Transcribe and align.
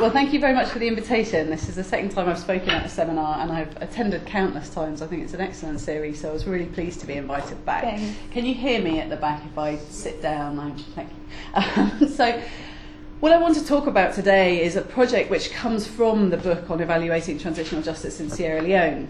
well, 0.00 0.10
thank 0.10 0.32
you 0.32 0.40
very 0.40 0.54
much 0.54 0.68
for 0.68 0.78
the 0.78 0.88
invitation. 0.88 1.50
This 1.50 1.68
is 1.68 1.74
the 1.74 1.84
second 1.84 2.08
time 2.10 2.26
I've 2.28 2.38
spoken 2.38 2.70
at 2.70 2.86
a 2.86 2.88
seminar 2.88 3.38
and 3.40 3.52
I've 3.52 3.76
attended 3.82 4.24
countless 4.24 4.70
times. 4.70 5.02
I 5.02 5.06
think 5.06 5.24
it's 5.24 5.34
an 5.34 5.42
excellent 5.42 5.78
series, 5.80 6.18
so 6.22 6.30
I 6.30 6.32
was 6.32 6.46
really 6.46 6.64
pleased 6.64 7.00
to 7.00 7.06
be 7.06 7.14
invited 7.14 7.62
back. 7.66 7.82
Thanks. 7.82 8.16
Can 8.30 8.46
you 8.46 8.54
hear 8.54 8.80
me 8.80 8.98
at 9.00 9.10
the 9.10 9.16
back 9.16 9.42
if 9.44 9.58
I 9.58 9.76
sit 9.76 10.22
down? 10.22 10.58
I'm, 10.58 10.76
thank 10.94 11.10
you. 11.10 11.16
Um, 11.52 12.08
so, 12.08 12.40
what 13.20 13.32
I 13.32 13.36
want 13.38 13.56
to 13.56 13.66
talk 13.66 13.86
about 13.86 14.14
today 14.14 14.62
is 14.62 14.74
a 14.76 14.80
project 14.82 15.28
which 15.30 15.50
comes 15.50 15.86
from 15.86 16.30
the 16.30 16.38
book 16.38 16.70
on 16.70 16.80
evaluating 16.80 17.38
transitional 17.38 17.82
justice 17.82 18.20
in 18.20 18.30
Sierra 18.30 18.62
Leone. 18.62 19.06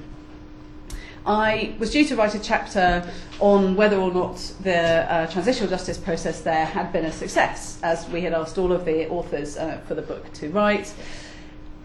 I 1.27 1.75
was 1.79 1.91
due 1.91 2.05
to 2.07 2.16
write 2.16 2.34
a 2.34 2.39
chapter 2.39 3.07
on 3.41 3.77
whether 3.77 3.96
or 3.96 4.12
not 4.12 4.37
the 4.61 4.77
uh, 4.79 5.27
transitional 5.27 5.69
justice 5.69 5.98
process 5.98 6.41
there 6.41 6.64
had 6.64 6.93
been 6.93 7.05
a 7.05 7.12
success, 7.12 7.79
as 7.82 8.09
we 8.09 8.23
had 8.23 8.32
asked 8.32 8.57
all 8.57 8.73
of 8.73 8.84
the 8.84 9.09
authors 9.11 9.56
uh, 9.56 9.80
for 9.87 9.95
the 9.95 10.02
book 10.02 10.33
to 10.34 10.48
write. 10.51 10.93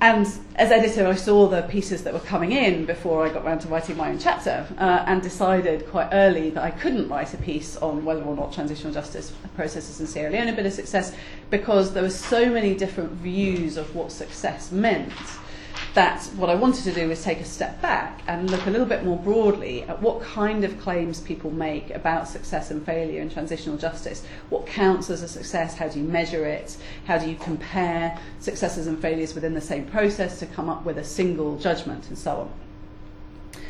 And 0.02 0.26
as 0.58 0.72
editor, 0.72 1.08
I 1.08 1.16
saw 1.16 1.48
the 1.48 1.64
pieces 1.64 2.04
that 2.04 2.14
were 2.14 2.20
coming 2.20 2.52
in 2.52 2.86
before 2.86 3.26
I 3.26 3.30
got 3.30 3.44
round 3.46 3.62
to 3.62 3.70
writing 3.70 3.98
my 3.98 4.10
own 4.10 4.20
chapter 4.20 4.68
uh, 4.78 5.04
and 5.08 5.22
decided 5.22 5.88
quite 5.90 6.10
early 6.12 6.50
that 6.52 6.64
I 6.64 6.72
couldn't 6.72 7.08
write 7.10 7.34
a 7.34 7.38
piece 7.38 7.76
on 7.78 8.04
whether 8.04 8.22
or 8.22 8.36
not 8.36 8.54
transitional 8.54 8.94
justice 8.94 9.32
processes 9.56 10.00
in 10.00 10.08
Sierra 10.08 10.32
Leone 10.32 10.48
had 10.48 10.56
been 10.58 10.66
a 10.66 10.72
success 10.72 11.14
because 11.50 11.94
there 11.94 12.04
were 12.04 12.10
so 12.10 12.48
many 12.50 12.76
different 12.76 13.12
views 13.14 13.78
of 13.78 13.96
what 13.96 14.12
success 14.12 14.72
meant 14.72 15.14
that 15.96 16.22
what 16.36 16.50
I 16.50 16.56
wanted 16.56 16.84
to 16.84 16.92
do 16.94 17.08
was 17.08 17.24
take 17.24 17.40
a 17.40 17.46
step 17.46 17.82
back 17.82 18.22
and 18.28 18.50
look 18.52 18.66
a 18.68 18.70
little 18.70 18.86
bit 18.86 19.06
more 19.06 19.18
broadly 19.18 19.84
at 19.84 20.02
what 20.02 20.22
kind 20.22 20.66
of 20.66 20.78
claims 20.82 21.22
people 21.22 21.50
make 21.52 21.90
about 21.92 22.28
success 22.28 22.70
and 22.70 22.86
failure 22.86 23.22
in 23.22 23.30
transitional 23.30 23.78
justice. 23.78 24.24
What 24.50 24.68
counts 24.68 25.10
as 25.10 25.24
a 25.24 25.28
success? 25.28 25.76
How 25.78 25.88
do 25.88 25.98
you 26.00 26.06
measure 26.06 26.46
it? 26.46 26.76
How 27.06 27.18
do 27.18 27.30
you 27.30 27.38
compare 27.38 28.20
successes 28.40 28.88
and 28.88 29.02
failures 29.02 29.34
within 29.34 29.54
the 29.54 29.62
same 29.62 29.86
process 29.88 30.38
to 30.40 30.46
come 30.46 30.70
up 30.70 30.84
with 30.86 30.98
a 30.98 31.04
single 31.04 31.58
judgment 31.60 32.10
and 32.10 32.18
so 32.18 32.50
on? 33.54 33.62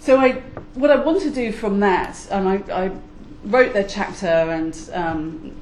So 0.00 0.18
I, 0.18 0.32
what 0.74 0.90
I 0.90 0.96
want 0.96 1.22
to 1.22 1.30
do 1.30 1.52
from 1.52 1.80
that, 1.80 2.26
and 2.32 2.48
I, 2.48 2.54
I 2.86 2.90
wrote 3.44 3.74
the 3.74 3.84
chapter 3.84 4.26
and 4.26 4.76
um, 4.92 5.56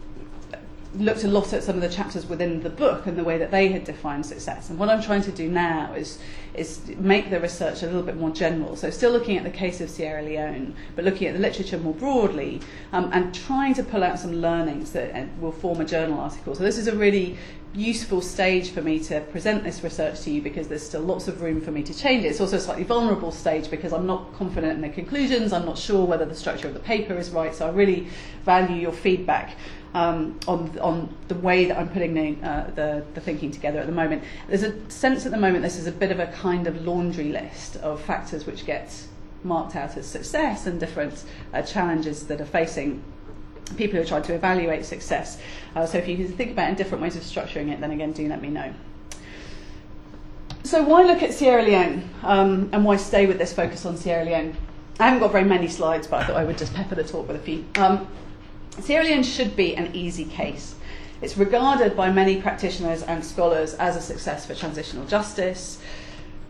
looked 0.98 1.24
a 1.24 1.28
lot 1.28 1.52
at 1.52 1.62
some 1.62 1.74
of 1.74 1.80
the 1.82 1.88
chapters 1.88 2.26
within 2.28 2.62
the 2.62 2.70
book 2.70 3.06
and 3.06 3.18
the 3.18 3.24
way 3.24 3.36
that 3.38 3.50
they 3.50 3.68
had 3.68 3.84
defined 3.84 4.24
success. 4.24 4.70
And 4.70 4.78
what 4.78 4.88
I'm 4.88 5.02
trying 5.02 5.22
to 5.22 5.32
do 5.32 5.48
now 5.48 5.92
is, 5.94 6.18
is 6.54 6.82
make 6.98 7.30
the 7.30 7.40
research 7.40 7.82
a 7.82 7.86
little 7.86 8.02
bit 8.02 8.16
more 8.16 8.30
general. 8.30 8.76
So, 8.76 8.90
still 8.90 9.10
looking 9.10 9.36
at 9.36 9.44
the 9.44 9.50
case 9.50 9.80
of 9.80 9.90
Sierra 9.90 10.22
Leone, 10.22 10.74
but 10.94 11.04
looking 11.04 11.26
at 11.28 11.34
the 11.34 11.40
literature 11.40 11.78
more 11.78 11.94
broadly 11.94 12.60
um, 12.92 13.10
and 13.12 13.34
trying 13.34 13.74
to 13.74 13.82
pull 13.82 14.04
out 14.04 14.18
some 14.18 14.34
learnings 14.34 14.92
that 14.92 15.14
uh, 15.14 15.26
will 15.40 15.52
form 15.52 15.80
a 15.80 15.84
journal 15.84 16.18
article. 16.20 16.54
So, 16.54 16.62
this 16.62 16.78
is 16.78 16.86
a 16.86 16.96
really 16.96 17.36
useful 17.74 18.22
stage 18.22 18.70
for 18.70 18.82
me 18.82 19.00
to 19.00 19.20
present 19.22 19.64
this 19.64 19.82
research 19.82 20.20
to 20.20 20.30
you 20.30 20.40
because 20.40 20.68
there's 20.68 20.84
still 20.86 21.00
lots 21.00 21.26
of 21.26 21.42
room 21.42 21.60
for 21.60 21.72
me 21.72 21.82
to 21.82 21.96
change 21.96 22.24
it. 22.24 22.28
It's 22.28 22.40
also 22.40 22.56
a 22.56 22.60
slightly 22.60 22.84
vulnerable 22.84 23.32
stage 23.32 23.68
because 23.70 23.92
I'm 23.92 24.06
not 24.06 24.32
confident 24.34 24.72
in 24.74 24.80
the 24.80 24.88
conclusions, 24.88 25.52
I'm 25.52 25.64
not 25.64 25.76
sure 25.76 26.04
whether 26.06 26.24
the 26.24 26.36
structure 26.36 26.68
of 26.68 26.74
the 26.74 26.80
paper 26.80 27.14
is 27.14 27.30
right, 27.30 27.54
so 27.54 27.66
I 27.66 27.70
really 27.70 28.08
value 28.44 28.76
your 28.76 28.92
feedback. 28.92 29.56
Um, 29.94 30.40
on 30.48 30.76
on 30.80 31.14
the 31.28 31.36
way 31.36 31.66
that 31.66 31.78
I'm 31.78 31.88
putting 31.88 32.14
the, 32.14 32.36
uh, 32.44 32.68
the 32.72 33.04
the 33.14 33.20
thinking 33.20 33.52
together 33.52 33.78
at 33.78 33.86
the 33.86 33.92
moment, 33.92 34.24
there's 34.48 34.64
a 34.64 34.72
sense 34.90 35.24
at 35.24 35.30
the 35.30 35.38
moment 35.38 35.62
this 35.62 35.76
is 35.76 35.86
a 35.86 35.92
bit 35.92 36.10
of 36.10 36.18
a 36.18 36.26
kind 36.32 36.66
of 36.66 36.84
laundry 36.84 37.28
list 37.30 37.76
of 37.76 38.02
factors 38.02 38.44
which 38.44 38.66
gets 38.66 39.06
marked 39.44 39.76
out 39.76 39.96
as 39.96 40.04
success 40.04 40.66
and 40.66 40.80
different 40.80 41.22
uh, 41.52 41.62
challenges 41.62 42.26
that 42.26 42.40
are 42.40 42.44
facing 42.44 43.04
people 43.76 43.96
who 43.96 44.02
are 44.02 44.06
trying 44.06 44.22
to 44.22 44.34
evaluate 44.34 44.84
success. 44.84 45.38
Uh, 45.74 45.86
so 45.86 45.98
if 45.98 46.06
you 46.06 46.16
can 46.16 46.28
think 46.28 46.52
about 46.52 46.68
in 46.70 46.74
different 46.76 47.02
ways 47.02 47.16
of 47.16 47.22
structuring 47.22 47.70
it, 47.72 47.80
then 47.80 47.90
again, 47.90 48.12
do 48.12 48.28
let 48.28 48.40
me 48.40 48.48
know. 48.48 48.72
So 50.62 50.82
why 50.82 51.02
look 51.02 51.22
at 51.22 51.34
Sierra 51.34 51.62
Leone 51.62 52.08
um, 52.22 52.70
and 52.72 52.84
why 52.84 52.96
stay 52.96 53.26
with 53.26 53.38
this 53.38 53.52
focus 53.52 53.84
on 53.84 53.96
Sierra 53.96 54.24
Leone? 54.24 54.56
I 54.98 55.04
haven't 55.04 55.20
got 55.20 55.32
very 55.32 55.44
many 55.44 55.68
slides, 55.68 56.06
but 56.06 56.22
I 56.22 56.26
thought 56.26 56.36
I 56.36 56.44
would 56.44 56.56
just 56.56 56.72
pepper 56.72 56.94
the 56.94 57.04
talk 57.04 57.26
with 57.26 57.36
a 57.36 57.40
few. 57.40 57.64
Um, 57.76 58.06
Sierra 58.80 59.04
Leone 59.04 59.22
should 59.22 59.56
be 59.56 59.74
an 59.76 59.90
easy 59.94 60.24
case. 60.24 60.74
It's 61.20 61.36
regarded 61.36 61.96
by 61.96 62.10
many 62.10 62.40
practitioners 62.40 63.02
and 63.02 63.24
scholars 63.24 63.74
as 63.74 63.96
a 63.96 64.00
success 64.00 64.46
for 64.46 64.54
transitional 64.54 65.06
justice. 65.06 65.78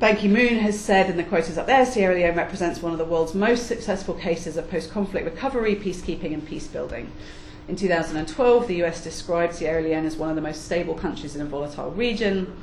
Ban 0.01 0.17
Ki 0.17 0.27
moon 0.27 0.57
has 0.59 0.77
said, 0.79 1.09
and 1.09 1.17
the 1.17 1.23
quote 1.23 1.49
is 1.49 1.57
up 1.57 1.67
there 1.69 1.87
Sierra 1.87 2.17
Leone 2.17 2.35
represents 2.35 2.83
one 2.83 2.91
of 2.91 2.99
the 2.99 3.05
world's 3.05 3.33
most 3.33 3.69
successful 3.69 4.13
cases 4.15 4.57
of 4.57 4.69
post 4.69 4.91
conflict 4.91 5.25
recovery, 5.25 5.77
peacekeeping, 5.77 6.35
and 6.35 6.45
peace 6.45 6.67
building. 6.67 7.13
In 7.69 7.77
2012, 7.77 8.67
the 8.67 8.83
US 8.85 9.05
described 9.05 9.55
Sierra 9.55 9.81
Leone 9.81 10.05
as 10.05 10.17
one 10.17 10.31
of 10.31 10.35
the 10.35 10.43
most 10.43 10.65
stable 10.65 10.95
countries 10.95 11.37
in 11.37 11.43
a 11.43 11.45
volatile 11.45 11.93
region. 11.93 12.57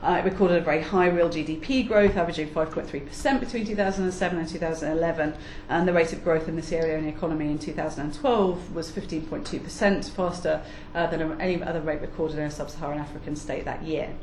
Uh, 0.00 0.22
it 0.22 0.30
recorded 0.30 0.58
a 0.58 0.60
very 0.60 0.80
high 0.80 1.08
real 1.08 1.28
GDP 1.28 1.88
growth, 1.88 2.16
averaging 2.16 2.50
5.3% 2.50 3.40
between 3.40 3.66
2007 3.66 4.38
and 4.38 4.48
2011, 4.48 5.34
and 5.68 5.88
the 5.88 5.92
rate 5.92 6.12
of 6.12 6.22
growth 6.22 6.46
in 6.46 6.54
the 6.54 6.62
Sierra 6.62 6.86
Leone 6.92 7.08
economy 7.08 7.46
in 7.50 7.58
2012 7.58 8.72
was 8.76 8.92
15.2%, 8.92 10.10
faster 10.10 10.62
uh, 10.94 11.08
than 11.08 11.40
any 11.40 11.60
other 11.64 11.80
rate 11.80 12.00
recorded 12.00 12.38
in 12.38 12.44
a 12.44 12.50
sub 12.50 12.70
Saharan 12.70 13.00
African 13.00 13.34
state 13.34 13.64
that 13.64 13.82
year. 13.82 14.14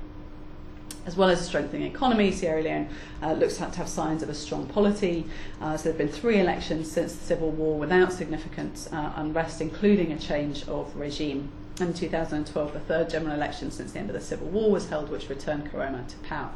As 1.05 1.17
well 1.17 1.29
as 1.29 1.41
a 1.41 1.43
strengthening 1.43 1.83
economy, 1.83 2.31
Sierra 2.31 2.61
Leone 2.61 2.87
uh, 3.21 3.33
looks 3.33 3.57
to 3.57 3.65
have 3.65 3.89
signs 3.89 4.23
of 4.23 4.29
a 4.29 4.33
strong 4.33 4.67
polity. 4.67 5.25
Uh, 5.59 5.75
so 5.75 5.83
there 5.83 5.93
have 5.93 5.97
been 5.97 6.07
three 6.21 6.39
elections 6.39 6.89
since 6.89 7.13
the 7.13 7.25
civil 7.25 7.49
war 7.51 7.77
without 7.77 8.13
significant 8.13 8.87
uh, 8.91 9.11
unrest, 9.17 9.59
including 9.59 10.11
a 10.13 10.19
change 10.19 10.65
of 10.67 10.95
regime. 10.95 11.49
In 11.81 11.93
2012, 11.93 12.73
the 12.73 12.79
third 12.79 13.09
general 13.09 13.33
election 13.33 13.69
since 13.71 13.91
the 13.91 13.99
end 13.99 14.09
of 14.09 14.13
the 14.13 14.21
civil 14.21 14.47
war 14.47 14.71
was 14.71 14.87
held, 14.89 15.09
which 15.09 15.27
returned 15.27 15.69
Koroma 15.71 16.07
to 16.07 16.17
power. 16.19 16.51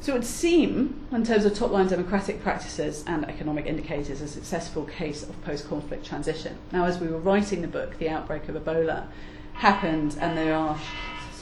So 0.00 0.12
it 0.12 0.16
would 0.18 0.26
seem, 0.26 1.06
in 1.12 1.24
terms 1.24 1.44
of 1.46 1.54
top 1.54 1.70
line 1.70 1.86
democratic 1.86 2.42
practices 2.42 3.02
and 3.06 3.24
economic 3.26 3.64
indicators, 3.66 4.20
a 4.20 4.28
successful 4.28 4.84
case 4.86 5.22
of 5.22 5.42
post 5.44 5.68
conflict 5.68 6.04
transition. 6.04 6.56
Now, 6.72 6.84
as 6.86 6.98
we 6.98 7.06
were 7.08 7.18
writing 7.18 7.62
the 7.62 7.68
book, 7.68 7.98
the 7.98 8.08
outbreak 8.10 8.48
of 8.48 8.56
Ebola 8.56 9.06
happened, 9.54 10.16
and 10.20 10.36
there 10.36 10.54
are 10.54 10.78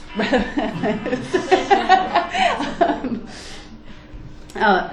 um, 0.17 0.27
uh, 4.55 4.89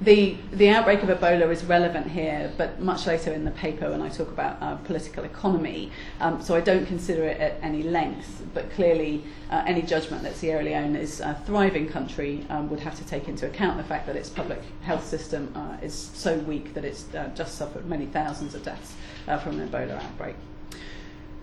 the, 0.00 0.36
the 0.52 0.68
outbreak 0.70 1.02
of 1.02 1.08
Ebola 1.10 1.50
is 1.52 1.62
relevant 1.64 2.08
here, 2.10 2.50
but 2.56 2.80
much 2.80 3.06
later 3.06 3.30
in 3.34 3.44
the 3.44 3.50
paper 3.50 3.90
when 3.90 4.00
I 4.00 4.08
talk 4.08 4.28
about 4.28 4.56
uh, 4.62 4.76
political 4.76 5.24
economy. 5.24 5.90
Um, 6.20 6.40
so 6.42 6.54
I 6.54 6.60
don't 6.62 6.86
consider 6.86 7.24
it 7.24 7.38
at 7.40 7.56
any 7.62 7.82
length, 7.82 8.42
but 8.54 8.70
clearly 8.72 9.22
uh, 9.50 9.64
any 9.66 9.82
judgment 9.82 10.22
that 10.22 10.34
Sierra 10.36 10.62
Leone 10.62 10.96
is 10.96 11.20
a 11.20 11.34
thriving 11.44 11.86
country 11.88 12.46
um, 12.48 12.70
would 12.70 12.80
have 12.80 12.96
to 12.96 13.04
take 13.06 13.28
into 13.28 13.44
account 13.46 13.76
the 13.76 13.84
fact 13.84 14.06
that 14.06 14.16
its 14.16 14.30
public 14.30 14.60
health 14.82 15.04
system 15.06 15.52
uh, 15.56 15.76
is 15.82 15.92
so 16.14 16.36
weak 16.38 16.72
that 16.74 16.84
it's 16.86 17.12
uh, 17.14 17.28
just 17.34 17.56
suffered 17.58 17.84
many 17.86 18.06
thousands 18.06 18.54
of 18.54 18.62
deaths 18.62 18.94
uh, 19.26 19.36
from 19.36 19.60
an 19.60 19.68
Ebola 19.68 19.98
outbreak. 20.02 20.36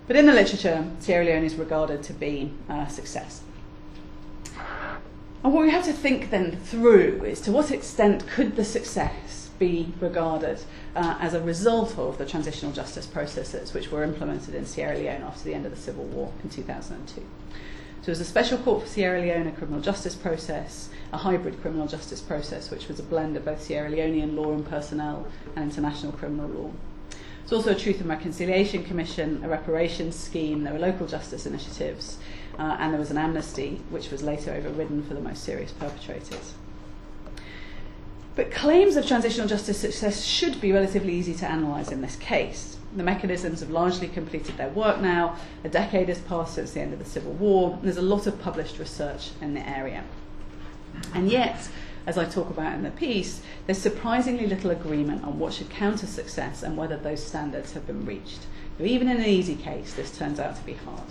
But 0.07 0.16
in 0.16 0.27
the 0.27 0.33
literature, 0.33 0.85
Sierra 0.99 1.25
Leone 1.25 1.43
is 1.43 1.55
regarded 1.55 2.03
to 2.03 2.13
be 2.13 2.53
a 2.69 2.73
uh, 2.73 2.88
success. 2.88 3.41
And 5.43 5.53
what 5.53 5.63
we 5.63 5.71
have 5.71 5.85
to 5.85 5.93
think 5.93 6.29
then 6.29 6.57
through 6.59 7.23
is 7.23 7.41
to 7.41 7.51
what 7.51 7.71
extent 7.71 8.27
could 8.27 8.55
the 8.55 8.66
success 8.66 9.49
be 9.57 9.93
regarded 9.99 10.59
uh, 10.95 11.17
as 11.19 11.33
a 11.33 11.41
result 11.41 11.97
of 11.97 12.17
the 12.17 12.25
transitional 12.25 12.71
justice 12.71 13.05
processes 13.07 13.73
which 13.73 13.91
were 13.91 14.03
implemented 14.03 14.53
in 14.53 14.66
Sierra 14.66 14.95
Leone 14.97 15.21
after 15.23 15.43
the 15.43 15.53
end 15.55 15.66
of 15.66 15.73
the 15.73 15.79
Civil 15.81 16.03
War 16.03 16.31
in 16.43 16.49
2002. 16.49 17.22
So 17.22 17.27
it 18.09 18.09
was 18.09 18.19
a 18.19 18.25
special 18.25 18.57
court 18.59 18.83
for 18.83 18.87
Sierra 18.89 19.19
Leone, 19.22 19.47
a 19.47 19.51
criminal 19.51 19.81
justice 19.81 20.13
process, 20.13 20.89
a 21.13 21.17
hybrid 21.17 21.61
criminal 21.61 21.87
justice 21.87 22.22
process, 22.22 22.69
which 22.69 22.87
was 22.87 22.99
a 22.99 23.03
blend 23.03 23.35
of 23.37 23.45
both 23.45 23.63
Sierra 23.63 23.89
Leonean 23.89 24.35
law 24.35 24.51
and 24.51 24.67
personnel 24.67 25.25
and 25.55 25.72
international 25.72 26.11
criminal 26.11 26.47
law. 26.49 26.72
There's 27.47 27.63
also 27.66 27.75
a 27.75 27.79
Truth 27.79 28.00
and 28.01 28.09
Reconciliation 28.09 28.83
Commission, 28.83 29.41
a 29.44 29.47
reparations 29.47 30.16
scheme, 30.17 30.63
there 30.63 30.73
were 30.73 30.79
local 30.79 31.06
justice 31.06 31.45
initiatives, 31.45 32.17
uh, 32.57 32.78
and 32.79 32.91
there 32.91 33.00
was 33.00 33.11
an 33.11 33.19
amnesty, 33.19 33.81
which 33.91 34.09
was 34.09 34.23
later 34.23 34.52
overridden 34.52 35.03
for 35.03 35.14
the 35.14 35.22
most 35.22 35.43
serious 35.43 35.72
perpetrators. 35.72 36.55
But 38.35 38.52
claims 38.52 38.96
of 38.96 39.05
transitional 39.05 39.47
justice 39.47 39.78
success 39.78 40.23
should 40.23 40.59
be 40.59 40.72
relatively 40.72 41.14
easy 41.14 41.35
to 41.35 41.46
analyse 41.52 41.91
in 41.91 42.02
this 42.02 42.16
case. 42.16 42.78
The 42.96 43.03
mechanisms 43.03 43.59
have 43.59 43.69
largely 43.69 44.08
completed 44.08 44.58
their 44.58 44.69
work 44.69 44.99
now, 44.99 45.35
a 45.64 45.69
decade 45.69 46.08
has 46.09 46.17
passed 46.19 46.55
since 46.55 46.72
the 46.72 46.81
end 46.81 46.93
of 46.93 46.99
the 46.99 47.05
Civil 47.05 47.34
War, 47.34 47.73
and 47.73 47.84
there's 47.84 47.97
a 47.97 48.02
lot 48.02 48.25
of 48.25 48.41
published 48.41 48.79
research 48.79 49.29
in 49.40 49.53
the 49.53 49.69
area. 49.69 50.03
And 51.14 51.29
yet, 51.29 51.69
as 52.07 52.17
I 52.17 52.25
talk 52.25 52.49
about 52.49 52.73
in 52.73 52.84
the 52.84 52.91
piece, 52.91 53.41
there's 53.66 53.79
surprisingly 53.79 54.46
little 54.46 54.69
agreement 54.69 55.23
on 55.23 55.40
what 55.40 55.53
should 55.53 55.69
counter 55.69 56.05
success 56.05 56.61
and 56.61 56.78
whether 56.78 56.97
those 56.97 57.23
standards 57.25 57.73
have 57.73 57.87
been 57.87 58.05
reached. 58.05 58.46
But 58.78 58.87
even 58.87 59.09
in 59.09 59.17
an 59.17 59.25
easy 59.25 59.55
case, 59.55 59.93
this 59.93 60.16
turns 60.16 60.40
out 60.40 60.55
to 60.55 60.63
be 60.63 60.73
hard. 60.73 61.07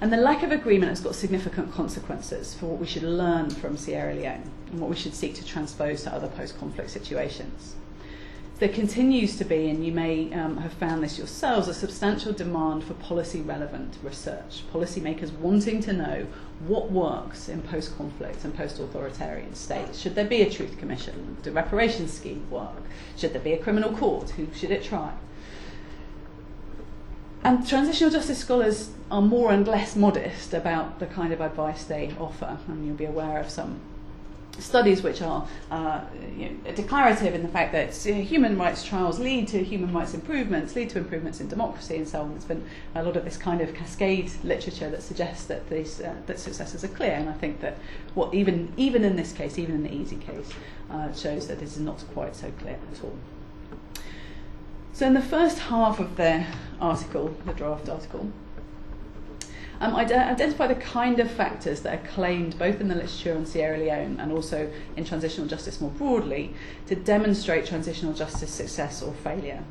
And 0.00 0.12
the 0.12 0.18
lack 0.18 0.42
of 0.42 0.50
agreement 0.52 0.90
has 0.90 1.00
got 1.00 1.14
significant 1.14 1.72
consequences 1.72 2.52
for 2.54 2.66
what 2.66 2.80
we 2.80 2.86
should 2.86 3.04
learn 3.04 3.48
from 3.50 3.76
Sierra 3.76 4.12
Leone 4.14 4.50
and 4.70 4.80
what 4.80 4.90
we 4.90 4.96
should 4.96 5.14
seek 5.14 5.34
to 5.36 5.44
transpose 5.44 6.02
to 6.02 6.12
other 6.12 6.28
post 6.28 6.58
conflict 6.58 6.90
situations 6.90 7.74
there 8.60 8.68
continues 8.68 9.36
to 9.38 9.44
be, 9.44 9.68
and 9.68 9.84
you 9.84 9.90
may 9.92 10.32
um, 10.32 10.58
have 10.58 10.72
found 10.74 11.02
this 11.02 11.18
yourselves, 11.18 11.66
a 11.66 11.74
substantial 11.74 12.32
demand 12.32 12.84
for 12.84 12.94
policy 12.94 13.40
relevant 13.40 13.98
research. 14.02 14.62
Policymakers 14.72 15.32
wanting 15.32 15.80
to 15.80 15.92
know 15.92 16.26
what 16.68 16.88
works 16.92 17.48
in 17.48 17.60
post 17.62 17.96
conflict 17.98 18.44
and 18.44 18.56
post 18.56 18.78
authoritarian 18.78 19.52
states. 19.56 19.98
Should 19.98 20.14
there 20.14 20.24
be 20.24 20.42
a 20.42 20.50
truth 20.50 20.78
commission? 20.78 21.36
Do 21.42 21.50
reparations 21.50 22.12
scheme 22.12 22.48
work? 22.50 22.76
Should 23.16 23.32
there 23.34 23.42
be 23.42 23.54
a 23.54 23.58
criminal 23.62 23.96
court? 23.96 24.30
Who 24.30 24.46
should 24.54 24.70
it 24.70 24.84
try? 24.84 25.12
And 27.42 27.66
transitional 27.66 28.10
justice 28.10 28.38
scholars 28.38 28.90
are 29.10 29.20
more 29.20 29.50
and 29.52 29.66
less 29.66 29.96
modest 29.96 30.54
about 30.54 31.00
the 31.00 31.06
kind 31.06 31.32
of 31.32 31.40
advice 31.40 31.84
they 31.84 32.14
offer, 32.20 32.58
and 32.68 32.86
you'll 32.86 32.94
be 32.94 33.04
aware 33.04 33.38
of 33.40 33.50
some 33.50 33.80
studies 34.60 35.02
which 35.02 35.20
are 35.22 35.46
uh, 35.70 36.00
you 36.36 36.50
know, 36.64 36.72
declarative 36.72 37.34
in 37.34 37.42
the 37.42 37.48
fact 37.48 37.72
that 37.72 37.88
uh, 38.10 38.14
human 38.22 38.56
rights 38.58 38.84
trials 38.84 39.18
lead 39.18 39.48
to 39.48 39.62
human 39.62 39.92
rights 39.92 40.14
improvements, 40.14 40.74
lead 40.76 40.90
to 40.90 40.98
improvements 40.98 41.40
in 41.40 41.48
democracy 41.48 41.96
and 41.96 42.08
so 42.08 42.20
on. 42.22 42.30
There's 42.30 42.44
been 42.44 42.64
a 42.94 43.02
lot 43.02 43.16
of 43.16 43.24
this 43.24 43.36
kind 43.36 43.60
of 43.60 43.74
cascade 43.74 44.30
literature 44.44 44.90
that 44.90 45.02
suggests 45.02 45.46
that 45.46 45.68
these 45.68 46.00
uh, 46.00 46.14
that 46.26 46.38
successes 46.38 46.84
are 46.84 46.88
clear, 46.88 47.12
and 47.14 47.28
I 47.28 47.32
think 47.34 47.60
that 47.60 47.76
what 48.14 48.34
even 48.34 48.72
even 48.76 49.04
in 49.04 49.16
this 49.16 49.32
case, 49.32 49.58
even 49.58 49.74
in 49.74 49.82
the 49.82 49.92
easy 49.94 50.16
case, 50.16 50.50
uh, 50.90 51.12
shows 51.12 51.48
that 51.48 51.58
this 51.58 51.72
is 51.76 51.80
not 51.80 52.02
quite 52.12 52.36
so 52.36 52.50
clear 52.52 52.74
at 52.92 53.04
all. 53.04 53.16
So 54.92 55.06
in 55.06 55.14
the 55.14 55.22
first 55.22 55.58
half 55.58 55.98
of 55.98 56.16
their 56.16 56.46
article, 56.80 57.36
the 57.46 57.52
draft 57.52 57.88
article, 57.88 58.30
um, 59.84 59.94
uh, 59.94 59.98
identify 59.98 60.66
the 60.66 60.74
kind 60.76 61.20
of 61.20 61.30
factors 61.30 61.80
that 61.82 61.94
are 62.02 62.06
claimed 62.08 62.58
both 62.58 62.80
in 62.80 62.88
the 62.88 62.94
literature 62.94 63.34
on 63.36 63.44
Sierra 63.44 63.76
Leone 63.78 64.18
and 64.18 64.32
also 64.32 64.70
in 64.96 65.04
transitional 65.04 65.46
justice 65.46 65.80
more 65.80 65.90
broadly 65.90 66.54
to 66.86 66.94
demonstrate 66.94 67.66
transitional 67.66 68.12
justice 68.14 68.50
success 68.50 69.02
or 69.02 69.12
failure. 69.12 69.62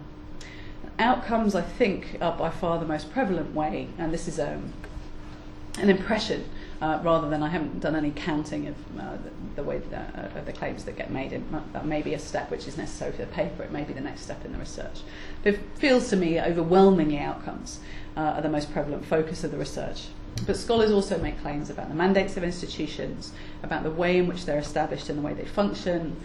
Outcomes, 0.99 1.55
I 1.55 1.61
think, 1.63 2.17
are 2.21 2.37
by 2.37 2.51
far 2.51 2.77
the 2.79 2.85
most 2.85 3.11
prevalent 3.11 3.55
way, 3.55 3.87
and 3.97 4.13
this 4.13 4.27
is 4.27 4.39
um, 4.39 4.73
an 5.79 5.89
impression 5.89 6.47
Uh, 6.83 6.99
rather 7.01 7.29
than 7.29 7.41
I 7.41 7.47
haven't 7.47 7.79
done 7.79 7.95
any 7.95 8.11
counting 8.11 8.67
of 8.67 8.75
uh, 8.99 9.15
the, 9.15 9.29
the 9.55 9.63
way 9.63 9.77
that, 9.77 10.31
uh, 10.35 10.37
of 10.37 10.45
the 10.45 10.51
claims 10.51 10.83
that 10.83 10.97
get 10.97 11.09
made. 11.09 11.31
It, 11.31 11.41
uh, 11.53 11.61
that 11.71 11.85
may 11.85 12.01
be 12.01 12.13
a 12.13 12.19
step 12.19 12.51
which 12.51 12.67
is 12.67 12.75
necessary 12.75 13.11
for 13.13 13.19
the 13.19 13.25
paper. 13.27 13.63
It 13.63 13.71
may 13.71 13.85
be 13.85 13.93
the 13.93 14.01
next 14.01 14.23
step 14.23 14.43
in 14.43 14.51
the 14.51 14.57
research. 14.59 14.99
But 15.43 15.53
it 15.53 15.59
feels 15.75 16.09
to 16.09 16.17
me 16.17 16.41
overwhelmingly 16.41 17.19
outcomes 17.19 17.79
uh, 18.17 18.19
are 18.19 18.41
the 18.41 18.49
most 18.49 18.73
prevalent 18.73 19.05
focus 19.05 19.45
of 19.45 19.51
the 19.51 19.57
research. 19.57 20.07
But 20.45 20.57
scholars 20.57 20.91
also 20.91 21.17
make 21.17 21.39
claims 21.41 21.69
about 21.69 21.87
the 21.87 21.95
mandates 21.95 22.35
of 22.35 22.43
institutions, 22.43 23.31
about 23.63 23.83
the 23.83 23.91
way 23.91 24.17
in 24.17 24.27
which 24.27 24.45
they're 24.45 24.59
established 24.59 25.07
and 25.07 25.17
the 25.17 25.21
way 25.23 25.33
they 25.33 25.45
function, 25.45 26.19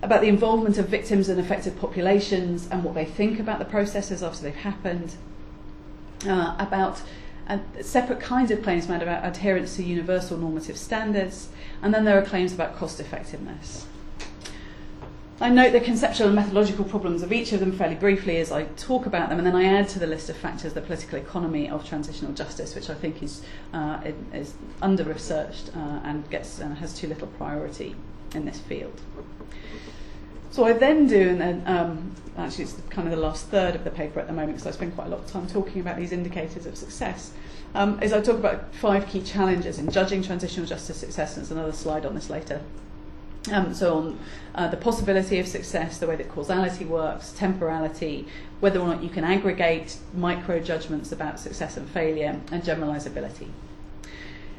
about 0.00 0.20
the 0.20 0.28
involvement 0.28 0.78
of 0.78 0.86
victims 0.88 1.28
and 1.28 1.40
affected 1.40 1.76
populations 1.80 2.68
and 2.70 2.84
what 2.84 2.94
they 2.94 3.04
think 3.04 3.40
about 3.40 3.58
the 3.58 3.64
processes 3.64 4.22
after 4.22 4.44
they've 4.44 4.54
happened, 4.54 5.16
uh, 6.24 6.54
about 6.56 7.02
And 7.48 7.62
separate 7.80 8.18
kinds 8.18 8.50
of 8.50 8.62
claims 8.62 8.88
made 8.88 9.02
about 9.02 9.24
adherence 9.24 9.76
to 9.76 9.82
universal 9.84 10.36
normative 10.36 10.76
standards, 10.76 11.48
and 11.80 11.94
then 11.94 12.04
there 12.04 12.18
are 12.18 12.22
claims 12.26 12.52
about 12.52 12.74
cost 12.76 12.98
effectiveness. 12.98 13.86
I 15.40 15.50
note 15.50 15.72
the 15.72 15.80
conceptual 15.80 16.26
and 16.28 16.34
methodological 16.34 16.84
problems 16.86 17.22
of 17.22 17.32
each 17.32 17.52
of 17.52 17.60
them 17.60 17.70
fairly 17.70 17.94
briefly 17.94 18.38
as 18.38 18.50
I 18.50 18.64
talk 18.76 19.06
about 19.06 19.28
them, 19.28 19.38
and 19.38 19.46
then 19.46 19.54
I 19.54 19.64
add 19.64 19.88
to 19.90 20.00
the 20.00 20.06
list 20.08 20.28
of 20.28 20.36
factors 20.36 20.72
the 20.72 20.80
political 20.80 21.18
economy 21.18 21.68
of 21.68 21.86
transitional 21.86 22.32
justice, 22.32 22.74
which 22.74 22.90
I 22.90 22.94
think 22.94 23.22
is, 23.22 23.42
uh, 23.72 24.00
is 24.32 24.54
under 24.82 25.04
researched 25.04 25.68
uh, 25.76 26.00
and 26.02 26.28
gets, 26.30 26.60
uh, 26.60 26.68
has 26.80 26.94
too 26.98 27.06
little 27.06 27.28
priority 27.28 27.94
in 28.34 28.44
this 28.46 28.58
field. 28.58 28.98
So 30.56 30.64
I 30.64 30.72
then 30.72 31.06
do, 31.06 31.28
and 31.32 31.38
then, 31.38 31.62
um, 31.66 32.12
actually 32.38 32.64
it's 32.64 32.76
kind 32.88 33.06
of 33.06 33.14
the 33.14 33.20
last 33.20 33.48
third 33.48 33.74
of 33.74 33.84
the 33.84 33.90
paper 33.90 34.20
at 34.20 34.26
the 34.26 34.32
moment 34.32 34.52
because 34.56 34.66
I 34.66 34.70
spend 34.70 34.94
quite 34.94 35.08
a 35.08 35.10
lot 35.10 35.20
of 35.20 35.26
time 35.26 35.46
talking 35.46 35.82
about 35.82 35.98
these 35.98 36.12
indicators 36.12 36.64
of 36.64 36.78
success, 36.78 37.32
um, 37.74 38.02
is 38.02 38.10
I 38.14 38.22
talk 38.22 38.36
about 38.38 38.74
five 38.74 39.06
key 39.06 39.20
challenges 39.20 39.78
in 39.78 39.90
judging 39.90 40.22
transitional 40.22 40.64
justice 40.64 40.96
success, 40.96 41.36
and 41.36 41.44
there's 41.44 41.50
another 41.50 41.72
slide 41.72 42.06
on 42.06 42.14
this 42.14 42.30
later. 42.30 42.62
Um, 43.52 43.74
so 43.74 43.98
on 43.98 44.18
uh, 44.54 44.68
the 44.68 44.78
possibility 44.78 45.38
of 45.40 45.46
success, 45.46 45.98
the 45.98 46.06
way 46.06 46.16
that 46.16 46.30
causality 46.30 46.86
works, 46.86 47.34
temporality, 47.36 48.26
whether 48.60 48.80
or 48.80 48.86
not 48.86 49.02
you 49.02 49.10
can 49.10 49.24
aggregate 49.24 49.98
micro 50.14 50.58
judgments 50.58 51.12
about 51.12 51.38
success 51.38 51.76
and 51.76 51.86
failure, 51.86 52.40
and 52.50 52.62
generalizability. 52.62 53.48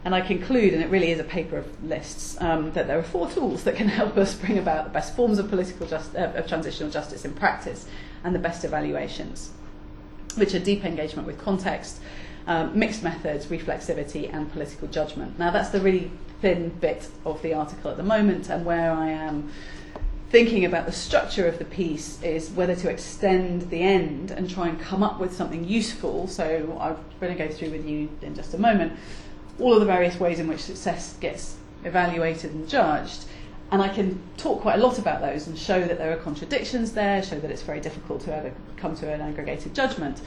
And 0.06 0.14
I 0.16 0.22
conclude, 0.22 0.74
and 0.74 0.82
it 0.84 0.90
really 0.90 1.12
is 1.12 1.20
a 1.20 1.24
paper 1.24 1.58
of 1.58 1.84
lists, 1.84 2.38
um, 2.40 2.72
that 2.74 2.88
there 2.88 2.98
are 3.00 3.04
four 3.04 3.30
tools 3.30 3.64
that 3.64 3.76
can 3.76 3.88
help 3.90 4.18
us 4.18 4.36
bring 4.36 4.58
about 4.58 4.86
the 4.86 4.92
best 4.92 5.16
forms 5.16 5.40
of 5.40 5.50
political 5.50 5.88
just, 5.88 6.16
uh, 6.16 6.32
of 6.36 6.48
transitional 6.48 6.90
justice 6.90 7.26
in 7.26 7.34
practice 7.34 7.88
and 8.24 8.34
the 8.36 8.40
best 8.40 8.64
evaluations, 8.64 9.52
which 10.36 10.54
are 10.54 10.60
deep 10.60 10.86
engagement 10.86 11.28
with 11.28 11.40
context, 11.40 12.00
um, 12.46 12.78
mixed 12.78 13.04
methods, 13.04 13.48
reflexivity, 13.48 14.32
and 14.34 14.52
political 14.52 14.88
judgment. 14.88 15.38
Now, 15.40 15.52
that's 15.52 15.70
the 15.70 15.82
really 15.82 16.12
thin 16.42 16.70
bit 16.80 17.08
of 17.26 17.42
the 17.42 17.54
article 17.54 17.90
at 17.92 17.98
the 17.98 18.04
moment, 18.04 18.50
and 18.50 18.66
where 18.66 18.92
I 18.92 19.10
am 19.10 19.52
thinking 20.30 20.66
about 20.66 20.86
the 20.86 20.92
structure 20.92 21.48
of 21.48 21.58
the 21.58 21.64
piece 21.66 22.22
is 22.22 22.50
whether 22.52 22.76
to 22.76 22.90
extend 22.90 23.62
the 23.70 23.82
end 23.82 24.30
and 24.30 24.50
try 24.50 24.68
and 24.68 24.78
come 24.80 25.02
up 25.02 25.20
with 25.20 25.34
something 25.34 25.64
useful. 25.68 26.28
So 26.28 26.78
I'm 26.82 26.98
going 27.22 27.36
to 27.36 27.48
go 27.48 27.52
through 27.52 27.72
with 27.72 27.88
you 27.88 28.10
in 28.22 28.36
just 28.36 28.54
a 28.54 28.58
moment 28.58 28.92
all 29.60 29.74
of 29.74 29.80
the 29.80 29.86
various 29.86 30.20
ways 30.20 30.40
in 30.40 30.48
which 30.48 30.60
success 30.62 31.16
gets 31.20 31.56
evaluated 31.84 32.52
and 32.52 32.68
judged. 32.70 33.26
And 33.72 33.82
I 33.82 33.90
can 33.90 34.22
talk 34.38 34.62
quite 34.62 34.80
a 34.80 34.84
lot 34.84 34.98
about 35.00 35.22
those 35.22 35.48
and 35.48 35.58
show 35.58 35.84
that 35.86 35.98
there 35.98 36.14
are 36.14 36.22
contradictions 36.22 36.94
there, 36.94 37.22
show 37.22 37.40
that 37.40 37.52
it's 37.52 37.64
very 37.64 37.82
difficult 37.82 38.22
to 38.22 38.36
ever 38.36 38.52
come 38.78 38.96
to 38.98 39.12
an 39.12 39.20
aggregated 39.22 39.74
judgment. 39.76 40.22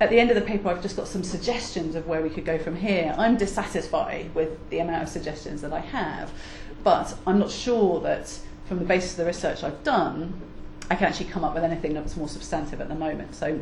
At 0.00 0.10
the 0.10 0.20
end 0.20 0.30
of 0.30 0.36
the 0.36 0.42
paper, 0.42 0.68
I've 0.68 0.82
just 0.82 0.94
got 0.96 1.08
some 1.08 1.24
suggestions 1.24 1.94
of 1.94 2.06
where 2.06 2.20
we 2.20 2.28
could 2.28 2.44
go 2.44 2.58
from 2.58 2.76
here. 2.76 3.14
I'm 3.16 3.36
dissatisfied 3.36 4.34
with 4.34 4.70
the 4.70 4.78
amount 4.80 5.02
of 5.04 5.08
suggestions 5.08 5.62
that 5.62 5.72
I 5.72 5.80
have, 5.80 6.30
but 6.84 7.16
I'm 7.26 7.38
not 7.38 7.50
sure 7.50 8.00
that 8.02 8.38
from 8.66 8.78
the 8.78 8.84
basis 8.84 9.12
of 9.12 9.16
the 9.18 9.24
research 9.24 9.64
I've 9.64 9.82
done, 9.84 10.38
I 10.90 10.96
can 10.96 11.08
actually 11.08 11.30
come 11.30 11.44
up 11.44 11.54
with 11.54 11.64
anything 11.64 11.94
that's 11.94 12.16
more 12.16 12.28
substantive 12.28 12.80
at 12.80 12.88
the 12.88 12.94
moment. 12.94 13.34
So 13.34 13.60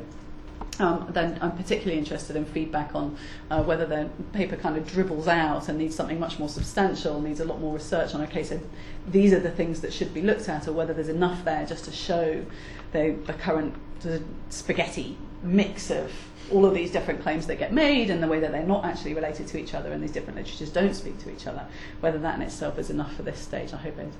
Um, 0.80 1.08
then 1.12 1.38
I'm 1.40 1.52
particularly 1.56 1.98
interested 1.98 2.34
in 2.34 2.44
feedback 2.46 2.94
on 2.94 3.16
uh, 3.50 3.62
whether 3.62 3.86
the 3.86 4.08
paper 4.32 4.56
kind 4.56 4.76
of 4.76 4.86
dribbles 4.90 5.28
out 5.28 5.68
and 5.68 5.78
needs 5.78 5.94
something 5.94 6.18
much 6.18 6.38
more 6.40 6.48
substantial, 6.48 7.20
needs 7.20 7.38
a 7.40 7.44
lot 7.44 7.60
more 7.60 7.72
research 7.74 8.14
on, 8.14 8.22
okay, 8.22 8.42
so 8.42 8.60
these 9.06 9.32
are 9.32 9.38
the 9.40 9.50
things 9.50 9.80
that 9.82 9.92
should 9.92 10.12
be 10.12 10.20
looked 10.22 10.48
at, 10.48 10.66
or 10.66 10.72
whether 10.72 10.92
there's 10.92 11.08
enough 11.08 11.44
there 11.44 11.64
just 11.64 11.84
to 11.84 11.92
show 11.92 12.44
the, 12.92 13.10
the 13.26 13.34
current 13.34 13.74
the 14.00 14.22
spaghetti 14.50 15.16
mix 15.42 15.90
of 15.90 16.10
all 16.52 16.66
of 16.66 16.74
these 16.74 16.90
different 16.90 17.22
claims 17.22 17.46
that 17.46 17.56
get 17.58 17.72
made 17.72 18.10
and 18.10 18.22
the 18.22 18.26
way 18.26 18.38
that 18.40 18.52
they're 18.52 18.62
not 18.66 18.84
actually 18.84 19.14
related 19.14 19.46
to 19.46 19.58
each 19.58 19.72
other 19.72 19.92
and 19.92 20.02
these 20.02 20.10
different 20.10 20.36
literatures 20.36 20.68
don't 20.70 20.92
speak 20.94 21.16
to 21.18 21.32
each 21.32 21.46
other, 21.46 21.64
whether 22.00 22.18
that 22.18 22.34
in 22.36 22.42
itself 22.42 22.78
is 22.78 22.90
enough 22.90 23.14
for 23.14 23.22
this 23.22 23.38
stage, 23.38 23.72
I 23.72 23.76
hope 23.78 23.96
it 23.98 24.08
is. 24.08 24.16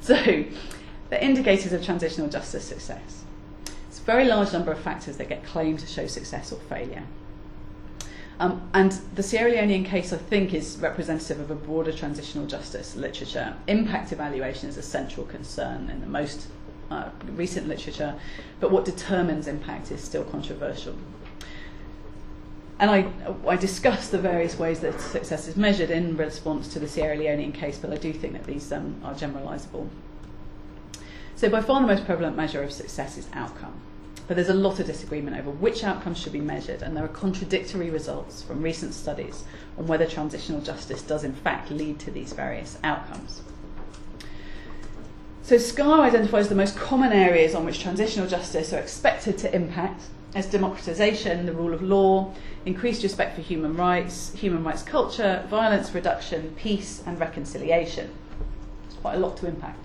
so, 0.04 0.44
the 1.10 1.22
indicators 1.22 1.72
of 1.72 1.84
transitional 1.84 2.28
justice 2.28 2.64
success 2.64 3.23
very 4.04 4.24
large 4.26 4.52
number 4.52 4.70
of 4.70 4.78
factors 4.78 5.16
that 5.16 5.28
get 5.28 5.44
claimed 5.44 5.78
to 5.78 5.86
show 5.86 6.06
success 6.06 6.52
or 6.52 6.56
failure. 6.68 7.02
Um, 8.38 8.68
and 8.74 8.92
the 9.14 9.22
Sierra 9.22 9.52
Leonean 9.52 9.84
case, 9.84 10.12
I 10.12 10.16
think, 10.18 10.52
is 10.52 10.76
representative 10.78 11.38
of 11.38 11.50
a 11.50 11.54
broader 11.54 11.92
transitional 11.92 12.46
justice 12.46 12.96
literature. 12.96 13.54
Impact 13.68 14.12
evaluation 14.12 14.68
is 14.68 14.76
a 14.76 14.82
central 14.82 15.24
concern 15.24 15.88
in 15.88 16.00
the 16.00 16.06
most 16.06 16.48
uh, 16.90 17.08
recent 17.34 17.68
literature, 17.68 18.14
but 18.60 18.70
what 18.70 18.84
determines 18.84 19.46
impact 19.46 19.90
is 19.90 20.02
still 20.02 20.24
controversial. 20.24 20.94
And 22.80 22.90
I, 22.90 23.10
I 23.48 23.56
discussed 23.56 24.10
the 24.10 24.18
various 24.18 24.58
ways 24.58 24.80
that 24.80 25.00
success 25.00 25.46
is 25.46 25.56
measured 25.56 25.90
in 25.92 26.16
response 26.16 26.66
to 26.74 26.80
the 26.80 26.88
Sierra 26.88 27.16
Leonean 27.16 27.54
case, 27.54 27.78
but 27.78 27.92
I 27.92 27.96
do 27.96 28.12
think 28.12 28.32
that 28.34 28.44
these 28.44 28.70
um, 28.72 29.00
are 29.04 29.14
generalizable. 29.14 29.88
So, 31.36 31.48
by 31.48 31.60
far 31.60 31.80
the 31.80 31.86
most 31.86 32.04
prevalent 32.04 32.36
measure 32.36 32.62
of 32.62 32.72
success 32.72 33.16
is 33.16 33.28
outcome. 33.32 33.80
but 34.26 34.36
there's 34.36 34.48
a 34.48 34.54
lot 34.54 34.80
of 34.80 34.86
disagreement 34.86 35.36
over 35.36 35.50
which 35.50 35.84
outcomes 35.84 36.18
should 36.18 36.32
be 36.32 36.40
measured, 36.40 36.80
and 36.82 36.96
there 36.96 37.04
are 37.04 37.08
contradictory 37.08 37.90
results 37.90 38.42
from 38.42 38.62
recent 38.62 38.94
studies 38.94 39.44
on 39.76 39.86
whether 39.86 40.06
transitional 40.06 40.60
justice 40.60 41.02
does 41.02 41.24
in 41.24 41.32
fact 41.34 41.70
lead 41.70 41.98
to 42.00 42.10
these 42.10 42.32
various 42.32 42.78
outcomes. 42.82 43.42
So, 45.42 45.58
SCAR 45.58 46.00
identifies 46.06 46.48
the 46.48 46.54
most 46.54 46.74
common 46.74 47.12
areas 47.12 47.54
on 47.54 47.66
which 47.66 47.78
transitional 47.80 48.26
justice 48.26 48.72
are 48.72 48.78
expected 48.78 49.36
to 49.38 49.54
impact 49.54 50.04
as 50.34 50.46
democratisation, 50.46 51.44
the 51.44 51.52
rule 51.52 51.74
of 51.74 51.82
law, 51.82 52.32
increased 52.64 53.02
respect 53.02 53.34
for 53.36 53.42
human 53.42 53.76
rights, 53.76 54.32
human 54.34 54.64
rights 54.64 54.82
culture, 54.82 55.44
violence 55.50 55.94
reduction, 55.94 56.54
peace, 56.56 57.02
and 57.04 57.20
reconciliation. 57.20 58.10
It's 58.86 58.96
quite 58.96 59.16
a 59.16 59.18
lot 59.18 59.36
to 59.38 59.46
impact. 59.46 59.78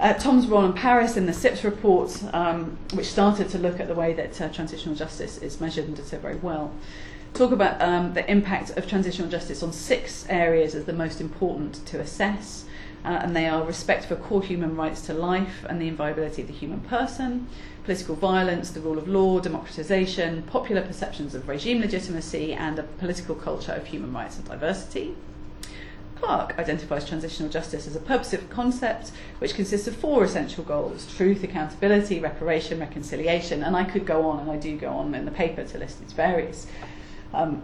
Uh, 0.00 0.12
Tom's 0.14 0.46
role 0.46 0.64
in 0.64 0.72
Paris 0.74 1.16
in 1.16 1.26
the 1.26 1.32
SIPS 1.32 1.64
report, 1.64 2.22
um, 2.32 2.78
which 2.94 3.06
started 3.10 3.48
to 3.48 3.58
look 3.58 3.80
at 3.80 3.88
the 3.88 3.94
way 3.94 4.12
that 4.12 4.40
uh, 4.40 4.48
transitional 4.50 4.94
justice 4.94 5.38
is 5.38 5.60
measured 5.60 5.86
and 5.86 5.96
did 5.96 6.06
so 6.06 6.16
very 6.20 6.36
well. 6.36 6.70
Talk 7.34 7.50
about 7.50 7.82
um, 7.82 8.14
the 8.14 8.28
impact 8.30 8.70
of 8.76 8.86
transitional 8.86 9.28
justice 9.28 9.60
on 9.60 9.72
six 9.72 10.24
areas 10.28 10.76
as 10.76 10.84
the 10.84 10.92
most 10.92 11.20
important 11.20 11.84
to 11.86 11.98
assess, 11.98 12.64
uh, 13.04 13.08
and 13.08 13.34
they 13.34 13.48
are 13.48 13.64
respect 13.64 14.04
for 14.04 14.14
core 14.14 14.42
human 14.42 14.76
rights 14.76 15.00
to 15.02 15.12
life 15.14 15.66
and 15.68 15.80
the 15.82 15.88
inviolability 15.88 16.42
of 16.42 16.48
the 16.48 16.54
human 16.54 16.78
person, 16.82 17.48
political 17.82 18.14
violence, 18.14 18.70
the 18.70 18.80
rule 18.80 18.98
of 18.98 19.08
law, 19.08 19.40
democratisation, 19.40 20.46
popular 20.46 20.80
perceptions 20.82 21.34
of 21.34 21.48
regime 21.48 21.80
legitimacy, 21.80 22.52
and 22.54 22.78
a 22.78 22.84
political 22.84 23.34
culture 23.34 23.72
of 23.72 23.86
human 23.86 24.12
rights 24.12 24.36
and 24.36 24.44
diversity. 24.46 25.16
Clark 26.20 26.58
identifies 26.58 27.04
transitional 27.06 27.48
justice 27.48 27.86
as 27.86 27.94
a 27.94 28.00
purposive 28.00 28.50
concept 28.50 29.12
which 29.38 29.54
consists 29.54 29.86
of 29.86 29.94
four 29.94 30.24
essential 30.24 30.64
goals 30.64 31.06
truth, 31.14 31.44
accountability, 31.44 32.18
reparation, 32.18 32.80
reconciliation, 32.80 33.62
and 33.62 33.76
I 33.76 33.84
could 33.84 34.04
go 34.04 34.26
on, 34.28 34.40
and 34.40 34.50
I 34.50 34.56
do 34.56 34.76
go 34.76 34.90
on 34.90 35.14
in 35.14 35.24
the 35.24 35.30
paper 35.30 35.62
to 35.62 35.78
list 35.78 36.02
its 36.02 36.12
various. 36.12 36.66
Um, 37.32 37.62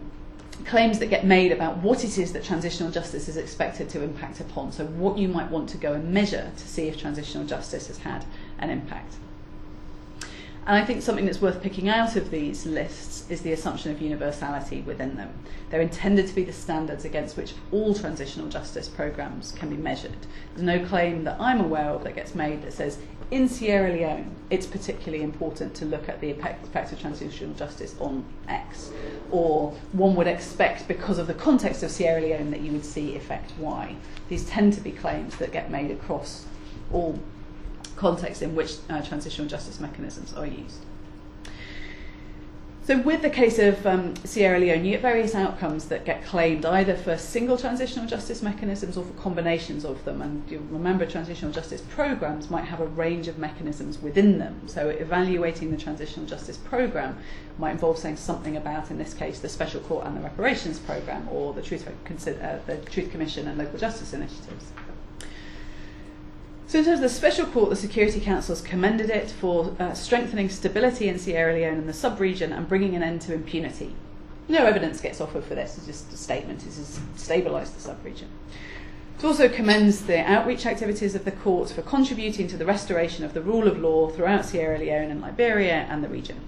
claims 0.65 0.99
that 0.99 1.07
get 1.09 1.25
made 1.25 1.51
about 1.51 1.75
what 1.79 2.05
it 2.05 2.17
is 2.17 2.31
that 2.31 2.41
transitional 2.45 2.89
justice 2.91 3.27
is 3.27 3.35
expected 3.35 3.89
to 3.89 4.01
impact 4.01 4.39
upon, 4.39 4.71
so 4.71 4.85
what 4.85 5.17
you 5.17 5.27
might 5.27 5.51
want 5.51 5.67
to 5.69 5.77
go 5.77 5.91
and 5.91 6.13
measure 6.13 6.49
to 6.55 6.67
see 6.67 6.87
if 6.87 6.97
transitional 6.97 7.45
justice 7.45 7.87
has 7.87 7.97
had 7.99 8.23
an 8.59 8.69
impact. 8.69 9.15
And 10.67 10.75
I 10.75 10.83
think 10.83 11.03
something 11.03 11.25
that's 11.25 11.41
worth 11.41 11.61
picking 11.61 11.89
out 11.89 12.15
of 12.15 12.31
these 12.31 12.65
lists 12.65 13.25
is 13.29 13.41
the 13.41 13.51
assumption 13.51 13.91
of 13.91 14.01
universality 14.01 14.81
within 14.81 15.15
them. 15.15 15.31
They're 15.69 15.81
intended 15.81 16.27
to 16.27 16.33
be 16.33 16.43
the 16.43 16.53
standards 16.53 17.05
against 17.05 17.37
which 17.37 17.53
all 17.71 17.93
transitional 17.93 18.49
justice 18.49 18.87
programs 18.89 19.51
can 19.51 19.69
be 19.69 19.77
measured. 19.77 20.15
There's 20.55 20.65
no 20.65 20.83
claim 20.87 21.23
that 21.25 21.39
I'm 21.39 21.59
aware 21.61 21.89
of 21.89 22.03
that 22.03 22.15
gets 22.15 22.33
made 22.33 22.63
that 22.63 22.73
says 22.73 22.97
in 23.29 23.47
Sierra 23.47 23.91
Leone, 23.93 24.35
it's 24.49 24.65
particularly 24.65 25.23
important 25.23 25.75
to 25.75 25.85
look 25.85 26.09
at 26.09 26.19
the 26.19 26.31
effect 26.31 26.63
of 26.91 26.99
transitional 26.99 27.53
justice 27.53 27.93
on 27.99 28.23
X. 28.47 28.91
Or 29.31 29.71
one 29.91 30.15
would 30.15 30.27
expect, 30.27 30.87
because 30.87 31.17
of 31.19 31.27
the 31.27 31.33
context 31.35 31.83
of 31.83 31.91
Sierra 31.91 32.21
Leone, 32.21 32.49
that 32.51 32.61
you 32.61 32.71
would 32.71 32.85
see 32.85 33.15
effect 33.15 33.51
Y. 33.59 33.95
These 34.29 34.45
tend 34.45 34.73
to 34.73 34.81
be 34.81 34.91
claims 34.91 35.35
that 35.37 35.51
get 35.51 35.69
made 35.71 35.91
across 35.91 36.45
all 36.93 37.19
context 37.95 38.41
in 38.41 38.55
which 38.55 38.75
uh, 38.89 39.01
transitional 39.01 39.47
justice 39.47 39.79
mechanisms 39.79 40.33
are 40.33 40.45
used. 40.45 40.79
So 42.83 43.01
with 43.01 43.23
the 43.23 43.31
case 43.31 43.57
of 43.57 43.83
um, 43.87 44.15
Sierra 44.25 44.59
Leone, 44.59 44.85
you 44.85 44.91
get 44.91 45.01
various 45.01 45.33
outcomes 45.33 45.85
that 45.85 46.05
get 46.05 46.23
claimed 46.23 46.65
either 46.67 46.95
for 46.95 47.17
single 47.17 47.57
transitional 47.57 48.05
justice 48.05 48.43
mechanisms 48.43 48.95
or 48.95 49.03
for 49.03 49.13
combinations 49.13 49.83
of 49.85 50.05
them. 50.05 50.21
And 50.21 50.43
you'll 50.51 50.61
remember 50.65 51.03
transitional 51.07 51.51
justice 51.51 51.81
programs 51.81 52.51
might 52.51 52.65
have 52.65 52.81
a 52.81 52.85
range 52.85 53.27
of 53.27 53.39
mechanisms 53.39 53.99
within 53.99 54.37
them. 54.37 54.67
So 54.67 54.89
evaluating 54.89 55.71
the 55.71 55.77
transitional 55.77 56.27
justice 56.27 56.57
program 56.57 57.17
might 57.57 57.71
involve 57.71 57.97
saying 57.97 58.17
something 58.17 58.55
about, 58.55 58.91
in 58.91 58.99
this 58.99 59.15
case, 59.15 59.39
the 59.39 59.49
special 59.49 59.81
court 59.81 60.05
and 60.05 60.15
the 60.15 60.21
reparations 60.21 60.77
program 60.77 61.27
or 61.31 61.55
the 61.55 61.63
Truth, 61.63 61.87
uh, 61.87 62.57
the 62.67 62.77
Truth 62.91 63.09
Commission 63.09 63.47
and 63.47 63.57
local 63.57 63.79
justice 63.79 64.13
initiatives. 64.13 64.71
So, 66.67 66.79
in 66.79 66.85
terms 66.85 66.97
of 66.97 67.03
the 67.03 67.09
special 67.09 67.45
court, 67.45 67.69
the 67.69 67.75
Security 67.75 68.19
Council 68.19 68.55
has 68.55 68.63
commended 68.63 69.11
it 69.11 69.29
for 69.29 69.75
uh, 69.79 69.93
strengthening 69.93 70.49
stability 70.49 71.07
in 71.07 71.19
Sierra 71.19 71.53
Leone 71.53 71.77
and 71.77 71.87
the 71.89 71.93
sub 71.93 72.19
region 72.19 72.51
and 72.51 72.67
bringing 72.67 72.95
an 72.95 73.03
end 73.03 73.21
to 73.21 73.35
impunity. 73.35 73.93
No 74.47 74.65
evidence 74.65 74.99
gets 74.99 75.21
offered 75.21 75.43
for 75.43 75.53
this, 75.53 75.77
it's 75.77 75.85
just 75.85 76.11
a 76.13 76.17
statement, 76.17 76.61
it 76.61 76.65
has 76.75 76.99
stabilised 77.17 77.75
the 77.75 77.81
sub 77.81 78.03
region. 78.03 78.29
It 79.19 79.23
also 79.25 79.47
commends 79.47 80.05
the 80.07 80.19
outreach 80.19 80.65
activities 80.65 81.13
of 81.15 81.23
the 81.23 81.31
court 81.31 81.69
for 81.69 81.81
contributing 81.83 82.47
to 82.47 82.57
the 82.57 82.65
restoration 82.65 83.23
of 83.23 83.33
the 83.33 83.41
rule 83.41 83.67
of 83.67 83.77
law 83.79 84.09
throughout 84.09 84.45
Sierra 84.45 84.77
Leone 84.77 85.11
and 85.11 85.21
Liberia 85.21 85.85
and 85.89 86.03
the 86.03 86.09
region. 86.09 86.41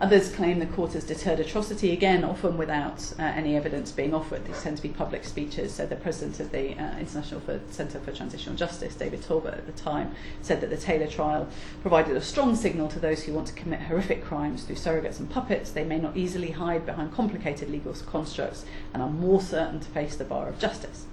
Others 0.00 0.36
claim 0.36 0.60
the 0.60 0.66
court 0.66 0.92
has 0.92 1.02
deterred 1.02 1.40
atrocity, 1.40 1.90
again, 1.90 2.22
often 2.22 2.56
without 2.56 3.12
uh, 3.18 3.22
any 3.22 3.56
evidence 3.56 3.90
being 3.90 4.14
offered. 4.14 4.44
These 4.46 4.62
tend 4.62 4.76
to 4.76 4.82
be 4.84 4.90
public 4.90 5.24
speeches. 5.24 5.74
So 5.74 5.86
the 5.86 5.96
president 5.96 6.38
of 6.38 6.52
the 6.52 6.78
uh, 6.80 6.98
International 7.00 7.40
for 7.40 7.60
Center 7.70 7.98
for 7.98 8.12
Transitional 8.12 8.54
Justice, 8.54 8.94
David 8.94 9.22
Talbot, 9.24 9.54
at 9.54 9.66
the 9.66 9.72
time, 9.72 10.14
said 10.40 10.60
that 10.60 10.70
the 10.70 10.76
Taylor 10.76 11.08
trial 11.08 11.48
provided 11.82 12.16
a 12.16 12.20
strong 12.20 12.54
signal 12.54 12.86
to 12.90 13.00
those 13.00 13.24
who 13.24 13.32
want 13.32 13.48
to 13.48 13.54
commit 13.54 13.80
horrific 13.82 14.24
crimes 14.24 14.62
through 14.62 14.76
surrogates 14.76 15.18
and 15.18 15.28
puppets. 15.30 15.72
They 15.72 15.84
may 15.84 15.98
not 15.98 16.16
easily 16.16 16.52
hide 16.52 16.86
behind 16.86 17.12
complicated 17.12 17.68
legal 17.68 17.92
constructs 18.06 18.64
and 18.94 19.02
are 19.02 19.10
more 19.10 19.40
certain 19.40 19.80
to 19.80 19.88
face 19.88 20.14
the 20.14 20.24
bar 20.24 20.48
of 20.48 20.60
justice. 20.60 21.06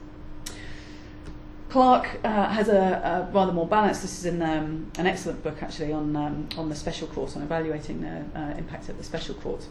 Clark 1.75 2.07
uh, 2.23 2.47
has 2.51 2.69
a, 2.69 3.27
a, 3.29 3.31
rather 3.33 3.51
more 3.51 3.67
balanced. 3.67 4.01
This 4.01 4.17
is 4.19 4.25
in 4.25 4.41
um, 4.41 4.89
an 4.97 5.07
excellent 5.07 5.43
book 5.43 5.61
actually 5.61 5.91
on 5.91 6.15
um, 6.15 6.47
on 6.57 6.69
the 6.69 6.75
special 6.83 7.05
court 7.05 7.35
on 7.35 7.41
evaluating 7.43 7.99
the 7.99 8.23
uh, 8.39 8.55
impact 8.55 8.87
of 8.87 8.97
the 8.97 9.03
special 9.03 9.35
court. 9.35 9.67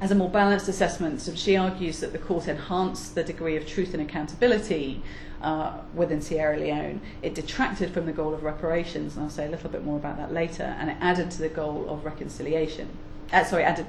As 0.00 0.10
a 0.10 0.16
more 0.16 0.28
balanced 0.28 0.66
assessment, 0.66 1.20
so 1.20 1.36
she 1.36 1.56
argues 1.56 2.00
that 2.00 2.10
the 2.10 2.18
court 2.18 2.48
enhanced 2.48 3.14
the 3.14 3.22
degree 3.22 3.54
of 3.56 3.64
truth 3.64 3.94
and 3.94 4.02
accountability 4.02 5.00
uh, 5.40 5.78
within 5.94 6.20
Sierra 6.20 6.56
Leone. 6.58 7.00
It 7.22 7.36
detracted 7.36 7.90
from 7.94 8.06
the 8.06 8.12
goal 8.12 8.34
of 8.34 8.42
reparations, 8.42 9.14
and 9.14 9.22
I'll 9.22 9.30
say 9.30 9.46
a 9.46 9.50
little 9.50 9.70
bit 9.70 9.84
more 9.84 9.98
about 9.98 10.16
that 10.16 10.32
later, 10.34 10.64
and 10.64 10.90
it 10.90 10.96
added 11.00 11.30
to 11.30 11.38
the 11.42 11.48
goal 11.48 11.88
of 11.88 12.04
reconciliation. 12.04 12.88
uh, 13.32 13.44
sorry, 13.44 13.64
added, 13.64 13.86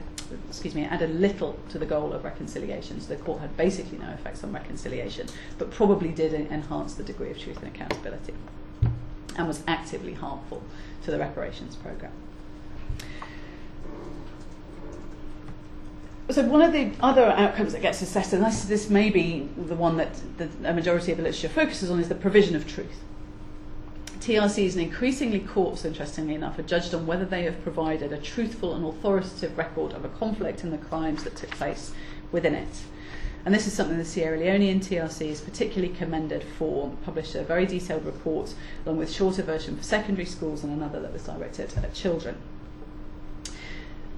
excuse 0.47 0.73
me, 0.73 0.85
added 0.85 1.09
little 1.19 1.59
to 1.69 1.77
the 1.77 1.85
goal 1.85 2.13
of 2.13 2.23
reconciliation. 2.23 3.01
So 3.01 3.09
the 3.09 3.17
court 3.21 3.41
had 3.41 3.55
basically 3.57 3.97
no 3.99 4.09
effects 4.11 4.43
on 4.43 4.53
reconciliation, 4.53 5.27
but 5.57 5.69
probably 5.71 6.09
did 6.09 6.33
enhance 6.33 6.93
the 6.95 7.03
degree 7.03 7.29
of 7.29 7.37
truth 7.37 7.57
and 7.57 7.67
accountability 7.67 8.33
and 9.35 9.47
was 9.47 9.63
actively 9.67 10.13
harmful 10.13 10.61
to 11.03 11.11
the 11.11 11.17
reparations 11.19 11.75
programme. 11.75 12.13
So 16.29 16.43
one 16.45 16.61
of 16.61 16.71
the 16.71 16.91
other 17.01 17.25
outcomes 17.25 17.73
that 17.73 17.81
gets 17.81 18.01
assessed, 18.01 18.31
and 18.31 18.43
this, 18.45 18.63
this 18.65 18.89
may 18.89 19.09
be 19.09 19.49
the 19.57 19.75
one 19.75 19.97
that 19.97 20.13
the, 20.37 20.49
a 20.69 20.73
majority 20.73 21.11
of 21.11 21.17
the 21.17 21.23
literature 21.23 21.49
focuses 21.49 21.91
on, 21.91 21.99
is 21.99 22.07
the 22.07 22.15
provision 22.15 22.55
of 22.55 22.65
truth. 22.67 22.99
TRCs 24.23 24.71
and 24.71 24.81
increasingly 24.81 25.41
courts, 25.41 25.83
interestingly 25.83 26.33
enough, 26.33 26.57
are 26.57 26.61
judged 26.61 26.93
on 26.93 27.05
whether 27.05 27.25
they 27.25 27.43
have 27.43 27.61
provided 27.61 28.13
a 28.13 28.17
truthful 28.17 28.73
and 28.73 28.85
authoritative 28.85 29.57
record 29.57 29.91
of 29.91 30.05
a 30.05 30.07
conflict 30.07 30.63
and 30.63 30.71
the 30.71 30.77
crimes 30.77 31.25
that 31.25 31.35
took 31.35 31.49
place 31.51 31.91
within 32.31 32.55
it. 32.55 32.83
And 33.45 33.53
this 33.53 33.67
is 33.67 33.73
something 33.73 33.97
the 33.97 34.05
Sierra 34.05 34.39
Leonean 34.39 34.79
TRC 34.79 35.27
is 35.27 35.41
particularly 35.41 35.93
commended 35.93 36.45
for, 36.57 36.95
published 37.03 37.35
a 37.35 37.43
very 37.43 37.65
detailed 37.65 38.05
report 38.05 38.53
along 38.85 38.99
with 38.99 39.11
shorter 39.11 39.43
version 39.43 39.75
for 39.75 39.83
secondary 39.83 40.25
schools 40.25 40.63
and 40.63 40.71
another 40.71 41.01
that 41.01 41.11
was 41.11 41.25
directed 41.25 41.75
at 41.75 41.93
children. 41.93 42.37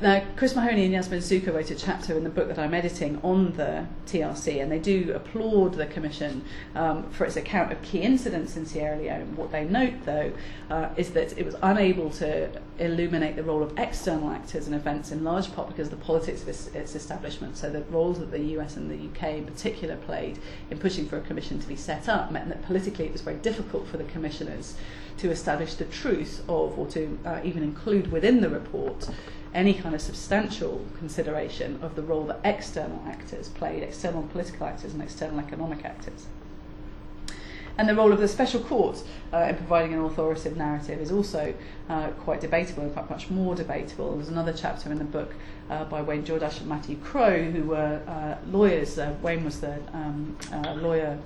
Now, 0.02 0.22
Chris 0.36 0.54
Mahoney 0.58 0.84
and 0.84 0.94
Yasmin 0.94 1.22
Suka 1.22 1.54
wrote 1.54 1.72
a 1.72 1.76
chapter 1.76 2.18
in 2.18 2.26
the 2.26 2.30
book 2.30 2.50
that 2.50 2.60
I'm 2.60 2.74
editing 2.74 3.18
on 3.24 3.54
the 3.54 3.86
TRC, 4.08 4.62
and 4.62 4.70
they 4.70 4.78
do 4.78 5.14
applaud 5.16 5.76
the 5.76 5.86
Commission 5.86 6.44
um, 6.76 7.10
for 7.12 7.24
its 7.24 7.38
account 7.38 7.72
of 7.72 7.82
key 7.82 8.00
incidents 8.02 8.58
in 8.58 8.66
Sierra 8.66 8.98
Leone. 8.98 9.38
What 9.38 9.54
they 9.54 9.64
note, 9.64 9.94
though, 10.06 10.34
uh, 10.70 10.90
is 10.98 11.12
that 11.12 11.38
it 11.38 11.46
was 11.46 11.56
unable 11.64 12.10
to 12.10 12.50
illuminate 12.78 13.38
the 13.38 13.44
role 13.44 13.64
of 13.64 13.72
external 13.80 14.32
actors 14.32 14.68
and 14.68 14.76
events 14.76 15.14
in 15.14 15.24
large 15.24 15.56
part 15.56 15.70
because 15.70 15.88
of 15.94 15.98
the 15.98 16.06
politics 16.06 16.42
of 16.42 16.50
its, 16.50 16.68
its 16.76 16.94
establishment. 16.94 17.56
So, 17.56 17.70
the 17.70 17.84
roles 17.84 18.20
that 18.20 18.32
the 18.32 18.42
US 18.60 18.76
and 18.76 18.92
the 18.92 18.96
UK 18.96 19.36
in 19.38 19.46
particular 19.46 19.96
played 19.96 20.40
in 20.70 20.78
pushing 20.78 21.08
for 21.08 21.16
a 21.16 21.22
commission 21.22 21.58
to 21.62 21.68
be 21.70 21.78
set 21.78 22.10
up 22.10 22.34
meant 22.34 22.50
that 22.50 22.64
politically 22.64 23.06
it 23.06 23.14
was 23.14 23.22
very 23.22 23.38
difficult 23.38 23.88
for 23.88 23.96
the 23.96 24.04
commissioners 24.04 24.76
to 25.20 25.32
establish 25.32 25.76
the 25.76 25.86
truth 25.86 26.42
of, 26.50 26.78
or 26.78 26.86
to 26.88 27.18
uh, 27.26 27.40
even 27.46 27.64
include 27.64 28.12
within 28.12 28.42
the 28.42 28.50
report, 28.50 29.10
any 29.56 29.74
kind 29.74 29.96
of 29.96 30.02
substantial 30.02 30.86
consideration 31.00 31.80
of 31.82 31.96
the 31.96 32.04
role 32.04 32.26
that 32.26 32.40
external 32.44 33.02
actors 33.08 33.48
played, 33.48 33.82
external 33.82 34.22
political 34.24 34.68
actors 34.68 34.94
and 34.94 35.02
external 35.02 35.40
economic 35.40 35.84
actors. 35.86 36.28
And 37.78 37.90
the 37.90 37.96
role 37.96 38.12
of 38.14 38.20
the 38.20 38.28
special 38.28 38.62
court 38.62 39.02
uh, 39.34 39.38
in 39.50 39.56
providing 39.56 39.94
an 39.94 40.04
authoritative 40.04 40.58
narrative 40.58 41.00
is 41.02 41.12
also 41.12 41.54
uh, 41.90 42.08
quite 42.10 42.42
debatable 42.42 42.84
in 42.84 42.94
fact, 42.94 43.10
much 43.10 43.30
more 43.30 43.56
debatable. 43.56 44.14
There's 44.16 44.30
another 44.30 44.54
chapter 44.54 44.92
in 44.92 44.98
the 44.98 45.04
book 45.06 45.34
uh, 45.70 45.86
by 45.86 46.02
Wayne 46.02 46.24
Jordash 46.24 46.60
and 46.60 46.68
Matthew 46.68 46.98
Crowe, 46.98 47.50
who 47.50 47.64
were 47.64 48.02
uh, 48.08 48.36
lawyers. 48.50 48.98
Uh, 49.00 49.16
Wayne 49.22 49.44
was 49.46 49.62
the 49.62 49.74
um, 49.94 50.38
uh, 50.54 50.74
lawyer 50.76 51.18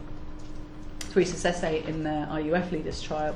Theresa 1.12 1.50
Sesse 1.52 1.86
in 1.88 2.04
the 2.04 2.28
IUF 2.32 2.72
leaders 2.72 3.02
trial. 3.02 3.36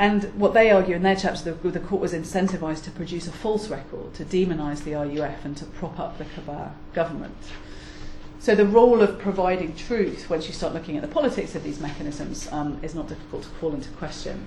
And 0.00 0.24
what 0.40 0.54
they 0.54 0.70
argue 0.70 0.96
in 0.96 1.02
their 1.02 1.14
chapter, 1.14 1.52
the, 1.52 1.68
the 1.70 1.78
court 1.78 2.00
was 2.00 2.14
incentivized 2.14 2.84
to 2.84 2.90
produce 2.90 3.26
a 3.26 3.32
false 3.32 3.68
record, 3.68 4.14
to 4.14 4.24
demonize 4.24 4.82
the 4.82 4.94
RUF 4.94 5.44
and 5.44 5.54
to 5.58 5.66
prop 5.66 6.00
up 6.00 6.16
the 6.16 6.24
Kabar 6.24 6.72
government. 6.94 7.36
So 8.38 8.54
the 8.54 8.64
role 8.64 9.02
of 9.02 9.18
providing 9.18 9.76
truth, 9.76 10.30
once 10.30 10.46
you 10.46 10.54
start 10.54 10.72
looking 10.72 10.96
at 10.96 11.02
the 11.02 11.08
politics 11.08 11.54
of 11.54 11.64
these 11.64 11.80
mechanisms, 11.80 12.50
um, 12.50 12.78
is 12.82 12.94
not 12.94 13.08
difficult 13.08 13.42
to 13.42 13.50
call 13.60 13.74
into 13.74 13.90
question. 13.90 14.46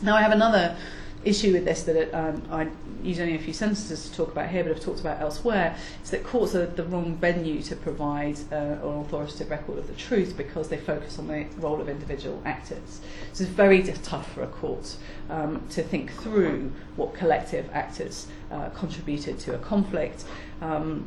Now 0.00 0.16
I 0.16 0.22
have 0.22 0.32
another 0.32 0.74
issue 1.24 1.52
with 1.52 1.64
this 1.64 1.82
that 1.82 1.96
it, 1.96 2.14
um, 2.14 2.42
I 2.50 2.68
use 3.06 3.20
only 3.20 3.34
a 3.34 3.38
few 3.38 3.52
sentences 3.52 4.08
to 4.08 4.16
talk 4.16 4.32
about 4.32 4.48
here, 4.48 4.64
but 4.64 4.72
I've 4.76 4.80
talked 4.82 5.00
about 5.00 5.20
elsewhere, 5.20 5.76
is 6.02 6.10
that 6.10 6.24
courts 6.24 6.54
are 6.54 6.66
the 6.66 6.84
wrong 6.84 7.16
venue 7.16 7.62
to 7.62 7.76
provide 7.76 8.38
uh, 8.50 8.54
an 8.54 8.78
authoritative 9.00 9.50
record 9.50 9.78
of 9.78 9.86
the 9.86 9.94
truth 9.94 10.34
because 10.36 10.68
they 10.68 10.78
focus 10.78 11.18
on 11.18 11.26
the 11.28 11.46
role 11.58 11.80
of 11.80 11.88
individual 11.88 12.40
actors. 12.44 13.00
So 13.34 13.44
it's 13.44 13.52
very 13.52 13.82
tough 13.82 14.32
for 14.32 14.42
a 14.42 14.46
court 14.46 14.96
um, 15.28 15.62
to 15.70 15.82
think 15.82 16.12
through 16.12 16.72
what 16.96 17.14
collective 17.14 17.68
actors 17.72 18.26
uh, 18.50 18.70
contributed 18.70 19.38
to 19.40 19.54
a 19.54 19.58
conflict. 19.58 20.24
Um, 20.62 21.06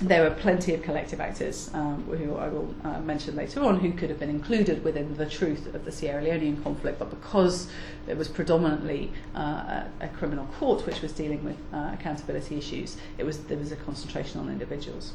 there 0.00 0.22
were 0.28 0.34
plenty 0.34 0.74
of 0.74 0.82
collective 0.82 1.20
actors, 1.20 1.70
um, 1.74 2.04
who 2.04 2.36
I 2.36 2.48
will 2.48 2.72
uh, 2.84 3.00
mention 3.00 3.34
later 3.34 3.62
on, 3.64 3.80
who 3.80 3.92
could 3.92 4.10
have 4.10 4.18
been 4.20 4.30
included 4.30 4.84
within 4.84 5.16
the 5.16 5.26
truth 5.26 5.74
of 5.74 5.84
the 5.84 5.90
Sierra 5.92 6.22
Leonean 6.22 6.62
conflict, 6.62 6.98
but 6.98 7.10
because 7.10 7.68
it 8.06 8.16
was 8.16 8.28
predominantly 8.28 9.10
uh, 9.34 9.82
a 10.00 10.08
criminal 10.16 10.46
court 10.58 10.86
which 10.86 11.02
was 11.02 11.12
dealing 11.12 11.42
with 11.44 11.56
uh, 11.72 11.90
accountability 11.94 12.56
issues, 12.56 12.96
it 13.18 13.24
was, 13.24 13.44
there 13.44 13.58
was 13.58 13.72
a 13.72 13.76
concentration 13.76 14.40
on 14.40 14.48
individuals. 14.48 15.14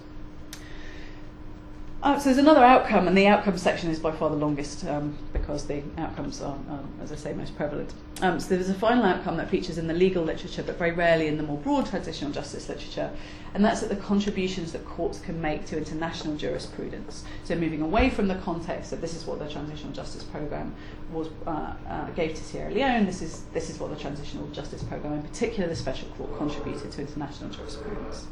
Uh, 2.02 2.20
so 2.20 2.26
there's 2.26 2.38
another 2.38 2.64
outcome, 2.64 3.08
and 3.08 3.18
the 3.18 3.28
outcome 3.28 3.58
section 3.58 3.90
is 3.90 4.00
by 4.00 4.12
far 4.12 4.30
the 4.30 4.36
longest 4.36 4.86
um, 4.86 5.18
because 5.44 5.66
the 5.68 5.84
outcomes 5.98 6.42
are, 6.42 6.58
are 6.70 6.80
as 7.02 7.12
I 7.12 7.16
say, 7.16 7.34
most 7.34 7.56
prevalent. 7.58 7.94
Um, 8.22 8.40
so 8.40 8.50
there's 8.56 8.70
a 8.70 8.74
final 8.74 9.04
outcome 9.04 9.36
that 9.38 9.50
features 9.50 9.78
in 9.78 9.88
the 9.88 9.94
legal 9.94 10.24
literature, 10.24 10.64
but 10.64 10.78
very 10.78 10.92
rarely 10.94 11.28
in 11.28 11.36
the 11.36 11.44
more 11.44 11.58
broad 11.58 11.86
transitional 11.86 12.32
justice 12.32 12.70
literature, 12.70 13.12
and 13.54 13.64
that's 13.64 13.82
that 13.82 13.90
the 13.90 13.98
contributions 13.98 14.72
that 14.72 14.86
courts 14.86 15.20
can 15.20 15.42
make 15.42 15.66
to 15.66 15.78
international 15.78 16.38
jurisprudence. 16.38 17.26
So 17.44 17.56
moving 17.56 17.82
away 17.82 18.10
from 18.10 18.30
the 18.30 18.36
context 18.36 18.92
that 18.92 19.02
this 19.02 19.14
is 19.16 19.26
what 19.26 19.40
the 19.40 19.50
transitional 19.50 19.92
justice 19.92 20.24
program 20.24 20.74
was 21.12 21.28
uh, 21.46 21.74
uh, 21.90 22.10
gave 22.12 22.36
to 22.36 22.44
Sierra 22.44 22.72
Leone, 22.72 23.06
this 23.06 23.22
is 23.22 23.42
this 23.54 23.70
is 23.70 23.78
what 23.80 23.90
the 23.90 23.98
transitional 23.98 24.48
justice 24.52 24.82
program, 24.84 25.12
in 25.14 25.24
particular 25.24 25.68
the 25.68 25.76
special 25.76 26.08
court, 26.10 26.36
contributed 26.38 26.90
to 26.94 27.02
international 27.02 27.50
jurisprudence 27.50 28.28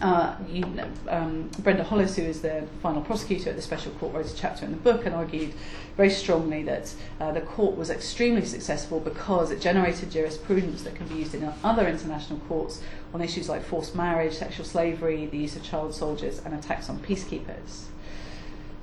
uh, 0.00 0.36
you 0.50 0.60
know, 0.64 0.88
um, 1.08 1.50
Brenda 1.60 1.82
Hollis, 1.82 2.16
who 2.16 2.22
is 2.22 2.42
the 2.42 2.66
final 2.82 3.00
prosecutor 3.00 3.50
at 3.50 3.56
the 3.56 3.62
Special 3.62 3.92
Court, 3.92 4.14
wrote 4.14 4.26
a 4.26 4.34
chapter 4.36 4.64
in 4.64 4.70
the 4.72 4.76
book 4.76 5.06
and 5.06 5.14
argued 5.14 5.54
very 5.96 6.10
strongly 6.10 6.62
that 6.64 6.92
uh, 7.18 7.32
the 7.32 7.40
court 7.40 7.76
was 7.76 7.88
extremely 7.88 8.44
successful 8.44 9.00
because 9.00 9.50
it 9.50 9.60
generated 9.60 10.10
jurisprudence 10.10 10.82
that 10.82 10.94
can 10.94 11.06
be 11.08 11.14
used 11.14 11.34
in 11.34 11.50
other 11.64 11.88
international 11.88 12.38
courts 12.40 12.82
on 13.14 13.22
issues 13.22 13.48
like 13.48 13.64
forced 13.64 13.96
marriage, 13.96 14.34
sexual 14.34 14.66
slavery, 14.66 15.24
the 15.26 15.38
use 15.38 15.56
of 15.56 15.62
child 15.62 15.94
soldiers, 15.94 16.42
and 16.44 16.52
attacks 16.54 16.90
on 16.90 16.98
peacekeepers. 16.98 17.84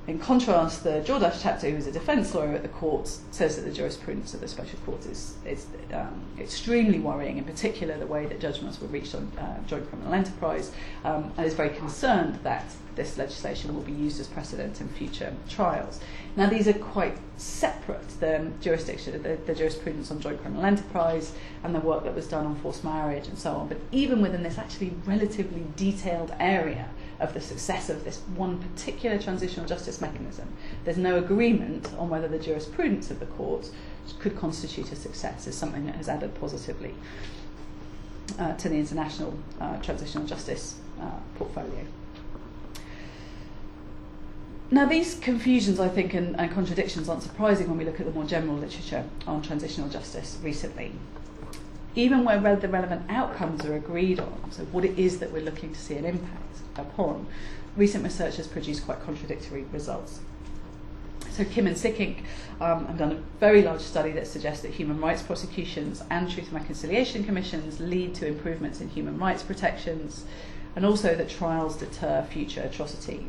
In 0.06 0.18
contrast, 0.18 0.84
the 0.84 1.00
Jordache 1.00 1.38
chapter, 1.42 1.70
who 1.70 1.76
is 1.76 1.86
a 1.86 1.92
defence 1.92 2.34
lawyer 2.34 2.52
at 2.54 2.62
the 2.62 2.68
court, 2.68 3.10
says 3.30 3.56
that 3.56 3.62
the 3.62 3.72
jurisprudence 3.72 4.34
of 4.34 4.40
the 4.42 4.48
special 4.48 4.78
court 4.80 5.06
is, 5.06 5.34
is 5.46 5.64
um, 5.94 6.20
extremely 6.38 6.98
worrying, 6.98 7.38
in 7.38 7.44
particular 7.44 7.96
the 7.96 8.06
way 8.06 8.26
that 8.26 8.38
judgments 8.38 8.78
were 8.82 8.86
reached 8.88 9.14
on 9.14 9.32
uh, 9.38 9.66
joint 9.66 9.88
criminal 9.88 10.12
enterprise, 10.12 10.72
um, 11.06 11.32
and 11.38 11.46
is 11.46 11.54
very 11.54 11.70
concerned 11.70 12.38
that 12.42 12.66
this 12.96 13.16
legislation 13.16 13.74
will 13.74 13.82
be 13.82 13.92
used 13.92 14.20
as 14.20 14.26
precedent 14.26 14.78
in 14.78 14.88
future 14.90 15.34
trials. 15.48 16.00
Now, 16.36 16.48
these 16.50 16.66
are 16.66 16.72
quite 16.72 17.16
separate, 17.36 18.08
the 18.18 18.50
jurisdiction, 18.60 19.22
the, 19.22 19.38
the 19.46 19.54
jurisprudence 19.54 20.10
on 20.10 20.18
joint 20.20 20.40
criminal 20.40 20.64
enterprise 20.64 21.32
and 21.62 21.72
the 21.72 21.78
work 21.78 22.02
that 22.04 22.14
was 22.16 22.26
done 22.26 22.44
on 22.44 22.56
forced 22.56 22.82
marriage 22.82 23.28
and 23.28 23.38
so 23.38 23.52
on. 23.52 23.68
But 23.68 23.78
even 23.92 24.20
within 24.20 24.42
this 24.42 24.58
actually 24.58 24.92
relatively 25.06 25.62
detailed 25.76 26.32
area 26.40 26.88
of 27.20 27.34
the 27.34 27.40
success 27.40 27.88
of 27.88 28.02
this 28.02 28.18
one 28.34 28.58
particular 28.58 29.16
transitional 29.18 29.64
justice 29.66 30.00
mechanism, 30.00 30.48
there's 30.84 30.96
no 30.98 31.18
agreement 31.18 31.88
on 32.00 32.08
whether 32.08 32.26
the 32.26 32.38
jurisprudence 32.40 33.12
of 33.12 33.20
the 33.20 33.26
court 33.26 33.70
could 34.18 34.36
constitute 34.36 34.90
a 34.90 34.96
success 34.96 35.46
is 35.46 35.56
something 35.56 35.86
that 35.86 35.94
has 35.94 36.08
added 36.08 36.34
positively 36.40 36.94
uh, 38.40 38.54
to 38.56 38.68
the 38.68 38.76
international 38.78 39.38
uh, 39.60 39.76
transitional 39.80 40.26
justice 40.26 40.80
uh, 41.00 41.04
portfolio. 41.38 41.84
Now, 44.70 44.86
these 44.86 45.14
confusions, 45.16 45.78
I 45.78 45.88
think, 45.88 46.14
and, 46.14 46.38
and 46.40 46.50
contradictions 46.50 47.06
aren't 47.08 47.22
surprising 47.22 47.68
when 47.68 47.76
we 47.76 47.84
look 47.84 48.00
at 48.00 48.06
the 48.06 48.12
more 48.12 48.24
general 48.24 48.56
literature 48.56 49.04
on 49.26 49.42
transitional 49.42 49.90
justice 49.90 50.38
recently. 50.42 50.92
Even 51.94 52.24
where 52.24 52.40
the 52.56 52.68
relevant 52.68 53.02
outcomes 53.10 53.64
are 53.66 53.74
agreed 53.76 54.18
on, 54.18 54.48
so 54.50 54.64
what 54.64 54.84
it 54.86 54.98
is 54.98 55.18
that 55.18 55.32
we're 55.32 55.42
looking 55.42 55.72
to 55.74 55.80
see 55.80 55.96
an 55.96 56.06
impact 56.06 56.60
upon, 56.76 57.26
recent 57.76 58.04
research 58.04 58.36
has 58.36 58.46
produced 58.48 58.86
quite 58.86 59.04
contradictory 59.04 59.64
results. 59.64 60.20
So 61.30 61.44
Kim 61.44 61.66
and 61.66 61.76
Sikink 61.76 62.20
um, 62.60 62.86
have 62.86 62.96
done 62.98 63.12
a 63.12 63.20
very 63.38 63.62
large 63.62 63.80
study 63.82 64.12
that 64.12 64.26
suggests 64.26 64.62
that 64.62 64.72
human 64.72 64.98
rights 65.00 65.22
prosecutions 65.22 66.02
and 66.08 66.30
truth 66.30 66.48
and 66.50 66.58
reconciliation 66.58 67.22
commissions 67.22 67.80
lead 67.80 68.14
to 68.16 68.26
improvements 68.26 68.80
in 68.80 68.88
human 68.88 69.18
rights 69.18 69.42
protections, 69.42 70.24
and 70.74 70.86
also 70.86 71.14
that 71.14 71.28
trials 71.28 71.76
deter 71.76 72.22
future 72.22 72.62
atrocity 72.62 73.26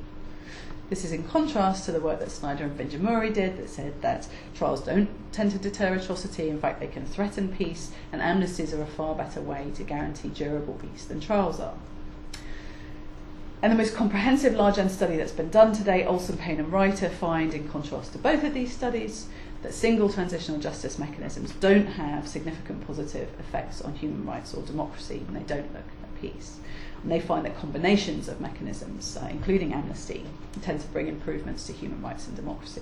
This 0.88 1.04
is 1.04 1.12
in 1.12 1.24
contrast 1.24 1.86
to 1.86 1.91
the 1.91 2.00
work 2.00 2.19
that 2.19 2.30
Snyder 2.30 2.65
and 2.65 2.78
Benjamin 2.78 3.12
Murray 3.12 3.32
did 3.34 3.58
that 3.58 3.69
said 3.69 4.00
that 4.04 4.28
trials 4.54 4.82
don't 4.86 5.10
tend 5.34 5.52
to 5.54 5.58
deter 5.58 5.95
atrocity, 5.95 6.48
in 6.48 6.60
fact, 6.60 6.80
they 6.80 6.86
can 6.88 7.08
threaten 7.08 7.48
peace, 7.50 7.89
and 8.13 8.21
amnesties 8.21 8.71
are 8.71 8.84
a 8.84 8.86
far 8.86 9.15
better 9.15 9.41
way 9.41 9.71
to 9.76 9.84
guarantee 9.84 10.28
durable 10.30 10.76
peace 10.76 11.04
than 11.06 11.19
trials 11.19 11.60
are. 11.60 11.74
And 13.63 13.71
the 13.71 13.76
most 13.78 13.95
comprehensive 13.95 14.54
large 14.54 14.78
end 14.78 14.91
study 14.91 15.17
that's 15.17 15.32
been 15.32 15.50
done 15.50 15.74
today, 15.74 16.06
Olson, 16.06 16.38
Payne, 16.38 16.60
and 16.60 16.71
Reiter 16.71 17.10
find, 17.10 17.56
in 17.56 17.67
contrast 17.67 18.12
to 18.12 18.19
both 18.19 18.43
of 18.43 18.54
these 18.54 18.71
studies, 18.71 19.26
that 19.63 19.74
single 19.74 20.13
transitional 20.13 20.60
justice 20.60 21.00
mechanisms 21.00 21.50
don't 21.60 21.88
have 21.88 22.28
significant 22.28 22.86
positive 22.86 23.30
effects 23.39 23.82
on 23.82 23.95
human 23.95 24.24
rights 24.24 24.54
or 24.54 24.62
democracy, 24.62 25.26
and 25.28 25.36
they 25.36 25.41
don't 25.52 25.74
look 25.74 25.78
at 26.04 26.21
peace. 26.21 26.58
And 27.03 27.12
they 27.12 27.19
find 27.19 27.45
that 27.45 27.58
combinations 27.60 28.27
of 28.29 28.39
mechanisms, 28.39 29.17
uh, 29.21 29.27
including 29.29 29.73
amnesty, 29.73 30.25
tend 30.62 30.79
to 30.81 30.88
bring 30.88 31.08
improvements 31.10 31.67
to 31.67 31.73
human 31.73 32.01
rights 32.01 32.25
and 32.27 32.36
democracy. 32.38 32.81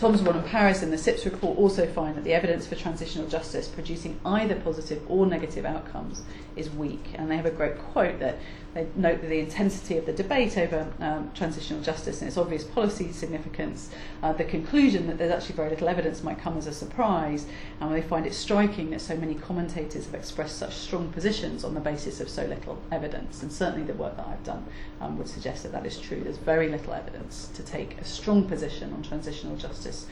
Tom's 0.00 0.22
one 0.22 0.34
and 0.34 0.46
Paris 0.46 0.82
and 0.82 0.90
the 0.90 0.96
SIPS 0.96 1.26
report 1.26 1.58
also 1.58 1.86
find 1.86 2.16
that 2.16 2.24
the 2.24 2.32
evidence 2.32 2.66
for 2.66 2.74
transitional 2.74 3.28
justice 3.28 3.68
producing 3.68 4.18
either 4.24 4.56
positive 4.56 5.02
or 5.10 5.26
negative 5.26 5.66
outcomes 5.66 6.22
is 6.56 6.70
weak. 6.70 7.04
And 7.16 7.30
they 7.30 7.36
have 7.36 7.44
a 7.44 7.50
great 7.50 7.76
quote 7.92 8.18
that 8.18 8.38
they 8.72 8.86
note 8.94 9.20
that 9.20 9.26
the 9.26 9.40
intensity 9.40 9.98
of 9.98 10.06
the 10.06 10.12
debate 10.14 10.56
over 10.56 10.90
um, 11.00 11.30
transitional 11.34 11.82
justice 11.82 12.22
and 12.22 12.28
its 12.28 12.38
obvious 12.38 12.64
policy 12.64 13.12
significance, 13.12 13.90
uh, 14.22 14.32
the 14.32 14.44
conclusion 14.44 15.06
that 15.08 15.18
there's 15.18 15.30
actually 15.32 15.56
very 15.56 15.70
little 15.70 15.88
evidence 15.88 16.22
might 16.22 16.38
come 16.38 16.56
as 16.56 16.68
a 16.68 16.72
surprise, 16.72 17.46
and 17.80 17.92
they 17.92 18.00
find 18.00 18.26
it 18.26 18.32
striking 18.32 18.90
that 18.90 19.00
so 19.00 19.16
many 19.16 19.34
commentators 19.34 20.06
have 20.06 20.14
expressed 20.14 20.56
such 20.56 20.72
strong 20.74 21.12
positions 21.12 21.62
on 21.64 21.74
the 21.74 21.80
basis 21.80 22.20
of 22.20 22.28
so 22.28 22.44
little 22.46 22.78
evidence. 22.92 23.42
And 23.42 23.52
certainly 23.52 23.84
the 23.84 23.94
work 23.94 24.16
that 24.16 24.26
I've 24.26 24.44
done 24.44 24.64
um, 25.00 25.18
would 25.18 25.28
suggest 25.28 25.64
that 25.64 25.72
that 25.72 25.84
is 25.84 25.98
true. 25.98 26.22
There's 26.22 26.38
very 26.38 26.68
little 26.68 26.94
evidence 26.94 27.48
to 27.54 27.62
take 27.64 28.00
a 28.00 28.04
strong 28.04 28.48
position 28.48 28.94
on 28.94 29.02
transitional 29.02 29.56
justice 29.56 29.89
justice 29.90 30.10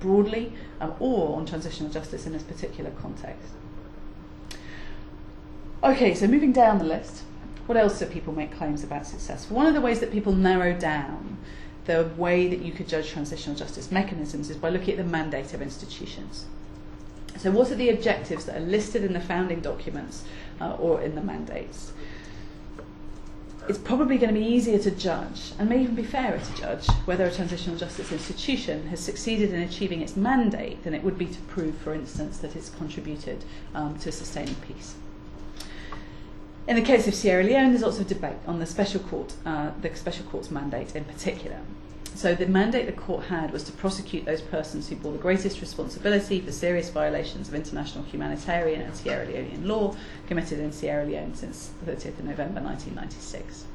broadly 0.00 0.52
um, 0.80 0.94
or 1.00 1.36
on 1.36 1.44
transitional 1.46 1.90
justice 1.90 2.26
in 2.26 2.32
this 2.32 2.42
particular 2.42 2.90
context. 2.90 3.52
Okay, 5.82 6.14
so 6.14 6.26
moving 6.26 6.52
down 6.52 6.78
the 6.78 6.84
list, 6.84 7.22
what 7.66 7.76
else 7.76 7.98
do 7.98 8.06
people 8.06 8.32
make 8.32 8.56
claims 8.56 8.82
about 8.84 9.06
success? 9.06 9.50
One 9.50 9.66
of 9.66 9.74
the 9.74 9.80
ways 9.80 10.00
that 10.00 10.10
people 10.12 10.32
narrow 10.32 10.72
down 10.72 11.38
the 11.84 12.10
way 12.16 12.46
that 12.48 12.60
you 12.60 12.70
could 12.72 12.86
judge 12.86 13.10
transitional 13.10 13.56
justice 13.56 13.90
mechanisms 13.90 14.50
is 14.50 14.56
by 14.56 14.68
looking 14.68 14.92
at 14.92 14.98
the 14.98 15.10
mandate 15.10 15.54
of 15.54 15.62
institutions. 15.62 16.44
So, 17.38 17.50
what 17.50 17.70
are 17.70 17.76
the 17.76 17.90
objectives 17.90 18.44
that 18.46 18.56
are 18.56 18.60
listed 18.66 19.02
in 19.04 19.12
the 19.14 19.20
founding 19.20 19.60
documents 19.60 20.24
uh, 20.60 20.72
or 20.74 21.00
in 21.00 21.14
the 21.14 21.22
mandates? 21.22 21.92
it's 23.68 23.78
probably 23.78 24.16
going 24.16 24.32
to 24.34 24.40
be 24.40 24.46
easier 24.46 24.78
to 24.78 24.90
judge, 24.90 25.52
and 25.58 25.68
may 25.68 25.82
even 25.82 25.94
be 25.94 26.02
fairer 26.02 26.38
to 26.38 26.56
judge, 26.56 26.86
whether 27.04 27.24
a 27.26 27.30
transitional 27.30 27.76
justice 27.76 28.10
institution 28.10 28.86
has 28.88 28.98
succeeded 28.98 29.52
in 29.52 29.60
achieving 29.60 30.00
its 30.00 30.16
mandate 30.16 30.82
than 30.84 30.94
it 30.94 31.04
would 31.04 31.18
be 31.18 31.26
to 31.26 31.38
prove, 31.42 31.76
for 31.78 31.92
instance, 31.94 32.38
that 32.38 32.56
it's 32.56 32.70
contributed 32.70 33.44
um, 33.74 33.98
to 33.98 34.10
sustaining 34.10 34.54
peace. 34.56 34.94
In 36.66 36.76
the 36.76 36.82
case 36.82 37.06
of 37.06 37.14
Sierra 37.14 37.42
Leone, 37.44 37.70
there's 37.70 37.82
lots 37.82 37.98
of 37.98 38.06
debate 38.06 38.36
on 38.46 38.58
the 38.58 38.66
special 38.66 39.00
court, 39.00 39.34
uh, 39.44 39.70
the 39.80 39.94
special 39.96 40.24
court's 40.26 40.50
mandate 40.50 40.96
in 40.96 41.04
particular. 41.04 41.58
So 42.20 42.34
the 42.34 42.46
mandate 42.46 42.86
the 42.86 43.00
court 43.00 43.26
had 43.26 43.52
was 43.52 43.62
to 43.62 43.70
prosecute 43.70 44.24
those 44.24 44.40
persons 44.40 44.88
who 44.88 44.96
bore 44.96 45.12
the 45.12 45.18
greatest 45.18 45.60
responsibility 45.60 46.40
for 46.40 46.50
serious 46.50 46.90
violations 46.90 47.46
of 47.46 47.54
international 47.54 48.02
humanitarian 48.06 48.80
and 48.80 48.96
Sierra 48.96 49.24
Leonean 49.24 49.64
law 49.68 49.94
committed 50.26 50.58
in 50.58 50.72
Sierra 50.72 51.04
Leone 51.06 51.36
since 51.36 51.70
30th 51.86 52.18
of 52.18 52.24
November 52.24 52.60
1996. 52.60 53.66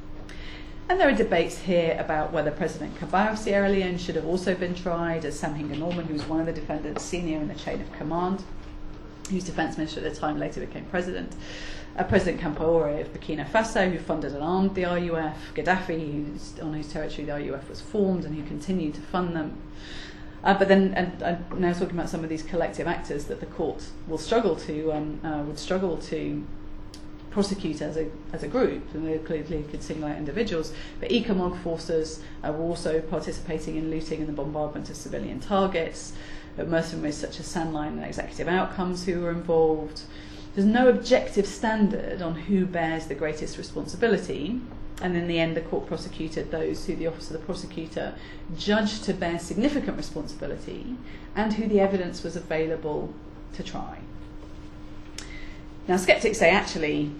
And 0.89 0.99
there 0.99 1.07
are 1.07 1.13
debates 1.13 1.59
here 1.59 1.95
about 1.97 2.33
whether 2.33 2.51
President 2.51 2.97
Kabau 2.99 3.31
of 3.31 3.39
Sierra 3.39 3.69
Leone 3.69 3.97
should 3.97 4.17
have 4.17 4.25
also 4.25 4.55
been 4.55 4.75
tried, 4.75 5.23
as 5.23 5.39
Sam 5.39 5.55
Hinga 5.55 5.77
Norman, 5.79 6.07
who 6.07 6.13
was 6.13 6.25
one 6.27 6.41
of 6.41 6.45
the 6.45 6.51
defendants 6.51 7.05
senior 7.05 7.37
in 7.37 7.47
the 7.47 7.55
chain 7.55 7.79
of 7.79 7.89
command. 7.93 8.43
He 9.29 9.35
was 9.35 9.45
defence 9.45 9.77
minister 9.77 10.05
at 10.05 10.13
the 10.13 10.19
time, 10.19 10.37
later 10.39 10.59
became 10.59 10.85
president. 10.85 11.33
Uh, 11.97 12.03
president 12.03 12.41
Compaore 12.41 13.01
of 13.01 13.13
Burkina 13.13 13.45
Faso, 13.49 13.91
who 13.91 13.99
funded 13.99 14.33
and 14.33 14.43
armed 14.43 14.75
the 14.75 14.85
RUF, 14.85 15.53
Gaddafi, 15.55 16.25
who's, 16.33 16.59
on 16.59 16.73
whose 16.73 16.91
territory 16.91 17.25
the 17.25 17.51
RUF 17.51 17.69
was 17.69 17.79
formed, 17.81 18.25
and 18.25 18.35
who 18.35 18.43
continued 18.45 18.95
to 18.95 19.01
fund 19.01 19.35
them. 19.35 19.57
Uh, 20.43 20.53
but 20.57 20.67
then, 20.67 20.93
and 20.95 21.23
I'm 21.23 21.45
now 21.61 21.71
talking 21.71 21.91
about 21.91 22.09
some 22.09 22.23
of 22.23 22.29
these 22.29 22.43
collective 22.43 22.85
actors 22.85 23.25
that 23.25 23.39
the 23.39 23.45
court 23.45 23.83
will 24.07 24.17
struggle 24.17 24.55
to 24.57 24.91
um, 24.91 25.21
uh, 25.23 25.41
would 25.47 25.59
struggle 25.59 25.97
to 25.97 26.45
prosecute 27.29 27.81
as 27.81 27.95
a 27.95 28.07
as 28.33 28.43
a 28.43 28.47
group, 28.49 28.93
and 28.93 29.07
they 29.07 29.17
clearly 29.19 29.63
could 29.71 29.81
single 29.81 30.09
out 30.09 30.17
individuals. 30.17 30.73
But 30.99 31.11
ECOMOG 31.11 31.61
forces 31.61 32.21
uh, 32.45 32.51
were 32.51 32.63
also 32.65 32.99
participating 32.99 33.77
in 33.77 33.89
looting 33.89 34.19
and 34.19 34.27
the 34.27 34.33
bombardment 34.33 34.89
of 34.89 34.97
civilian 34.97 35.39
targets 35.39 36.11
at 36.57 36.67
most 36.69 36.93
of 36.93 37.13
such 37.13 37.39
as 37.39 37.51
Sandline 37.53 37.87
and 37.93 38.03
Executive 38.05 38.47
Outcomes 38.47 39.05
who 39.05 39.21
were 39.21 39.31
involved. 39.31 40.01
There's 40.53 40.67
no 40.67 40.87
objective 40.87 41.47
standard 41.47 42.21
on 42.21 42.35
who 42.35 42.65
bears 42.65 43.07
the 43.07 43.15
greatest 43.15 43.57
responsibility. 43.57 44.61
And 45.01 45.17
in 45.17 45.27
the 45.27 45.39
end, 45.39 45.57
the 45.57 45.61
court 45.61 45.87
prosecuted 45.87 46.51
those 46.51 46.85
who 46.85 46.95
the 46.95 47.07
Office 47.07 47.27
of 47.27 47.33
the 47.39 47.45
Prosecutor 47.45 48.13
judged 48.55 49.03
to 49.05 49.13
bear 49.13 49.39
significant 49.39 49.97
responsibility 49.97 50.95
and 51.35 51.53
who 51.53 51.67
the 51.67 51.79
evidence 51.79 52.21
was 52.21 52.35
available 52.35 53.11
to 53.53 53.63
try. 53.63 53.97
Now, 55.87 55.97
skeptics 55.97 56.37
say 56.37 56.51
actually 56.51 57.11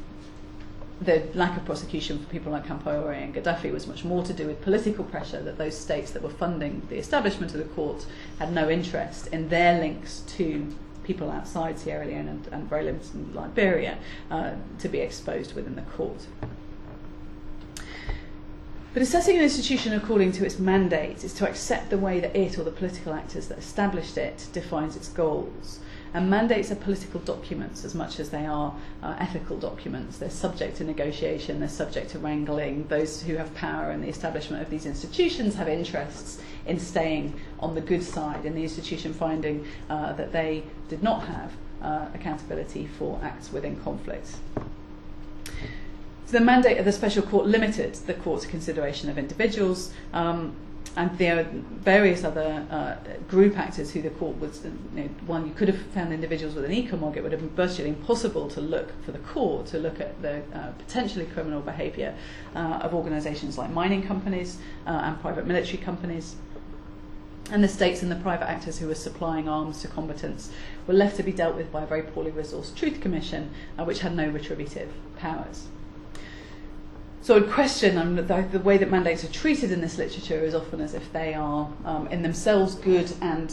the 1.01 1.23
lack 1.33 1.57
of 1.57 1.65
prosecution 1.65 2.19
for 2.19 2.25
people 2.29 2.51
like 2.51 2.65
Campaore 2.65 3.13
and 3.15 3.33
Gaddafi 3.33 3.71
was 3.71 3.87
much 3.87 4.03
more 4.03 4.23
to 4.23 4.33
do 4.33 4.47
with 4.47 4.61
political 4.61 5.03
pressure 5.03 5.41
that 5.41 5.57
those 5.57 5.77
states 5.77 6.11
that 6.11 6.21
were 6.21 6.29
funding 6.29 6.85
the 6.89 6.97
establishment 6.97 7.51
of 7.53 7.57
the 7.57 7.65
court 7.73 8.05
had 8.39 8.53
no 8.53 8.69
interest 8.69 9.27
in 9.27 9.49
their 9.49 9.79
links 9.79 10.21
to 10.37 10.73
people 11.03 11.31
outside 11.31 11.77
Sierra 11.79 12.05
Leone 12.05 12.27
and, 12.27 12.47
and 12.47 12.69
very 12.69 12.83
limited 12.85 13.13
in 13.13 13.33
Liberia 13.33 13.97
uh, 14.31 14.51
to 14.79 14.87
be 14.87 14.99
exposed 14.99 15.53
within 15.55 15.75
the 15.75 15.81
court. 15.81 16.27
But 18.93 19.01
assessing 19.01 19.37
an 19.37 19.43
institution 19.43 19.91
according 19.93 20.33
to 20.33 20.45
its 20.45 20.59
mandate 20.59 21.23
is 21.23 21.33
to 21.33 21.49
accept 21.49 21.89
the 21.89 21.97
way 21.97 22.19
that 22.19 22.35
it 22.35 22.59
or 22.59 22.63
the 22.63 22.71
political 22.71 23.11
actors 23.13 23.47
that 23.47 23.57
established 23.57 24.17
it 24.17 24.47
defines 24.53 24.95
its 24.95 25.09
goals. 25.09 25.79
And 26.13 26.29
mandates 26.29 26.71
are 26.71 26.75
political 26.75 27.19
documents 27.21 27.83
as 27.83 27.95
much 27.95 28.19
as 28.19 28.29
they 28.29 28.45
are 28.45 28.73
uh, 29.01 29.15
ethical 29.19 29.57
documents. 29.57 30.19
They're 30.19 30.29
subject 30.29 30.77
to 30.77 30.83
negotiation, 30.83 31.59
they're 31.59 31.67
subject 31.69 32.11
to 32.11 32.19
wrangling. 32.19 32.87
Those 32.87 33.23
who 33.23 33.35
have 33.37 33.53
power 33.55 33.91
in 33.91 34.01
the 34.01 34.09
establishment 34.09 34.61
of 34.61 34.69
these 34.69 34.85
institutions 34.85 35.55
have 35.55 35.67
interests 35.67 36.39
in 36.67 36.79
staying 36.79 37.39
on 37.59 37.73
the 37.73 37.81
good 37.81 38.03
side 38.03 38.45
in 38.45 38.53
the 38.53 38.61
institution, 38.61 39.11
finding 39.11 39.65
uh, 39.89 40.13
that 40.13 40.31
they 40.31 40.63
did 40.87 41.01
not 41.01 41.23
have 41.23 41.53
uh, 41.81 42.05
accountability 42.13 42.85
for 42.99 43.19
acts 43.23 43.51
within 43.51 43.75
conflict. 43.77 44.35
So 45.45 45.49
the 46.27 46.41
mandate 46.41 46.77
of 46.77 46.85
the 46.85 46.91
special 46.91 47.23
court 47.23 47.47
limited 47.47 47.95
the 47.95 48.13
court's 48.13 48.45
consideration 48.45 49.09
of 49.09 49.17
individuals. 49.17 49.91
Um, 50.13 50.55
and 50.95 51.17
there 51.17 51.39
are 51.39 51.43
various 51.43 52.23
other 52.23 52.65
uh, 52.69 52.95
group 53.27 53.57
actors 53.57 53.91
who 53.91 54.01
the 54.01 54.09
court 54.11 54.39
was, 54.39 54.63
you 54.63 54.71
know, 54.95 55.07
one, 55.25 55.47
you 55.47 55.53
could 55.53 55.67
have 55.67 55.79
found 55.87 56.13
individuals 56.13 56.53
with 56.55 56.65
an 56.65 56.99
mortgage 56.99 57.17
it 57.19 57.23
would 57.23 57.31
have 57.31 57.41
been 57.41 57.49
virtually 57.51 57.89
impossible 57.89 58.47
to 58.49 58.59
look 58.61 58.91
for 59.03 59.11
the 59.11 59.19
court, 59.19 59.65
to 59.67 59.79
look 59.79 59.99
at 59.99 60.19
the 60.21 60.41
uh, 60.53 60.69
potentially 60.77 61.25
criminal 61.27 61.61
behavior 61.61 62.13
uh, 62.55 62.79
of 62.81 62.93
organizations 62.93 63.57
like 63.57 63.71
mining 63.71 64.05
companies 64.05 64.57
uh, 64.85 64.89
and 65.03 65.19
private 65.21 65.47
military 65.47 65.79
companies. 65.83 66.35
and 67.51 67.63
the 67.63 67.67
states 67.67 68.01
and 68.03 68.11
the 68.11 68.15
private 68.17 68.47
actors 68.49 68.79
who 68.79 68.87
were 68.87 68.95
supplying 68.95 69.47
arms 69.49 69.81
to 69.81 69.87
combatants 69.87 70.51
were 70.87 70.93
left 70.93 71.15
to 71.17 71.23
be 71.23 71.31
dealt 71.31 71.55
with 71.55 71.71
by 71.71 71.81
a 71.83 71.87
very 71.87 72.01
poorly 72.03 72.31
resourced 72.31 72.75
truth 72.75 72.99
commission 73.01 73.49
uh, 73.79 73.83
which 73.83 73.99
had 73.99 74.15
no 74.15 74.27
retributive 74.29 74.91
powers. 75.17 75.67
So 77.23 77.37
I'd 77.37 77.49
question 77.49 77.97
um, 77.97 78.17
the, 78.17 78.21
the 78.51 78.59
way 78.59 78.77
that 78.77 78.91
mandates 78.91 79.23
are 79.23 79.29
treated 79.29 79.71
in 79.71 79.79
this 79.79 79.97
literature 79.97 80.41
is 80.41 80.53
often 80.53 80.81
as 80.81 80.93
if 80.93 81.11
they 81.13 81.33
are 81.33 81.69
um, 81.85 82.07
in 82.09 82.21
themselves 82.21 82.75
good 82.75 83.09
and 83.21 83.49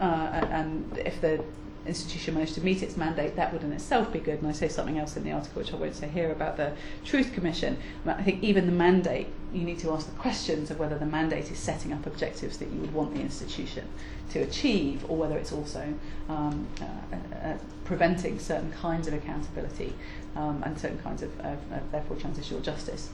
uh, 0.00 0.42
and 0.50 0.96
if 1.04 1.20
the 1.20 1.44
institution 1.86 2.32
managed 2.34 2.54
to 2.54 2.62
meet 2.62 2.82
its 2.82 2.96
mandate, 2.96 3.36
that 3.36 3.52
would 3.52 3.62
in 3.62 3.72
itself 3.72 4.10
be 4.10 4.18
good. 4.20 4.38
And 4.38 4.48
I 4.48 4.52
say 4.52 4.68
something 4.68 4.98
else 4.98 5.18
in 5.18 5.24
the 5.24 5.32
article, 5.32 5.60
which 5.60 5.74
I 5.74 5.76
won't 5.76 5.94
say 5.96 6.08
here, 6.08 6.30
about 6.32 6.56
the 6.56 6.72
Truth 7.04 7.34
Commission. 7.34 7.76
I 8.06 8.22
think 8.22 8.42
even 8.42 8.64
the 8.64 8.72
mandate, 8.72 9.26
you 9.52 9.64
need 9.64 9.78
to 9.80 9.90
ask 9.92 10.06
the 10.06 10.18
questions 10.18 10.70
of 10.70 10.78
whether 10.78 10.96
the 10.96 11.04
mandate 11.04 11.50
is 11.50 11.58
setting 11.58 11.92
up 11.92 12.06
objectives 12.06 12.56
that 12.58 12.68
you 12.70 12.80
would 12.80 12.94
want 12.94 13.12
the 13.14 13.20
institution 13.20 13.86
to 14.30 14.38
achieve, 14.38 15.04
or 15.10 15.16
whether 15.18 15.36
it's 15.36 15.52
also 15.52 15.92
um, 16.30 16.66
uh, 16.80 17.16
uh, 17.48 17.58
preventing 17.84 18.38
certain 18.38 18.72
kinds 18.72 19.06
of 19.08 19.12
accountability 19.12 19.92
um, 20.36 20.62
and 20.64 20.78
certain 20.78 20.98
kinds 20.98 21.22
of, 21.22 21.38
of, 21.40 21.58
of 21.72 21.90
therefore 21.92 22.16
transitional 22.16 22.60
justice. 22.60 23.10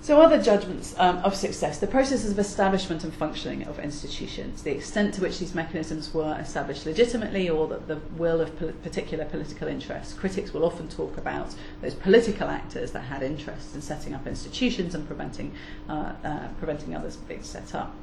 So 0.00 0.22
other 0.22 0.40
judgments 0.40 0.94
um, 0.96 1.18
of 1.18 1.34
success, 1.36 1.80
the 1.80 1.86
processes 1.86 2.30
of 2.30 2.38
establishment 2.38 3.04
and 3.04 3.12
functioning 3.12 3.64
of 3.64 3.78
institutions, 3.78 4.62
the 4.62 4.70
extent 4.70 5.12
to 5.14 5.20
which 5.20 5.38
these 5.38 5.54
mechanisms 5.54 6.14
were 6.14 6.34
established 6.40 6.86
legitimately 6.86 7.50
or 7.50 7.66
that 7.68 7.88
the 7.88 7.96
will 8.16 8.40
of 8.40 8.58
pol 8.58 8.72
particular 8.82 9.26
political 9.26 9.68
interests. 9.68 10.14
Critics 10.14 10.54
will 10.54 10.64
often 10.64 10.88
talk 10.88 11.18
about 11.18 11.54
those 11.82 11.94
political 11.94 12.48
actors 12.48 12.92
that 12.92 13.00
had 13.00 13.22
interests 13.22 13.74
in 13.74 13.82
setting 13.82 14.14
up 14.14 14.26
institutions 14.26 14.94
and 14.94 15.06
preventing, 15.06 15.52
uh, 15.90 16.12
uh, 16.24 16.48
preventing 16.58 16.94
others 16.96 17.16
being 17.16 17.42
set 17.42 17.74
up. 17.74 17.94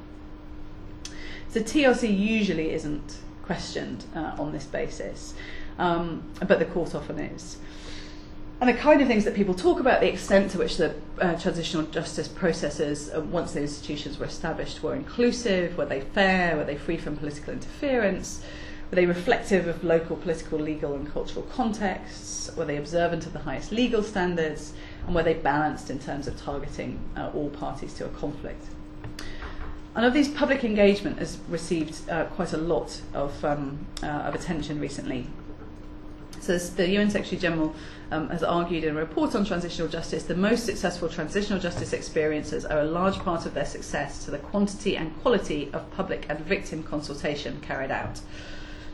So 1.48 1.60
TLC 1.60 2.16
usually 2.16 2.70
isn't 2.70 3.16
questioned 3.42 4.04
uh, 4.14 4.32
on 4.38 4.52
this 4.52 4.66
basis 4.66 5.34
um, 5.78 6.22
but 6.46 6.58
the 6.58 6.64
court 6.64 6.94
often 6.94 7.18
is. 7.18 7.58
And 8.58 8.70
the 8.70 8.74
kind 8.74 9.02
of 9.02 9.06
things 9.08 9.24
that 9.24 9.34
people 9.34 9.52
talk 9.54 9.80
about, 9.80 10.00
the 10.00 10.10
extent 10.10 10.52
to 10.52 10.58
which 10.58 10.78
the 10.78 10.94
uh, 11.20 11.36
transitional 11.38 11.82
justice 11.84 12.26
processes, 12.26 13.10
uh, 13.14 13.20
once 13.20 13.52
the 13.52 13.60
institutions 13.60 14.18
were 14.18 14.24
established, 14.24 14.82
were 14.82 14.94
inclusive, 14.94 15.76
were 15.76 15.84
they 15.84 16.00
fair, 16.00 16.56
were 16.56 16.64
they 16.64 16.78
free 16.78 16.96
from 16.96 17.18
political 17.18 17.52
interference, 17.52 18.42
were 18.90 18.94
they 18.96 19.04
reflective 19.04 19.66
of 19.66 19.84
local 19.84 20.16
political, 20.16 20.58
legal, 20.58 20.94
and 20.94 21.12
cultural 21.12 21.44
contexts, 21.52 22.50
were 22.56 22.64
they 22.64 22.78
observant 22.78 23.26
of 23.26 23.34
the 23.34 23.40
highest 23.40 23.72
legal 23.72 24.02
standards, 24.02 24.72
and 25.04 25.14
were 25.14 25.22
they 25.22 25.34
balanced 25.34 25.90
in 25.90 25.98
terms 25.98 26.26
of 26.26 26.40
targeting 26.40 26.98
uh, 27.14 27.30
all 27.34 27.50
parties 27.50 27.92
to 27.92 28.06
a 28.06 28.08
conflict. 28.08 28.64
And 29.94 30.06
of 30.06 30.14
these, 30.14 30.28
public 30.28 30.64
engagement 30.64 31.18
has 31.18 31.36
received 31.48 32.08
uh, 32.08 32.24
quite 32.26 32.54
a 32.54 32.58
lot 32.58 33.02
of, 33.12 33.44
um, 33.44 33.86
uh, 34.02 34.06
of 34.06 34.34
attention 34.34 34.80
recently. 34.80 35.26
So 36.46 36.56
the 36.58 36.88
UN 36.90 37.10
Secretary 37.10 37.38
General 37.40 37.74
um, 38.12 38.28
has 38.28 38.44
argued 38.44 38.84
in 38.84 38.94
a 38.96 39.00
report 39.00 39.34
on 39.34 39.44
transitional 39.44 39.88
justice 39.88 40.22
the 40.22 40.36
most 40.36 40.64
successful 40.64 41.08
transitional 41.08 41.58
justice 41.58 41.92
experiences 41.92 42.64
are 42.64 42.82
a 42.82 42.84
large 42.84 43.16
part 43.18 43.46
of 43.46 43.54
their 43.54 43.64
success 43.64 44.24
to 44.26 44.30
the 44.30 44.38
quantity 44.38 44.96
and 44.96 45.10
quality 45.22 45.68
of 45.72 45.90
public 45.96 46.24
and 46.28 46.38
victim 46.38 46.84
consultation 46.84 47.60
carried 47.62 47.90
out. 47.90 48.20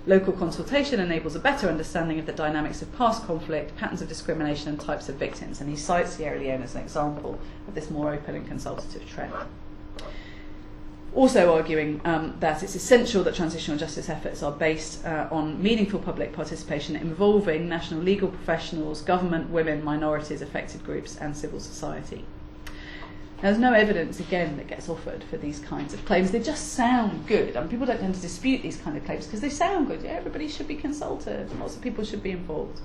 Local 0.07 0.33
consultation 0.33 0.99
enables 0.99 1.37
a 1.37 1.41
better 1.41 1.69
understanding 1.69 2.19
of 2.19 2.25
the 2.25 2.33
dynamics 2.33 2.81
of 2.81 2.91
past 2.97 3.23
conflict, 3.27 3.77
patterns 3.77 4.01
of 4.01 4.09
discrimination, 4.09 4.69
and 4.71 4.81
types 4.81 5.11
of 5.11 5.17
victims. 5.17 5.61
And 5.61 5.69
he 5.69 5.77
cites 5.77 6.13
Sierra 6.17 6.39
Leone 6.39 6.63
as 6.63 6.75
an 6.75 6.81
example 6.81 7.39
of 7.69 7.75
this 7.75 7.91
more 7.91 8.15
open 8.15 8.35
and 8.35 8.49
consultative 8.49 9.07
trend 9.07 9.35
also 11.15 11.55
arguing 11.55 12.01
um, 12.05 12.37
that 12.41 12.63
it's 12.63 12.75
essential 12.75 13.23
that 13.25 13.35
transitional 13.35 13.77
justice 13.77 14.09
efforts 14.09 14.43
are 14.43 14.53
based 14.53 15.05
uh, 15.05 15.29
on 15.31 15.63
meaningful 15.63 15.99
public 16.01 16.33
participation 16.33 16.97
involving 16.97 17.69
national 17.69 18.01
legal 18.01 18.29
professionals, 18.29 19.03
government, 19.03 19.51
women, 19.51 19.85
minorities, 19.85 20.41
affected 20.41 20.83
groups, 20.85 21.17
and 21.17 21.37
civil 21.37 21.61
society. 21.61 22.25
Now, 23.39 23.49
there's 23.51 23.59
no 23.59 23.73
evidence, 23.73 24.21
again, 24.21 24.57
that 24.57 24.69
gets 24.69 24.89
offered 24.89 25.25
for 25.25 25.37
these 25.37 25.59
kinds 25.59 25.93
of 25.93 26.05
claims. 26.07 26.31
They 26.31 26.41
just 26.41 26.73
sound 26.75 27.27
good. 27.27 27.57
I 27.57 27.61
mean, 27.61 27.69
people 27.69 27.87
don't 27.87 27.99
tend 27.99 28.15
to 28.15 28.21
dispute 28.21 28.63
these 28.63 28.77
kind 28.77 28.97
of 28.97 29.05
claims 29.05 29.27
because 29.27 29.41
they 29.41 29.51
sound 29.51 29.89
good. 29.89 30.03
Yeah, 30.03 30.13
everybody 30.13 30.49
should 30.49 30.69
be 30.69 30.77
consulted, 30.77 31.49
lots 31.59 31.77
of 31.77 31.83
people 31.83 32.05
should 32.05 32.23
be 32.23 32.31
involved. 32.31 32.81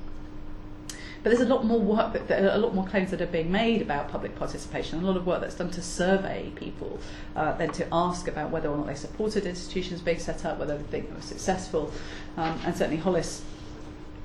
But 1.24 1.32
there's 1.36 1.42
a 1.42 1.52
lot 1.54 1.66
more 1.66 1.80
work, 1.80 2.14
that, 2.28 2.44
a 2.56 2.58
lot 2.58 2.76
more 2.76 2.86
claims 2.86 3.12
that 3.12 3.22
are 3.22 3.26
being 3.26 3.52
made 3.52 3.82
about 3.82 4.10
public 4.10 4.36
participation, 4.38 5.04
a 5.04 5.08
lot 5.08 5.18
of 5.18 5.26
work 5.26 5.42
that's 5.42 5.56
done 5.56 5.72
to 5.72 5.82
survey 5.82 6.52
people, 6.56 7.00
uh, 7.36 7.54
then 7.58 7.72
to 7.72 7.88
ask 7.92 8.28
about 8.28 8.52
whether 8.52 8.70
or 8.70 8.78
not 8.78 8.88
they 8.88 8.96
supported 8.96 9.46
institutions 9.46 10.02
being 10.02 10.20
set 10.20 10.46
up, 10.46 10.60
whether 10.60 10.78
they 10.78 10.84
think 10.86 11.10
they 11.10 11.16
were 11.16 11.22
successful. 11.22 11.92
Um, 12.38 12.60
and 12.66 12.76
certainly 12.78 12.98
Hollis, 13.00 13.44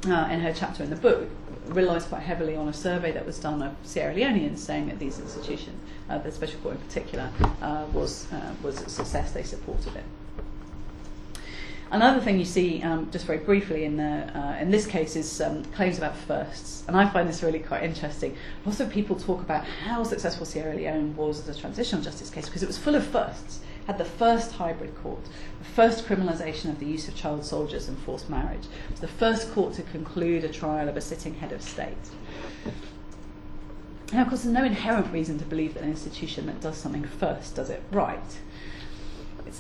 uh, 0.07 0.29
in 0.31 0.41
her 0.41 0.53
chapter 0.55 0.83
in 0.83 0.91
the 0.91 0.97
book, 0.97 1.29
relies 1.67 2.05
quite 2.05 2.23
heavily 2.23 2.57
on 2.57 2.69
a 2.69 2.73
survey 2.73 3.13
that 3.13 3.25
was 3.25 3.39
done 3.39 3.63
of 3.63 3.75
Sierra 3.85 4.15
Leoneans 4.15 4.59
saying 4.63 4.89
that 4.89 4.99
these 4.99 5.19
institutions, 5.19 5.77
uh, 6.11 6.19
the 6.19 6.31
special 6.31 6.61
court 6.61 6.75
in 6.77 6.81
particular, 6.83 7.31
uh, 7.63 7.87
was, 7.93 8.27
uh, 8.33 8.53
was 8.63 8.81
a 8.83 8.89
success, 8.91 9.33
they 9.33 9.45
supported 9.45 9.97
it. 9.97 10.05
Another 11.93 12.21
thing 12.23 12.39
you 12.39 12.47
see, 12.47 12.83
um, 12.83 13.11
just 13.11 13.27
very 13.27 13.39
briefly 13.41 13.85
in 13.85 13.99
the 13.99 14.05
uh, 14.37 14.57
in 14.59 14.71
this 14.71 14.87
case, 14.87 15.15
is 15.15 15.39
um, 15.43 15.63
claims 15.77 15.99
about 15.99 16.17
firsts, 16.17 16.85
and 16.89 16.97
I 16.97 17.07
find 17.07 17.29
this 17.29 17.43
really 17.43 17.59
quite 17.59 17.83
interesting. 17.83 18.35
Lots 18.65 18.81
of 18.81 18.89
people 18.89 19.15
talk 19.15 19.43
about 19.43 19.63
how 19.67 20.03
successful 20.03 20.47
Sierra 20.47 20.75
Leone 20.75 21.15
was 21.17 21.47
as 21.47 21.55
a 21.55 21.61
transitional 21.61 22.01
justice 22.01 22.31
case 22.31 22.47
because 22.47 22.63
it 22.63 22.67
was 22.67 22.79
full 22.79 22.95
of 22.95 23.07
firsts. 23.07 23.61
Had 23.87 23.99
the 23.99 24.07
first 24.07 24.53
hybrid 24.53 24.95
court, 25.03 25.21
the 25.59 25.67
first 25.69 26.07
criminalisation 26.07 26.71
of 26.71 26.79
the 26.79 26.87
use 26.87 27.09
of 27.09 27.15
child 27.15 27.45
soldiers 27.45 27.89
and 27.89 27.99
forced 27.99 28.31
marriage, 28.31 28.63
it 28.65 28.93
was 28.93 29.01
the 29.01 29.07
first 29.09 29.53
court 29.53 29.75
to 29.75 29.83
conclude 29.83 30.45
a 30.45 30.49
trial 30.49 30.89
of 30.89 30.97
a 30.97 31.01
sitting 31.03 31.35
head 31.35 31.53
of 31.53 31.61
state. 31.61 32.09
Now, 34.15 34.23
of 34.23 34.29
course, 34.29 34.45
there's 34.45 34.55
no 34.55 34.65
inherent 34.65 35.13
reason 35.13 35.37
to 35.41 35.45
believe 35.45 35.75
that 35.75 35.83
an 35.83 35.91
institution 35.91 36.47
that 36.47 36.63
does 36.63 36.79
something 36.79 37.05
first 37.05 37.55
does 37.55 37.69
it 37.69 37.83
right 37.93 38.39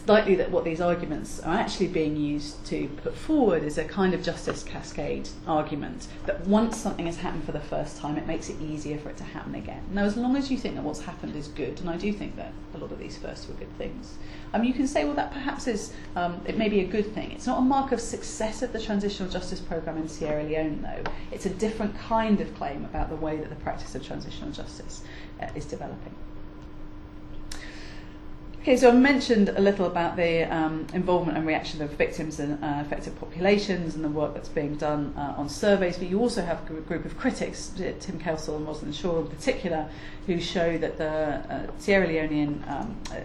it's 0.00 0.08
likely 0.08 0.34
that 0.36 0.50
what 0.50 0.64
these 0.64 0.80
arguments 0.80 1.38
are 1.40 1.54
actually 1.54 1.86
being 1.88 2.16
used 2.16 2.64
to 2.64 2.88
put 3.02 3.14
forward 3.14 3.62
is 3.62 3.76
a 3.76 3.84
kind 3.84 4.14
of 4.14 4.22
justice 4.22 4.62
cascade 4.62 5.28
argument 5.46 6.06
that 6.24 6.40
once 6.46 6.78
something 6.78 7.04
has 7.04 7.18
happened 7.18 7.44
for 7.44 7.52
the 7.52 7.60
first 7.60 7.98
time, 7.98 8.16
it 8.16 8.26
makes 8.26 8.48
it 8.48 8.58
easier 8.60 8.96
for 8.96 9.10
it 9.10 9.18
to 9.18 9.24
happen 9.24 9.54
again. 9.54 9.82
Now, 9.92 10.04
as 10.04 10.16
long 10.16 10.34
as 10.34 10.50
you 10.50 10.56
think 10.56 10.76
that 10.76 10.82
what's 10.84 11.02
happened 11.02 11.36
is 11.36 11.48
good, 11.48 11.78
and 11.80 11.90
I 11.90 11.98
do 11.98 12.10
think 12.10 12.36
that 12.36 12.54
a 12.74 12.78
lot 12.78 12.90
of 12.90 12.98
these 12.98 13.18
first 13.18 13.48
were 13.50 13.54
good 13.54 13.76
things, 13.76 14.14
um, 14.54 14.64
you 14.64 14.72
can 14.72 14.86
say, 14.86 15.04
well, 15.04 15.14
that 15.14 15.30
perhaps 15.30 15.66
is, 15.66 15.92
um, 16.16 16.40
it 16.46 16.56
may 16.56 16.70
be 16.70 16.80
a 16.80 16.86
good 16.86 17.12
thing. 17.14 17.30
It's 17.32 17.46
not 17.46 17.58
a 17.58 17.62
mark 17.62 17.92
of 17.92 18.00
success 18.00 18.62
of 18.62 18.72
the 18.72 18.80
transitional 18.80 19.28
justice 19.28 19.60
program 19.60 19.98
in 19.98 20.08
Sierra 20.08 20.42
Leone, 20.42 20.80
though. 20.82 21.12
It's 21.32 21.44
a 21.44 21.50
different 21.50 21.98
kind 21.98 22.40
of 22.40 22.54
claim 22.56 22.86
about 22.86 23.10
the 23.10 23.16
way 23.16 23.36
that 23.36 23.50
the 23.50 23.56
practice 23.56 23.94
of 23.94 24.02
transitional 24.06 24.52
justice 24.52 25.02
uh, 25.42 25.48
is 25.54 25.66
developing. 25.66 26.14
Okay, 28.62 28.76
so 28.76 28.90
I've 28.90 28.96
mentioned 29.00 29.48
a 29.48 29.60
little 29.60 29.86
about 29.86 30.14
the 30.14 30.44
um, 30.44 30.86
involvement 30.94 31.36
and 31.36 31.44
reaction 31.44 31.82
of 31.82 31.90
victims 31.94 32.38
and 32.38 32.62
uh, 32.62 32.76
affected 32.78 33.18
populations 33.18 33.96
and 33.96 34.04
the 34.04 34.08
work 34.08 34.34
that's 34.34 34.48
being 34.48 34.76
done 34.76 35.12
uh, 35.16 35.34
on 35.36 35.48
surveys, 35.48 35.98
but 35.98 36.06
you 36.08 36.20
also 36.20 36.44
have 36.44 36.62
a 36.70 36.80
group 36.84 37.04
of 37.04 37.18
critics, 37.18 37.72
uh, 37.80 37.90
Tim 37.98 38.20
Kelsall 38.20 38.58
and 38.58 38.66
Roslyn 38.68 38.92
Shaw 38.92 39.18
in 39.18 39.26
particular, 39.26 39.88
who 40.28 40.40
show 40.40 40.78
that 40.78 40.96
the 40.96 41.08
uh, 41.12 41.66
Sierra 41.78 42.06
Leonean, 42.06 42.64
um, 42.70 42.96
uh, 43.10 43.16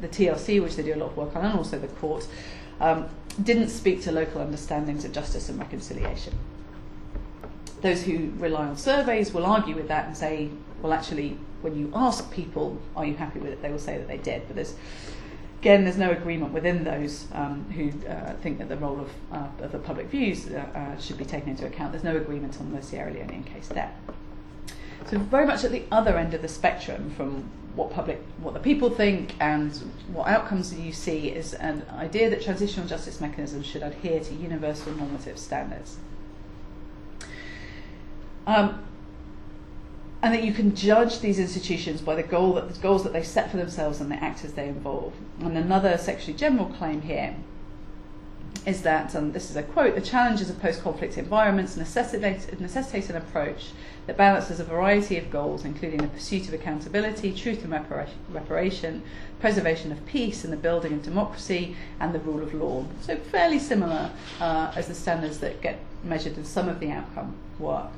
the 0.00 0.06
TLC, 0.06 0.62
which 0.62 0.76
they 0.76 0.84
do 0.84 0.94
a 0.94 0.94
lot 0.94 1.06
of 1.06 1.16
work 1.16 1.34
on, 1.34 1.44
and 1.44 1.58
also 1.58 1.76
the 1.76 1.88
court, 1.88 2.28
um, 2.80 3.08
didn't 3.42 3.70
speak 3.70 4.00
to 4.02 4.12
local 4.12 4.42
understandings 4.42 5.04
of 5.04 5.10
justice 5.10 5.48
and 5.48 5.58
reconciliation 5.58 6.38
those 7.84 8.02
who 8.02 8.30
rely 8.38 8.66
on 8.68 8.76
surveys 8.78 9.32
will 9.34 9.44
argue 9.44 9.76
with 9.76 9.88
that 9.88 10.06
and 10.06 10.16
say, 10.16 10.48
well, 10.80 10.92
actually, 10.94 11.36
when 11.60 11.76
you 11.78 11.92
ask 11.94 12.32
people, 12.32 12.80
are 12.96 13.04
you 13.04 13.14
happy 13.14 13.38
with 13.38 13.52
it, 13.52 13.60
they 13.62 13.70
will 13.70 13.78
say 13.78 13.98
that 13.98 14.08
they 14.08 14.16
did. 14.16 14.42
But 14.46 14.56
there's, 14.56 14.74
again, 15.60 15.84
there's 15.84 15.98
no 15.98 16.10
agreement 16.10 16.54
within 16.54 16.82
those 16.82 17.26
um, 17.34 17.64
who 17.72 17.92
uh, 18.10 18.32
think 18.36 18.56
that 18.58 18.70
the 18.70 18.78
role 18.78 19.00
of, 19.00 19.10
uh, 19.30 19.48
of 19.64 19.70
the 19.70 19.78
public 19.78 20.06
views 20.06 20.48
uh, 20.48 20.60
uh 20.74 20.98
should 20.98 21.18
be 21.18 21.26
taken 21.26 21.50
into 21.50 21.66
account. 21.66 21.92
There's 21.92 22.04
no 22.12 22.16
agreement 22.16 22.58
on 22.58 22.72
the 22.72 22.80
Sierra 22.82 23.12
Leonean 23.12 23.44
case 23.44 23.68
there. 23.68 23.94
So 25.06 25.18
very 25.18 25.46
much 25.46 25.62
at 25.62 25.70
the 25.70 25.82
other 25.92 26.16
end 26.16 26.32
of 26.32 26.40
the 26.40 26.48
spectrum 26.48 27.10
from 27.14 27.44
what 27.74 27.90
public, 27.90 28.18
what 28.40 28.54
the 28.54 28.60
people 28.60 28.88
think 28.88 29.34
and 29.40 29.72
what 30.10 30.28
outcomes 30.28 30.72
you 30.72 30.92
see 30.92 31.28
is 31.28 31.52
an 31.52 31.84
idea 31.92 32.30
that 32.30 32.40
transitional 32.42 32.86
justice 32.86 33.20
mechanisms 33.20 33.66
should 33.66 33.82
adhere 33.82 34.20
to 34.20 34.34
universal 34.34 34.92
normative 34.94 35.36
standards. 35.38 35.98
Um, 38.46 38.80
and 40.22 40.32
that 40.34 40.42
you 40.42 40.52
can 40.52 40.74
judge 40.74 41.20
these 41.20 41.38
institutions 41.38 42.00
by 42.00 42.14
the, 42.14 42.22
goal 42.22 42.54
that, 42.54 42.72
the 42.72 42.80
goals 42.80 43.04
that 43.04 43.12
they 43.12 43.22
set 43.22 43.50
for 43.50 43.58
themselves 43.58 44.00
and 44.00 44.10
the 44.10 44.16
actors 44.22 44.52
they 44.52 44.68
involve. 44.68 45.12
And 45.40 45.56
another 45.56 45.98
sexually 45.98 46.32
general 46.36 46.66
claim 46.66 47.02
here 47.02 47.36
is 48.64 48.80
that, 48.82 49.14
and 49.14 49.34
this 49.34 49.50
is 49.50 49.56
a 49.56 49.62
quote, 49.62 49.94
the 49.94 50.00
challenges 50.00 50.48
of 50.48 50.58
post 50.62 50.82
conflict 50.82 51.18
environments 51.18 51.76
necessitate, 51.76 52.58
necessitate 52.58 53.10
an 53.10 53.16
approach 53.16 53.72
that 54.06 54.16
balances 54.16 54.58
a 54.60 54.64
variety 54.64 55.18
of 55.18 55.30
goals, 55.30 55.62
including 55.64 55.98
the 55.98 56.08
pursuit 56.08 56.48
of 56.48 56.54
accountability, 56.54 57.30
truth 57.34 57.62
and 57.62 57.72
repara- 57.74 58.08
reparation, 58.30 59.02
preservation 59.40 59.92
of 59.92 60.06
peace, 60.06 60.42
and 60.44 60.50
the 60.52 60.56
building 60.56 60.94
of 60.94 61.02
democracy, 61.02 61.76
and 62.00 62.14
the 62.14 62.18
rule 62.20 62.42
of 62.42 62.54
law. 62.54 62.86
So, 63.02 63.16
fairly 63.16 63.58
similar 63.58 64.10
uh, 64.40 64.72
as 64.74 64.88
the 64.88 64.94
standards 64.94 65.38
that 65.40 65.60
get 65.60 65.78
measured 66.02 66.38
in 66.38 66.46
some 66.46 66.70
of 66.70 66.80
the 66.80 66.90
outcome 66.90 67.34
work 67.58 67.90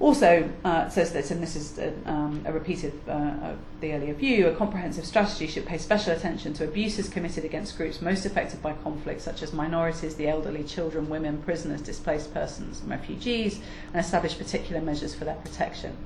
also 0.00 0.48
uh, 0.64 0.88
says 0.88 1.12
this, 1.12 1.30
and 1.30 1.42
this 1.42 1.56
is 1.56 1.76
a, 1.78 1.88
uh, 1.88 1.92
um, 2.12 2.42
a 2.44 2.52
repeat 2.52 2.84
of, 2.84 3.08
uh, 3.08 3.12
of 3.12 3.42
uh, 3.42 3.54
the 3.80 3.92
earlier 3.92 4.14
view, 4.14 4.46
a 4.48 4.54
comprehensive 4.54 5.04
strategy 5.04 5.46
should 5.46 5.66
pay 5.66 5.76
special 5.78 6.12
attention 6.12 6.52
to 6.54 6.64
abuses 6.64 7.08
committed 7.08 7.44
against 7.44 7.76
groups 7.76 8.00
most 8.00 8.24
affected 8.24 8.62
by 8.62 8.72
conflict, 8.84 9.20
such 9.20 9.42
as 9.42 9.52
minorities, 9.52 10.14
the 10.14 10.28
elderly, 10.28 10.62
children, 10.62 11.08
women, 11.08 11.38
prisoners, 11.42 11.80
displaced 11.82 12.32
persons, 12.32 12.80
and 12.80 12.90
refugees, 12.90 13.60
and 13.92 13.96
establish 14.04 14.38
particular 14.38 14.80
measures 14.80 15.14
for 15.14 15.24
their 15.24 15.36
protection. 15.36 15.96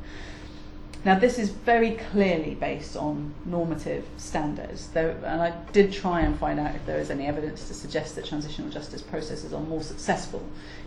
Now, 1.05 1.19
this 1.19 1.37
is 1.37 1.49
very 1.51 1.93
clearly 2.13 2.55
based 2.55 2.97
on 2.97 3.35
normative 3.45 4.05
standards, 4.19 4.87
though, 4.95 5.17
and 5.27 5.43
I 5.43 5.51
did 5.73 5.93
try 5.93 6.21
and 6.21 6.39
find 6.39 6.61
out 6.61 6.77
if 6.77 6.87
there 6.87 6.99
is 6.99 7.11
any 7.11 7.27
evidence 7.27 7.67
to 7.67 7.75
suggest 7.75 8.15
that 8.15 8.25
transitional 8.25 8.71
justice 8.71 9.03
processes 9.03 9.53
are 9.53 9.61
more 9.61 9.83
successful 9.83 10.43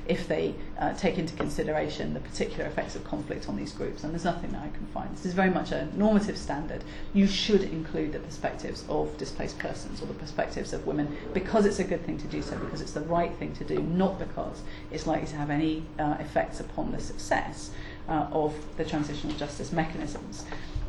if 0.07 0.25
they 0.29 0.53
uh, 0.79 0.93
take 0.93 1.17
into 1.17 1.35
consideration 1.35 2.13
the 2.13 2.19
particular 2.21 2.63
effects 2.65 2.95
of 2.95 3.03
conflict 3.03 3.49
on 3.49 3.57
these 3.57 3.73
groups, 3.73 4.03
and 4.05 4.13
there's 4.13 4.23
nothing 4.23 4.51
that 4.53 4.63
I 4.63 4.69
can 4.69 4.85
find. 4.93 5.11
This 5.13 5.25
is 5.25 5.33
very 5.33 5.49
much 5.49 5.71
a 5.73 5.89
normative 5.97 6.37
standard. 6.37 6.83
You 7.13 7.25
should 7.27 7.63
include 7.63 8.13
the 8.13 8.19
perspectives 8.19 8.85
of 8.87 9.17
displaced 9.17 9.57
persons 9.59 10.01
or 10.01 10.05
the 10.05 10.13
perspectives 10.13 10.71
of 10.73 10.85
women 10.87 11.17
because 11.33 11.65
it's 11.65 11.79
a 11.79 11.83
good 11.83 12.05
thing 12.05 12.17
to 12.19 12.27
do 12.27 12.41
so, 12.43 12.55
because 12.59 12.79
it's 12.81 12.91
the 12.93 13.01
right 13.01 13.33
thing 13.33 13.53
to 13.55 13.63
do, 13.65 13.79
not 13.81 14.17
because 14.19 14.61
it's 14.91 15.07
likely 15.07 15.27
to 15.29 15.35
have 15.37 15.49
any 15.49 15.83
uh, 15.99 16.15
effects 16.21 16.59
upon 16.61 16.91
the 16.93 17.01
success 17.01 17.71
uh, 18.07 18.27
of 18.31 18.53
the 18.77 18.85
transitional 18.85 19.35
justice 19.37 19.71
mechanisms. 19.71 20.45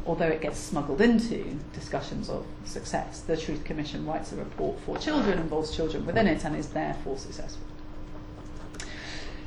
Although 0.07 0.29
it 0.29 0.40
gets 0.40 0.59
smuggled 0.59 1.00
into 1.00 1.59
discussions 1.72 2.29
of 2.31 2.46
success, 2.64 3.20
the 3.22 3.37
Truth 3.37 3.64
Commission 3.64 4.07
writes 4.07 4.33
a 4.33 4.37
report 4.37 4.79
for 4.81 4.96
children, 4.98 5.38
involves 5.38 5.74
children 5.74 6.07
within 6.07 6.26
it, 6.29 6.44
and 6.44 6.55
is 6.57 6.68
therefore 6.68 7.18
successful. 7.18 7.62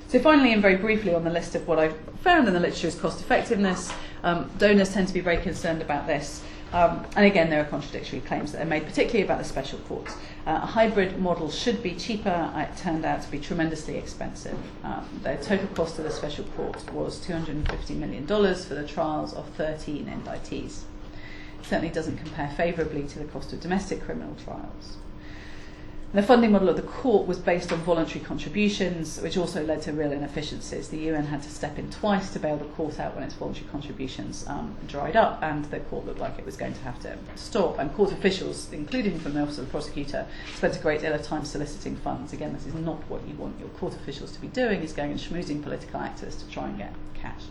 So 0.10 0.20
finally 0.20 0.52
and 0.54 0.62
very 0.62 0.76
briefly 0.76 1.14
on 1.14 1.24
the 1.24 1.30
list 1.30 1.56
of 1.56 1.68
what 1.68 1.80
I've 1.80 1.96
found 2.24 2.48
in 2.48 2.54
the 2.54 2.60
literature 2.60 2.88
is 2.88 2.96
cost 2.96 3.22
effectiveness. 3.22 3.94
Um, 4.24 4.52
donors 4.58 4.92
tend 4.94 5.08
to 5.08 5.14
be 5.14 5.20
very 5.22 5.38
concerned 5.38 5.82
about 5.82 6.08
this. 6.08 6.44
Um, 6.72 7.04
and 7.16 7.26
again, 7.26 7.50
there 7.50 7.62
are 7.62 7.66
contradictory 7.66 8.20
claims 8.22 8.52
that 8.52 8.62
are 8.62 8.66
made, 8.66 8.86
particularly 8.86 9.24
about 9.24 9.40
the 9.40 9.44
special 9.44 9.80
courts. 9.80 10.14
Uh, 10.46 10.60
a 10.64 10.68
hybrid 10.68 11.18
model 11.20 11.50
should 11.50 11.82
be 11.82 11.96
cheaper. 11.96 12.30
Uh, 12.30 12.62
it 12.70 12.78
turned 12.78 13.06
out 13.06 13.24
to 13.24 13.32
be 13.32 13.40
tremendously 13.40 13.98
expensive. 13.98 14.58
Um, 14.84 15.04
the 15.24 15.36
total 15.38 15.68
cost 15.70 15.98
of 15.98 16.04
the 16.06 16.12
special 16.12 16.46
court 16.56 16.92
was 16.94 17.26
$250 17.26 17.96
million 17.96 18.28
for 18.28 18.76
the 18.76 18.86
trials 18.88 19.34
of 19.34 19.48
13 19.56 20.06
indictees. 20.06 20.82
It 21.14 21.66
certainly 21.66 21.90
doesn't 21.90 22.18
compare 22.18 22.50
favourably 22.56 23.04
to 23.04 23.20
the 23.20 23.26
cost 23.26 23.52
of 23.52 23.60
domestic 23.62 24.04
criminal 24.04 24.36
trials. 24.44 24.98
And 26.12 26.24
the 26.24 26.26
funding 26.26 26.52
model 26.54 26.70
of 26.70 26.76
the 26.76 26.82
court 26.82 27.28
was 27.28 27.38
based 27.38 27.72
on 27.72 27.78
voluntary 27.82 28.22
contributions, 28.26 29.22
which 29.22 29.38
also 29.38 29.64
led 29.64 29.84
to 29.84 29.94
real 29.94 30.12
inefficiencies. 30.12 30.88
The 30.90 30.98
UN 30.98 31.28
had 31.28 31.44
to 31.44 31.50
step 31.52 31.78
in 31.78 31.92
twice 31.92 32.34
to 32.34 32.40
bail 32.40 32.58
the 32.58 32.66
court 32.66 33.00
out 33.00 33.14
when 33.14 33.24
its 33.24 33.36
voluntary 33.36 33.68
contributions 33.70 34.44
um, 34.48 34.76
dried 34.88 35.16
up, 35.16 35.44
and 35.44 35.66
the 35.66 35.82
court 35.82 36.08
looked 36.08 36.18
like 36.18 36.40
it 36.40 36.46
was 36.48 36.58
going 36.58 36.74
to 36.74 36.80
have 36.80 37.00
to 37.04 37.16
stop. 37.36 37.78
And 37.78 37.94
court 37.94 38.12
officials, 38.12 38.70
including 38.74 39.20
from 39.20 39.36
the 39.36 39.42
Office 39.44 39.60
of 39.60 39.66
the 39.66 39.72
Prosecutor, 39.72 40.26
spent 40.56 40.76
a 40.76 40.80
great 40.80 41.02
deal 41.02 41.14
of 41.14 41.22
time 41.22 41.46
soliciting 41.46 41.96
funds. 41.98 42.34
Again, 42.34 42.54
this 42.54 42.66
is 42.66 42.74
not 42.74 43.08
what 43.08 43.22
you 43.28 43.36
want 43.36 43.60
your 43.60 43.70
court 43.70 43.94
officials 43.96 44.32
to 44.32 44.42
be 44.42 44.48
doing, 44.48 44.82
is 44.82 44.94
going 44.94 45.12
and 45.12 45.20
schmoozing 45.20 45.62
political 45.62 46.00
actors 46.00 46.36
to 46.38 46.48
try 46.50 46.68
and 46.70 46.78
get 46.80 46.92
cash. 47.14 47.44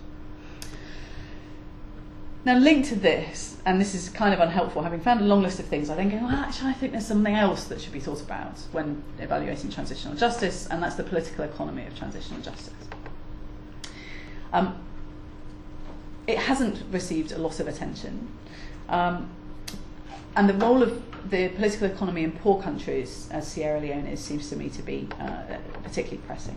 Now, 2.48 2.56
linked 2.56 2.88
to 2.88 2.96
this, 2.96 3.58
and 3.66 3.78
this 3.78 3.94
is 3.94 4.08
kind 4.08 4.32
of 4.32 4.40
unhelpful, 4.40 4.82
having 4.82 5.00
found 5.00 5.20
a 5.20 5.24
long 5.24 5.42
list 5.42 5.58
of 5.58 5.66
things, 5.66 5.90
I 5.90 5.96
then 5.96 6.08
go, 6.08 6.16
well, 6.16 6.30
actually, 6.34 6.70
I 6.70 6.72
think 6.72 6.92
there's 6.92 7.04
something 7.06 7.34
else 7.34 7.64
that 7.64 7.78
should 7.78 7.92
be 7.92 8.00
thought 8.00 8.22
about 8.22 8.56
when 8.72 9.04
evaluating 9.18 9.70
transitional 9.70 10.14
justice, 10.14 10.66
and 10.70 10.82
that's 10.82 10.94
the 10.94 11.02
political 11.02 11.44
economy 11.44 11.86
of 11.86 11.94
transitional 11.94 12.40
justice. 12.40 12.72
Um, 14.54 14.78
it 16.26 16.38
hasn't 16.38 16.82
received 16.90 17.32
a 17.32 17.38
lot 17.38 17.60
of 17.60 17.68
attention. 17.68 18.28
Um, 18.88 19.28
and 20.34 20.48
the 20.48 20.54
role 20.54 20.82
of 20.82 21.02
the 21.28 21.48
political 21.50 21.86
economy 21.88 22.24
in 22.24 22.32
poor 22.32 22.62
countries, 22.62 23.28
as 23.30 23.46
Sierra 23.46 23.78
Leone 23.78 24.06
is, 24.06 24.24
seems 24.24 24.48
to 24.48 24.56
me 24.56 24.70
to 24.70 24.80
be 24.80 25.06
uh, 25.20 25.42
particularly 25.82 26.22
pressing. 26.26 26.56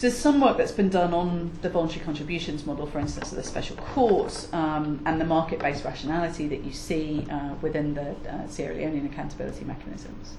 So 0.00 0.08
there's 0.08 0.18
some 0.18 0.40
work 0.40 0.56
that's 0.56 0.72
been 0.72 0.88
done 0.88 1.12
on 1.12 1.50
the 1.60 1.68
voluntary 1.68 2.02
contributions 2.02 2.64
model, 2.64 2.86
for 2.86 3.00
instance, 3.00 3.32
of 3.32 3.36
the 3.36 3.42
special 3.44 3.76
courts 3.76 4.48
um, 4.50 4.98
and 5.04 5.20
the 5.20 5.26
market-based 5.26 5.84
rationality 5.84 6.48
that 6.48 6.64
you 6.64 6.72
see 6.72 7.26
uh, 7.30 7.52
within 7.60 7.92
the 7.92 8.12
uh, 8.26 8.48
Sierra 8.48 8.74
Leonean 8.76 9.04
accountability 9.04 9.62
mechanisms. 9.66 10.38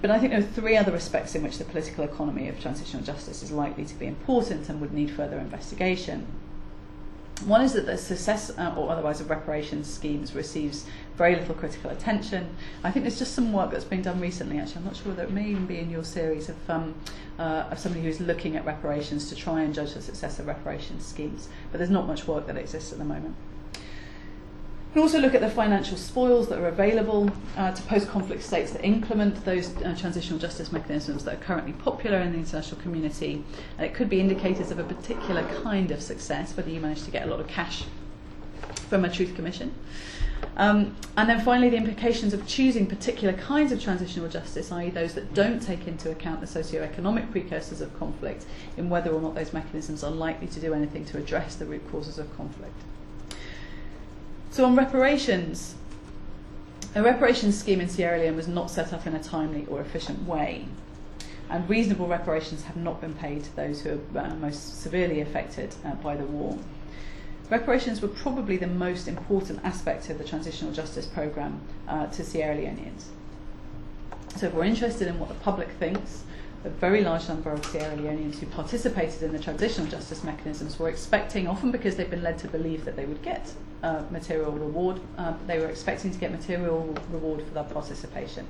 But 0.00 0.10
I 0.10 0.18
think 0.18 0.30
there 0.32 0.40
are 0.40 0.42
three 0.42 0.74
other 0.74 0.90
respects 0.92 1.34
in 1.34 1.42
which 1.42 1.58
the 1.58 1.64
political 1.66 2.02
economy 2.02 2.48
of 2.48 2.58
transitional 2.58 3.02
justice 3.02 3.42
is 3.42 3.50
likely 3.52 3.84
to 3.84 3.94
be 3.94 4.06
important 4.06 4.70
and 4.70 4.80
would 4.80 4.94
need 4.94 5.10
further 5.10 5.36
investigation. 5.38 6.26
One 7.44 7.60
is 7.60 7.74
that 7.74 7.84
the 7.84 7.98
success 7.98 8.48
uh, 8.56 8.72
or 8.74 8.88
otherwise 8.88 9.20
of 9.20 9.28
reparations 9.28 9.92
schemes 9.92 10.34
receives 10.34 10.86
very 11.16 11.36
little 11.36 11.54
critical 11.54 11.90
attention. 11.90 12.54
I 12.84 12.90
think 12.90 13.04
there's 13.04 13.18
just 13.18 13.34
some 13.34 13.52
work 13.52 13.70
that's 13.70 13.84
been 13.84 14.02
done 14.02 14.20
recently, 14.20 14.58
actually. 14.58 14.78
I'm 14.78 14.84
not 14.84 14.96
sure 14.96 15.08
whether 15.12 15.22
it 15.24 15.30
may 15.30 15.48
even 15.48 15.66
be 15.66 15.78
in 15.78 15.90
your 15.90 16.04
series 16.04 16.48
of, 16.48 16.70
um, 16.70 16.94
uh, 17.38 17.64
of 17.70 17.78
somebody 17.78 18.04
who's 18.04 18.20
looking 18.20 18.56
at 18.56 18.64
reparations 18.64 19.28
to 19.30 19.34
try 19.34 19.62
and 19.62 19.74
judge 19.74 19.94
the 19.94 20.02
success 20.02 20.38
of 20.38 20.46
reparations 20.46 21.04
schemes. 21.06 21.48
But 21.72 21.78
there's 21.78 21.90
not 21.90 22.06
much 22.06 22.26
work 22.26 22.46
that 22.46 22.56
exists 22.56 22.92
at 22.92 22.98
the 22.98 23.04
moment. 23.04 23.34
We 24.94 25.02
also 25.02 25.18
look 25.18 25.34
at 25.34 25.42
the 25.42 25.50
financial 25.50 25.96
spoils 25.98 26.48
that 26.48 26.58
are 26.58 26.68
available 26.68 27.30
uh, 27.56 27.70
to 27.70 27.82
post 27.82 28.08
conflict 28.08 28.42
states 28.42 28.70
that 28.72 28.82
implement 28.82 29.44
those 29.44 29.76
uh, 29.82 29.94
transitional 29.98 30.38
justice 30.38 30.72
mechanisms 30.72 31.24
that 31.24 31.34
are 31.34 31.44
currently 31.44 31.72
popular 31.74 32.16
in 32.18 32.32
the 32.32 32.38
international 32.38 32.80
community. 32.80 33.44
And 33.78 33.86
it 33.86 33.92
could 33.94 34.08
be 34.08 34.20
indicators 34.20 34.70
of 34.70 34.78
a 34.78 34.84
particular 34.84 35.46
kind 35.62 35.90
of 35.90 36.00
success, 36.02 36.56
whether 36.56 36.70
you 36.70 36.80
manage 36.80 37.04
to 37.04 37.10
get 37.10 37.26
a 37.26 37.30
lot 37.30 37.40
of 37.40 37.46
cash 37.46 37.84
from 38.88 39.04
a 39.04 39.10
truth 39.10 39.34
commission. 39.34 39.74
Um, 40.56 40.96
and 41.16 41.28
then 41.28 41.40
finally, 41.40 41.68
the 41.70 41.76
implications 41.76 42.32
of 42.34 42.46
choosing 42.46 42.86
particular 42.86 43.34
kinds 43.34 43.72
of 43.72 43.80
transitional 43.82 44.28
justice, 44.28 44.72
i.e., 44.72 44.90
those 44.90 45.14
that 45.14 45.34
don't 45.34 45.60
take 45.60 45.86
into 45.86 46.10
account 46.10 46.40
the 46.40 46.46
socioeconomic 46.46 46.82
economic 46.90 47.30
precursors 47.30 47.80
of 47.80 47.96
conflict, 47.98 48.44
in 48.76 48.88
whether 48.88 49.10
or 49.10 49.20
not 49.20 49.34
those 49.34 49.52
mechanisms 49.52 50.02
are 50.02 50.10
likely 50.10 50.46
to 50.48 50.60
do 50.60 50.72
anything 50.74 51.04
to 51.06 51.18
address 51.18 51.54
the 51.56 51.66
root 51.66 51.82
causes 51.90 52.18
of 52.18 52.34
conflict. 52.36 52.74
So, 54.50 54.64
on 54.64 54.74
reparations, 54.76 55.74
a 56.94 57.02
reparations 57.02 57.58
scheme 57.58 57.80
in 57.80 57.88
Sierra 57.90 58.18
Leone 58.18 58.36
was 58.36 58.48
not 58.48 58.70
set 58.70 58.92
up 58.94 59.06
in 59.06 59.14
a 59.14 59.22
timely 59.22 59.66
or 59.66 59.80
efficient 59.82 60.26
way, 60.26 60.66
and 61.50 61.68
reasonable 61.68 62.06
reparations 62.08 62.64
have 62.64 62.76
not 62.76 63.00
been 63.02 63.14
paid 63.14 63.44
to 63.44 63.54
those 63.56 63.82
who 63.82 64.00
are 64.14 64.18
uh, 64.20 64.34
most 64.36 64.80
severely 64.80 65.20
affected 65.20 65.74
uh, 65.84 65.94
by 65.96 66.16
the 66.16 66.24
war. 66.24 66.56
Reparations 67.48 68.02
were 68.02 68.08
probably 68.08 68.56
the 68.56 68.66
most 68.66 69.06
important 69.06 69.60
aspect 69.62 70.10
of 70.10 70.18
the 70.18 70.24
transitional 70.24 70.72
justice 70.72 71.06
program 71.06 71.60
uh, 71.86 72.06
to 72.08 72.24
Sierra 72.24 72.56
Leoneans. 72.56 73.04
So 74.36 74.48
if 74.48 74.54
we're 74.54 74.64
interested 74.64 75.06
in 75.06 75.18
what 75.20 75.28
the 75.28 75.36
public 75.36 75.68
thinks, 75.78 76.24
a 76.64 76.68
very 76.68 77.04
large 77.04 77.28
number 77.28 77.50
of 77.52 77.64
Sierra 77.64 77.94
Leoneans 77.96 78.40
who 78.40 78.46
participated 78.46 79.22
in 79.22 79.30
the 79.32 79.38
transitional 79.38 79.86
justice 79.86 80.24
mechanisms 80.24 80.76
were 80.80 80.88
expecting, 80.88 81.46
often 81.46 81.70
because 81.70 81.94
they've 81.94 82.10
been 82.10 82.24
led 82.24 82.36
to 82.40 82.48
believe 82.48 82.84
that 82.84 82.96
they 82.96 83.04
would 83.06 83.22
get 83.22 83.52
uh, 83.84 84.02
material 84.10 84.50
reward, 84.50 84.98
uh, 85.16 85.32
they 85.46 85.60
were 85.60 85.68
expecting 85.68 86.10
to 86.10 86.18
get 86.18 86.32
material 86.32 86.96
reward 87.12 87.44
for 87.46 87.54
their 87.54 87.62
participation. 87.64 88.44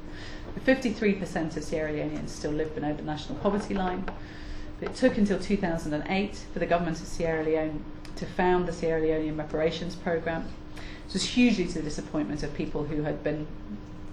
53% 0.64 1.54
of 1.54 1.62
Sierra 1.62 1.92
Leoneans 1.92 2.30
still 2.30 2.52
live 2.52 2.74
below 2.74 2.94
the 2.94 3.02
national 3.02 3.38
poverty 3.40 3.74
line. 3.74 4.06
But 4.80 4.90
it 4.90 4.94
took 4.94 5.18
until 5.18 5.38
2008 5.38 6.36
for 6.54 6.58
the 6.58 6.66
government 6.66 7.00
of 7.00 7.06
Sierra 7.06 7.44
Leone 7.44 7.82
to 8.16 8.26
found 8.26 8.66
the 8.66 8.72
Sierra 8.72 9.00
Leonean 9.00 9.38
Reparations 9.38 9.94
Program. 9.94 10.48
This 11.04 11.12
was 11.14 11.22
hugely 11.24 11.66
to 11.66 11.74
the 11.74 11.82
disappointment 11.82 12.42
of 12.42 12.52
people 12.54 12.82
who 12.84 13.02
had 13.02 13.22
been 13.22 13.46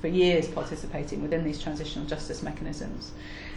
for 0.02 0.08
years 0.08 0.48
participating 0.48 1.22
within 1.22 1.44
these 1.46 1.62
transitional 1.62 2.06
justice 2.06 2.44
mechanisms. 2.44 3.12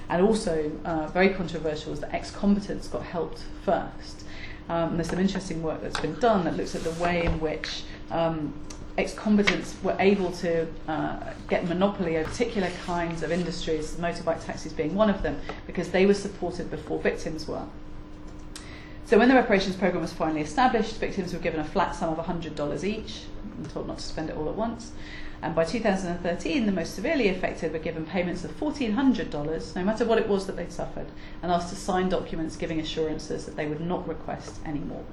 And 0.08 0.22
also, 0.22 0.70
uh, 0.84 1.08
very 1.08 1.30
controversial 1.30 1.92
is 1.92 2.00
that 2.00 2.14
ex-combatants 2.14 2.86
got 2.88 3.02
helped 3.02 3.42
first. 3.64 4.24
Um, 4.68 4.96
there's 4.96 5.10
some 5.10 5.18
interesting 5.18 5.62
work 5.64 5.82
that's 5.82 5.98
been 5.98 6.18
done 6.20 6.44
that 6.44 6.56
looks 6.56 6.74
at 6.76 6.84
the 6.84 6.92
way 6.92 7.24
in 7.24 7.40
which 7.40 7.82
um, 8.12 8.54
ex-combatants 8.96 9.74
were 9.82 9.96
able 9.98 10.30
to 10.30 10.68
uh, 10.86 11.18
get 11.48 11.66
monopoly 11.68 12.16
of 12.16 12.26
particular 12.28 12.70
kinds 12.84 13.24
of 13.24 13.32
industries, 13.32 13.96
motorbike 13.96 14.44
taxis 14.44 14.72
being 14.72 14.94
one 14.94 15.10
of 15.10 15.22
them, 15.24 15.40
because 15.66 15.88
they 15.90 16.06
were 16.06 16.14
supported 16.14 16.70
before 16.70 17.00
victims 17.00 17.48
were. 17.48 17.66
So 19.06 19.18
when 19.18 19.28
the 19.28 19.36
reparations 19.36 19.76
program 19.76 20.02
was 20.02 20.12
finally 20.12 20.40
established, 20.40 20.96
victims 20.96 21.32
were 21.32 21.38
given 21.38 21.60
a 21.60 21.64
flat 21.64 21.94
sum 21.94 22.12
of 22.18 22.26
$100 22.26 22.82
each 22.84 23.20
and 23.56 23.70
told 23.70 23.86
not 23.86 23.98
to 23.98 24.02
spend 24.04 24.30
it 24.30 24.36
all 24.36 24.48
at 24.48 24.56
once. 24.56 24.90
And 25.42 25.54
by 25.54 25.64
2013, 25.64 26.66
the 26.66 26.72
most 26.72 26.96
severely 26.96 27.28
affected 27.28 27.72
were 27.72 27.78
given 27.78 28.04
payments 28.04 28.42
of 28.42 28.58
$1,400, 28.58 29.76
no 29.76 29.84
matter 29.84 30.04
what 30.04 30.18
it 30.18 30.26
was 30.28 30.46
that 30.46 30.56
they'd 30.56 30.72
suffered, 30.72 31.06
and 31.40 31.52
asked 31.52 31.68
to 31.68 31.76
sign 31.76 32.08
documents 32.08 32.56
giving 32.56 32.80
assurances 32.80 33.44
that 33.46 33.54
they 33.54 33.66
would 33.66 33.80
not 33.80 34.08
request 34.08 34.56
any 34.64 34.80
more. 34.80 35.04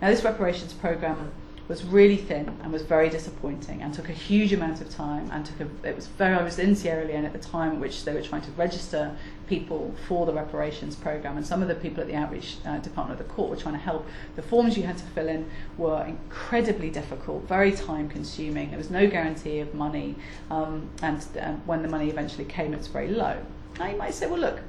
Now, 0.00 0.08
this 0.08 0.22
reparations 0.22 0.72
program 0.72 1.32
was 1.68 1.84
really 1.84 2.16
thin 2.16 2.48
and 2.62 2.72
was 2.72 2.82
very 2.82 3.08
disappointing 3.08 3.82
and 3.82 3.92
took 3.92 4.08
a 4.08 4.12
huge 4.12 4.52
amount 4.52 4.80
of 4.80 4.88
time 4.88 5.28
and 5.32 5.44
took 5.44 5.60
a, 5.60 5.88
it 5.88 5.96
was 5.96 6.06
very 6.06 6.34
I 6.34 6.42
was 6.44 6.58
in 6.60 6.76
Sierra 6.76 7.04
Leone 7.04 7.24
at 7.24 7.32
the 7.32 7.38
time 7.40 7.72
at 7.72 7.78
which 7.78 8.04
they 8.04 8.14
were 8.14 8.22
trying 8.22 8.42
to 8.42 8.50
register 8.52 9.16
people 9.48 9.92
for 10.06 10.26
the 10.26 10.32
reparations 10.32 10.94
program 10.96 11.36
and 11.36 11.44
some 11.46 11.62
of 11.62 11.68
the 11.68 11.74
people 11.74 12.00
at 12.00 12.06
the 12.06 12.14
outreach 12.14 12.56
uh, 12.66 12.78
department 12.78 13.20
of 13.20 13.26
the 13.26 13.32
court 13.34 13.50
were 13.50 13.56
trying 13.56 13.74
to 13.74 13.80
help 13.80 14.06
the 14.36 14.42
forms 14.42 14.76
you 14.76 14.82
had 14.84 14.96
to 14.98 15.04
fill 15.06 15.28
in 15.28 15.48
were 15.76 16.04
incredibly 16.04 16.88
difficult 16.90 17.42
very 17.48 17.72
time 17.72 18.08
consuming 18.08 18.68
there 18.70 18.78
was 18.78 18.90
no 18.90 19.08
guarantee 19.08 19.58
of 19.60 19.72
money 19.74 20.14
um, 20.52 20.88
and 21.02 21.26
uh, 21.40 21.52
when 21.64 21.82
the 21.82 21.88
money 21.88 22.08
eventually 22.08 22.44
came 22.44 22.74
it 22.74 22.78
was 22.78 22.88
very 22.88 23.08
low 23.08 23.36
now 23.80 23.86
you 23.88 23.96
might 23.96 24.14
say 24.14 24.26
well 24.28 24.38
look 24.40 24.60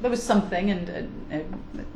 there 0.00 0.10
was 0.10 0.22
something 0.22 0.70
and, 0.70 0.88
and, 0.88 1.26
and 1.30 1.86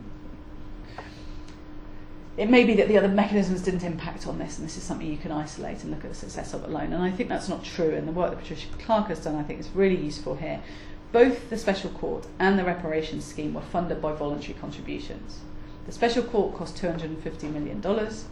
it 2.39 2.49
may 2.49 2.63
be 2.63 2.75
that 2.75 2.87
the 2.87 2.97
other 2.97 3.09
mechanisms 3.09 3.63
didn't 3.63 3.83
impact 3.83 4.27
on 4.29 4.39
this, 4.39 4.59
and 4.59 4.67
this 4.67 4.77
is 4.77 4.83
something 4.85 5.07
you 5.09 5.17
can 5.17 5.33
isolate 5.33 5.83
and 5.83 5.91
look 5.91 6.05
at 6.05 6.11
the 6.11 6.17
success 6.17 6.55
of 6.55 6.63
alone. 6.65 6.93
And 6.93 7.03
I 7.03 7.11
think 7.11 7.29
that's 7.29 7.49
not 7.49 7.65
true. 7.65 7.93
And 7.97 8.07
the 8.07 8.13
work 8.13 8.31
that 8.31 8.39
Patricia 8.41 8.69
Clark 8.79 9.09
has 9.09 9.19
done, 9.19 9.35
I 9.35 9.43
think, 9.43 9.59
is 9.59 9.69
really 9.75 9.97
useful 9.97 10.37
here. 10.37 10.63
Both 11.11 11.51
the 11.51 11.59
Special 11.59 11.91
Court 11.91 12.27
and 12.39 12.57
the 12.57 12.65
reparations 12.65 13.25
scheme 13.25 13.55
were 13.55 13.61
funded 13.61 14.01
by 14.01 14.13
voluntary 14.13 14.55
contributions. 14.61 15.41
The 15.87 15.93
Special 15.93 16.23
Court 16.23 16.55
cost 16.55 16.81
$250 16.81 17.53
million. 17.53 17.81
dollars 17.81 18.27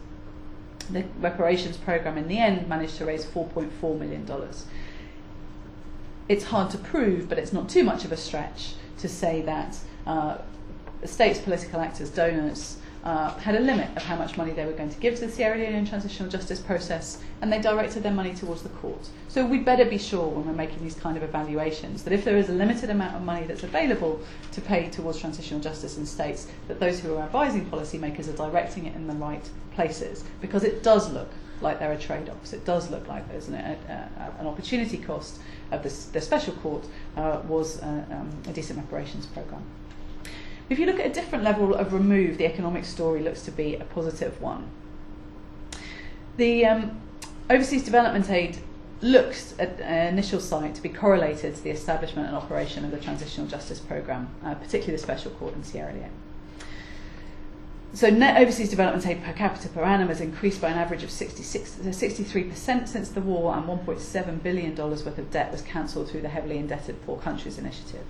The 0.88 1.03
reparations 1.19 1.77
program, 1.77 2.16
in 2.16 2.29
the 2.29 2.38
end, 2.38 2.69
managed 2.69 2.97
to 2.99 3.07
raise 3.07 3.25
$4.4 3.25 3.99
million. 3.99 4.25
dollars 4.25 4.66
It's 6.29 6.45
hard 6.45 6.71
to 6.71 6.79
prove, 6.79 7.29
but 7.29 7.38
it's 7.40 7.53
not 7.53 7.69
too 7.69 7.83
much 7.83 8.05
of 8.05 8.12
a 8.12 8.16
stretch 8.16 8.75
to 8.99 9.09
say 9.09 9.40
that 9.42 9.79
uh, 10.07 10.37
states, 11.05 11.40
political 11.40 11.81
actors, 11.81 12.09
donors, 12.09 12.77
uh, 13.07 13.31
had 13.38 13.55
a 13.55 13.61
limit 13.61 13.88
of 13.97 14.03
how 14.03 14.16
much 14.16 14.37
money 14.37 14.51
they 14.51 14.66
were 14.66 14.73
going 14.73 14.88
to 14.90 14.99
give 14.99 15.14
to 15.14 15.27
the 15.27 15.31
Sierra 15.33 15.57
Leonean 15.57 15.88
transitional 15.88 16.29
justice 16.29 16.59
process, 16.59 17.19
and 17.40 17.53
they 17.53 17.61
directed 17.61 18.03
their 18.03 18.12
money 18.12 18.35
towards 18.35 18.62
the 18.62 18.69
court. 18.81 19.09
So 19.29 19.47
we'd 19.47 19.64
better 19.64 19.85
be 19.85 19.97
sure 19.97 20.27
when 20.27 20.45
we're 20.45 20.53
making 20.55 20.83
these 20.83 20.97
kind 20.97 21.16
of 21.16 21.23
evaluations 21.23 22.03
that 22.03 22.12
if 22.12 22.25
there 22.25 22.37
is 22.37 22.49
a 22.49 22.53
limited 22.53 22.90
amount 22.90 23.14
of 23.14 23.23
money 23.23 23.47
that's 23.47 23.62
available 23.62 24.21
to 24.51 24.61
pay 24.61 24.90
towards 24.90 25.21
transitional 25.21 25.61
justice 25.61 25.97
in 25.99 26.05
states, 26.05 26.49
that 26.66 26.81
those 26.81 26.99
who 26.99 27.14
are 27.14 27.23
advising 27.23 27.71
policymakers 27.71 28.29
are 28.29 28.37
directing 28.51 28.87
it 28.87 28.97
in 28.97 29.07
the 29.07 29.14
right 29.14 29.49
places, 29.73 30.25
because 30.40 30.64
it 30.64 30.83
does 30.83 31.12
look 31.12 31.29
like 31.61 31.79
there 31.79 31.92
are 31.92 31.97
trade-offs. 31.97 32.53
It 32.53 32.64
does 32.64 32.90
look 32.90 33.07
like 33.07 33.29
there's 33.29 33.47
an, 33.47 33.55
a, 33.55 33.59
uh, 33.59 33.77
a, 33.88 34.23
uh, 34.25 34.31
an 34.40 34.47
opportunity 34.49 34.99
cost 34.99 35.38
of 35.71 35.85
this, 35.85 36.07
the 36.07 36.21
special 36.21 36.55
court 36.55 36.85
uh, 37.16 37.40
was 37.47 37.81
uh, 37.83 38.05
um, 38.11 38.33
a 38.49 38.53
decent 38.53 38.81
reparations 38.81 39.27
programme. 39.27 39.62
If 40.68 40.79
you 40.81 40.87
look 40.87 40.98
at 40.98 41.07
a 41.07 41.11
different 41.12 41.44
level 41.44 41.74
of 41.74 41.92
remove, 41.92 42.38
the 42.38 42.46
economic 42.46 42.85
story 42.85 43.20
looks 43.20 43.42
to 43.42 43.52
be 43.52 43.76
a 43.76 43.85
positive 43.85 44.40
one. 44.40 44.68
The 46.37 46.66
um, 46.66 47.00
overseas 47.48 47.85
development 47.85 48.29
aid 48.29 48.59
looks 49.00 49.55
at 49.61 49.81
an 49.81 50.07
uh, 50.09 50.11
initial 50.11 50.40
sight 50.40 50.74
to 50.74 50.83
be 50.83 50.88
correlated 50.88 51.55
to 51.55 51.62
the 51.62 51.70
establishment 51.70 52.26
and 52.26 52.37
operation 52.37 52.85
of 52.85 52.90
the 52.90 52.98
transitional 52.98 53.46
justice 53.46 53.79
program, 53.79 54.29
uh, 54.44 54.55
particularly 54.55 54.92
the 54.96 55.02
special 55.02 55.31
court 55.33 55.55
in 55.55 55.62
Sierra 55.62 55.92
Leone. 55.92 56.11
So 57.94 58.11
net 58.11 58.37
overseas 58.40 58.68
development 58.68 59.07
aid 59.07 59.22
per 59.22 59.33
capita 59.33 59.68
per 59.68 59.83
annum 59.85 60.09
has 60.09 60.20
increased 60.20 60.61
by 60.61 60.68
an 60.70 60.79
average 60.79 61.05
of 61.05 61.11
66, 61.11 61.70
63% 61.76 62.83
uh, 62.83 62.87
since 62.87 63.09
the 63.11 63.20
war 63.20 63.55
and 63.55 63.64
$1.7 63.66 64.42
billion 64.42 64.74
worth 64.74 65.18
of 65.18 65.31
debt 65.31 65.52
was 65.52 65.62
cancelled 65.62 66.11
through 66.11 66.22
the 66.22 66.29
heavily 66.29 66.59
indebted 66.59 66.96
Poor 67.07 67.18
Countries 67.18 67.57
Initiative. 67.57 68.05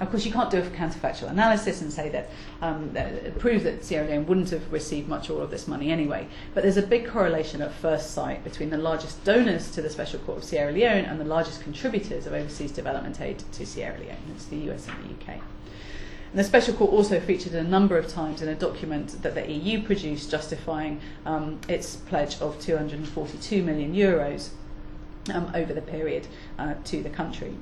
Of 0.00 0.10
course, 0.10 0.24
you 0.24 0.32
can't 0.32 0.48
do 0.50 0.56
a 0.56 0.62
counterfactual 0.62 1.28
analysis 1.28 1.82
and 1.82 1.92
say 1.92 2.08
that, 2.08 2.30
um, 2.62 2.90
that, 2.94 3.06
uh, 3.06 3.30
prove 3.38 3.64
that 3.64 3.84
Sierra 3.84 4.06
Leone 4.08 4.24
wouldn't 4.26 4.48
have 4.48 4.72
received 4.72 5.08
much 5.08 5.28
or 5.28 5.34
all 5.38 5.42
of 5.44 5.50
this 5.50 5.68
money 5.68 5.90
anyway. 5.90 6.26
But 6.54 6.62
there's 6.62 6.78
a 6.78 6.82
big 6.86 7.06
correlation 7.06 7.60
at 7.60 7.70
first 7.72 8.12
sight 8.12 8.42
between 8.42 8.70
the 8.70 8.78
largest 8.78 9.22
donors 9.24 9.70
to 9.72 9.82
the 9.82 9.90
Special 9.90 10.18
Court 10.20 10.38
of 10.38 10.44
Sierra 10.44 10.72
Leone 10.72 11.04
and 11.04 11.20
the 11.20 11.26
largest 11.26 11.60
contributors 11.60 12.26
of 12.26 12.32
overseas 12.32 12.72
development 12.72 13.20
aid 13.20 13.42
to 13.52 13.66
Sierra 13.66 13.98
Leone. 13.98 14.16
It's 14.34 14.46
the 14.46 14.56
US 14.70 14.86
and 14.88 14.96
the 15.04 15.14
UK. 15.20 15.34
And 15.38 16.38
the 16.38 16.44
Special 16.44 16.72
Court 16.72 16.92
also 16.92 17.20
featured 17.20 17.52
a 17.52 17.62
number 17.62 17.98
of 17.98 18.08
times 18.08 18.40
in 18.40 18.48
a 18.48 18.54
document 18.54 19.20
that 19.22 19.34
the 19.34 19.52
EU 19.52 19.82
produced 19.82 20.30
justifying 20.30 21.00
um, 21.26 21.58
its 21.68 21.96
pledge 21.96 22.40
of 22.40 22.58
242 22.58 23.62
million 23.62 23.94
euros 23.94 24.48
um, 25.34 25.50
over 25.54 25.74
the 25.74 25.82
period 25.82 26.26
uh, 26.58 26.72
to 26.86 27.02
the 27.02 27.10
country. 27.10 27.52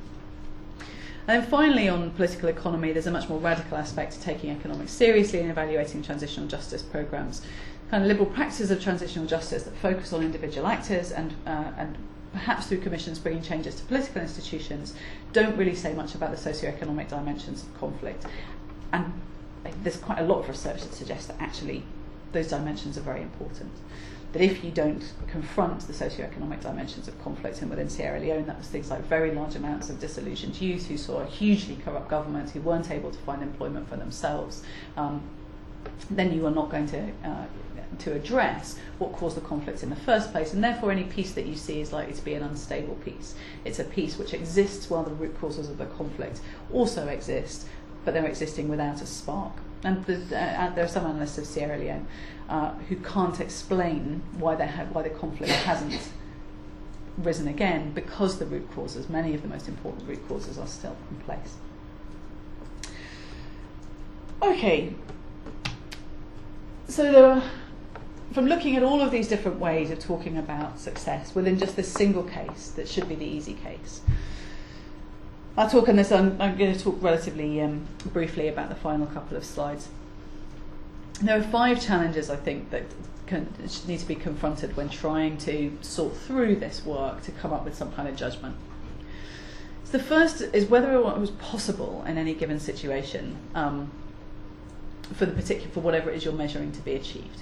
And 1.28 1.42
then 1.42 1.50
finally, 1.50 1.90
on 1.90 2.10
political 2.12 2.48
economy, 2.48 2.90
there's 2.92 3.06
a 3.06 3.10
much 3.10 3.28
more 3.28 3.38
radical 3.38 3.76
aspect 3.76 4.12
to 4.14 4.20
taking 4.22 4.48
economics 4.48 4.92
seriously 4.92 5.40
and 5.40 5.50
evaluating 5.50 6.02
transitional 6.02 6.46
justice 6.46 6.80
programs. 6.80 7.42
Kind 7.90 8.02
of 8.02 8.08
liberal 8.08 8.30
practices 8.30 8.70
of 8.70 8.80
transitional 8.82 9.26
justice 9.26 9.64
that 9.64 9.76
focus 9.76 10.14
on 10.14 10.22
individual 10.22 10.66
actors 10.66 11.12
and, 11.12 11.34
uh, 11.46 11.72
and 11.76 11.98
perhaps 12.32 12.66
through 12.68 12.78
commissions 12.80 13.18
bringing 13.18 13.42
changes 13.42 13.74
to 13.74 13.84
political 13.84 14.22
institutions, 14.22 14.94
don't 15.34 15.54
really 15.58 15.74
say 15.74 15.92
much 15.92 16.14
about 16.14 16.30
the 16.30 16.36
socio-economic 16.38 17.08
dimensions 17.08 17.62
of 17.62 17.78
conflict. 17.78 18.24
And 18.94 19.12
there's 19.82 19.98
quite 19.98 20.20
a 20.20 20.24
lot 20.24 20.38
of 20.38 20.48
research 20.48 20.80
that 20.80 20.94
suggests 20.94 21.26
that 21.26 21.36
actually 21.42 21.82
those 22.32 22.48
dimensions 22.48 22.96
are 22.96 23.02
very 23.02 23.20
important. 23.20 23.72
But 24.32 24.42
if 24.42 24.62
you 24.62 24.70
don't 24.70 25.02
confront 25.28 25.80
the 25.80 25.92
socioeconomic 25.94 26.60
dimensions 26.60 27.08
of 27.08 27.22
conflict, 27.24 27.62
and 27.62 27.70
within 27.70 27.88
Sierra 27.88 28.20
Leone, 28.20 28.44
that 28.46 28.58
was 28.58 28.66
things 28.66 28.90
like 28.90 29.00
very 29.06 29.30
large 29.34 29.54
amounts 29.56 29.88
of 29.88 30.00
disillusioned 30.00 30.60
youth 30.60 30.86
who 30.88 30.98
saw 30.98 31.20
a 31.20 31.26
hugely 31.26 31.76
corrupt 31.76 32.08
government, 32.10 32.50
who 32.50 32.60
weren't 32.60 32.90
able 32.90 33.10
to 33.10 33.18
find 33.20 33.42
employment 33.42 33.88
for 33.88 33.96
themselves, 33.96 34.62
um, 34.98 35.22
then 36.10 36.32
you 36.34 36.46
are 36.46 36.50
not 36.50 36.70
going 36.70 36.86
to 36.88 37.02
uh, 37.24 37.46
to 38.00 38.12
address 38.12 38.76
what 38.98 39.12
caused 39.16 39.34
the 39.34 39.40
conflict 39.40 39.82
in 39.82 39.88
the 39.88 39.96
first 39.96 40.30
place, 40.30 40.52
and 40.52 40.62
therefore 40.62 40.92
any 40.92 41.04
peace 41.04 41.32
that 41.32 41.46
you 41.46 41.56
see 41.56 41.80
is 41.80 41.90
likely 41.90 42.12
to 42.12 42.22
be 42.22 42.34
an 42.34 42.42
unstable 42.42 42.96
peace. 42.96 43.34
It's 43.64 43.78
a 43.78 43.84
peace 43.84 44.18
which 44.18 44.34
exists 44.34 44.90
while 44.90 45.04
the 45.04 45.14
root 45.14 45.40
causes 45.40 45.70
of 45.70 45.78
the 45.78 45.86
conflict 45.86 46.42
also 46.70 47.08
exist, 47.08 47.66
but 48.04 48.12
they're 48.12 48.26
existing 48.26 48.68
without 48.68 49.00
a 49.00 49.06
spark. 49.06 49.52
And 49.84 50.04
the, 50.04 50.16
uh, 50.36 50.44
uh 50.66 50.74
there 50.74 50.84
are 50.84 50.94
some 50.98 51.06
analysts 51.06 51.38
of 51.38 51.46
Sierra 51.46 51.78
Leone 51.78 52.06
uh, 52.48 52.70
who 52.88 52.96
can't 52.96 53.40
explain 53.40 54.22
why, 54.38 54.54
they 54.54 54.66
ha- 54.66 54.86
why 54.92 55.02
the 55.02 55.10
conflict 55.10 55.52
hasn't 55.52 56.00
risen 57.18 57.46
again 57.48 57.92
because 57.92 58.38
the 58.38 58.46
root 58.46 58.70
causes, 58.74 59.08
many 59.08 59.34
of 59.34 59.42
the 59.42 59.48
most 59.48 59.68
important 59.68 60.08
root 60.08 60.26
causes, 60.28 60.58
are 60.58 60.66
still 60.66 60.96
in 61.10 61.16
place. 61.18 61.54
Okay, 64.40 64.94
so 66.88 67.10
there 67.12 67.26
are, 67.26 67.42
from 68.32 68.46
looking 68.46 68.76
at 68.76 68.82
all 68.82 69.00
of 69.02 69.10
these 69.10 69.28
different 69.28 69.58
ways 69.58 69.90
of 69.90 69.98
talking 69.98 70.38
about 70.38 70.78
success 70.78 71.34
within 71.34 71.58
just 71.58 71.76
this 71.76 71.92
single 71.92 72.22
case 72.22 72.70
that 72.76 72.88
should 72.88 73.08
be 73.08 73.14
the 73.16 73.26
easy 73.26 73.54
case. 73.54 74.00
I'll 75.56 75.68
talk 75.68 75.88
on 75.88 75.96
this, 75.96 76.12
I'm, 76.12 76.40
I'm 76.40 76.56
going 76.56 76.72
to 76.72 76.80
talk 76.80 76.96
relatively 77.02 77.60
um, 77.60 77.86
briefly 78.12 78.46
about 78.46 78.68
the 78.68 78.76
final 78.76 79.06
couple 79.06 79.36
of 79.36 79.44
slides 79.44 79.88
there 81.26 81.38
are 81.38 81.42
five 81.42 81.80
challenges 81.84 82.30
I 82.30 82.36
think 82.36 82.70
that 82.70 82.84
can, 83.26 83.52
need 83.86 83.98
to 84.00 84.06
be 84.06 84.14
confronted 84.14 84.76
when 84.76 84.88
trying 84.88 85.36
to 85.38 85.76
sort 85.82 86.16
through 86.16 86.56
this 86.56 86.84
work 86.84 87.22
to 87.22 87.32
come 87.32 87.52
up 87.52 87.64
with 87.64 87.74
some 87.74 87.92
kind 87.92 88.08
of 88.08 88.16
judgment. 88.16 88.56
So 89.84 89.98
the 89.98 90.04
first 90.04 90.40
is 90.40 90.66
whether 90.66 90.92
it 90.92 91.02
was 91.04 91.30
possible 91.32 92.04
in 92.06 92.18
any 92.18 92.34
given 92.34 92.60
situation 92.60 93.36
um, 93.54 93.90
for 95.14 95.24
the 95.24 95.32
particular 95.32 95.70
for 95.70 95.80
whatever 95.80 96.10
it 96.10 96.16
is 96.16 96.24
you're 96.24 96.34
measuring 96.34 96.72
to 96.72 96.80
be 96.80 96.92
achieved. 96.94 97.40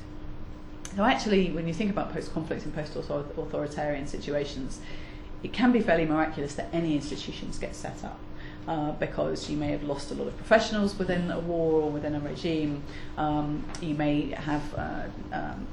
Now, 0.96 1.04
actually, 1.04 1.50
when 1.50 1.68
you 1.68 1.74
think 1.74 1.90
about 1.90 2.12
post-conflict 2.14 2.64
and 2.64 2.74
post-authoritarian 2.74 4.06
situations, 4.06 4.80
it 5.42 5.52
can 5.52 5.70
be 5.70 5.80
fairly 5.80 6.06
miraculous 6.06 6.54
that 6.54 6.68
any 6.72 6.94
institutions 6.94 7.58
get 7.58 7.74
set 7.74 8.02
up 8.02 8.18
uh, 8.68 8.92
because 8.92 9.48
you 9.48 9.56
may 9.56 9.68
have 9.68 9.82
lost 9.84 10.10
a 10.10 10.14
lot 10.14 10.26
of 10.26 10.36
professionals 10.36 10.98
within 10.98 11.30
a 11.30 11.38
war 11.38 11.82
or 11.82 11.90
within 11.90 12.14
a 12.14 12.20
regime. 12.20 12.82
Um, 13.16 13.68
you 13.80 13.94
may 13.94 14.30
have 14.32 14.62
uh, 14.74 15.04
um, 15.32 15.66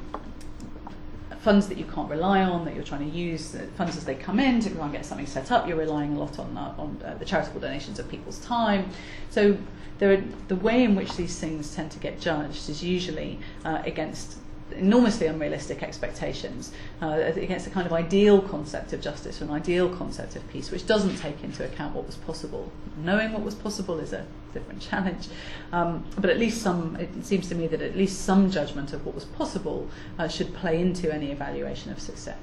funds 1.39 1.67
that 1.67 1.77
you 1.77 1.85
can't 1.85 2.09
rely 2.09 2.41
on 2.41 2.63
that 2.65 2.73
you're 2.75 2.83
trying 2.83 3.09
to 3.11 3.17
use 3.17 3.53
uh, 3.55 3.65
funds 3.75 3.97
as 3.97 4.05
they 4.05 4.15
come 4.15 4.39
in 4.39 4.61
to 4.61 4.69
try 4.69 4.85
and 4.85 4.93
get 4.93 5.05
something 5.05 5.25
set 5.27 5.51
up 5.51 5.67
you're 5.67 5.75
relying 5.75 6.15
a 6.15 6.17
lot 6.19 6.39
on 6.39 6.55
uh, 6.57 6.73
on 6.77 7.01
uh, 7.03 7.15
the 7.17 7.25
charitable 7.25 7.59
donations 7.59 7.99
of 7.99 8.07
people's 8.07 8.39
time 8.39 8.89
so 9.29 9.57
there 9.99 10.13
are, 10.13 10.23
the 10.47 10.55
way 10.55 10.85
in 10.85 10.95
which 10.95 11.17
these 11.17 11.37
things 11.37 11.75
tend 11.75 11.91
to 11.91 11.99
get 11.99 12.17
judged 12.17 12.69
is 12.69 12.81
usually 12.81 13.37
uh, 13.65 13.81
against 13.83 14.37
enormously 14.77 15.27
unrealistic 15.27 15.83
expectations 15.83 16.71
uh, 17.01 17.07
against 17.35 17.65
the 17.65 17.71
kind 17.71 17.85
of 17.85 17.93
ideal 17.93 18.41
concept 18.41 18.93
of 18.93 19.01
justice 19.01 19.41
or 19.41 19.45
an 19.45 19.51
ideal 19.51 19.89
concept 19.95 20.35
of 20.35 20.47
peace, 20.49 20.71
which 20.71 20.85
doesn't 20.85 21.17
take 21.17 21.43
into 21.43 21.63
account 21.63 21.95
what 21.95 22.05
was 22.05 22.15
possible. 22.17 22.71
Knowing 23.03 23.31
what 23.31 23.41
was 23.41 23.55
possible 23.55 23.99
is 23.99 24.13
a 24.13 24.25
different 24.53 24.81
challenge, 24.81 25.27
um, 25.71 26.05
but 26.17 26.29
at 26.29 26.37
least 26.39 26.61
some, 26.61 26.95
it 26.97 27.25
seems 27.25 27.47
to 27.49 27.55
me 27.55 27.67
that 27.67 27.81
at 27.81 27.95
least 27.95 28.21
some 28.21 28.49
judgment 28.49 28.93
of 28.93 29.05
what 29.05 29.15
was 29.15 29.25
possible 29.25 29.89
uh, 30.19 30.27
should 30.27 30.53
play 30.55 30.79
into 30.81 31.13
any 31.13 31.31
evaluation 31.31 31.91
of 31.91 31.99
success. 31.99 32.37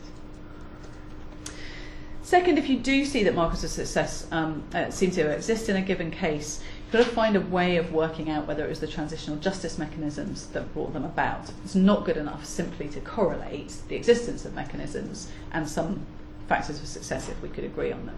Second, 2.23 2.59
if 2.59 2.69
you 2.69 2.79
do 2.79 3.05
see 3.05 3.25
that 3.25 3.35
markers 3.35 3.65
of 3.65 3.71
success 3.71 4.27
um, 4.31 4.63
uh, 4.73 4.89
seem 4.91 5.11
to 5.11 5.29
exist 5.31 5.69
in 5.69 5.75
a 5.75 5.83
given 5.83 6.13
case, 6.13 6.63
got 6.91 6.99
to 7.05 7.05
find 7.05 7.37
a 7.37 7.41
way 7.41 7.77
of 7.77 7.93
working 7.93 8.31
out 8.31 8.47
whether 8.47 8.65
it 8.65 8.69
was 8.69 8.81
the 8.81 8.87
transitional 8.87 9.37
justice 9.37 9.79
mechanisms 9.79 10.47
that 10.49 10.73
brought 10.75 10.93
them 10.93 11.05
about. 11.05 11.51
It's 11.65 11.75
not 11.75 12.05
good 12.05 12.17
enough 12.17 12.45
simply 12.45 12.89
to 12.89 13.01
correlate 13.01 13.75
the 13.89 13.97
existence 13.97 14.45
of 14.45 14.55
mechanisms 14.55 15.31
and 15.53 15.69
some 15.69 16.07
factors 16.49 16.81
of 16.81 16.87
success 16.89 17.29
if 17.29 17.41
we 17.43 17.49
could 17.49 17.65
agree 17.65 17.93
on 17.93 18.07
them. 18.07 18.17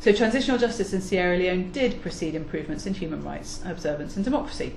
So, 0.00 0.12
transitional 0.12 0.58
justice 0.58 0.92
in 0.92 1.00
Sierra 1.00 1.38
Leone 1.38 1.72
did 1.72 2.02
precede 2.02 2.34
improvements 2.34 2.84
in 2.84 2.94
human 2.94 3.24
rights 3.24 3.62
observance 3.64 4.16
and 4.16 4.24
democracy. 4.24 4.74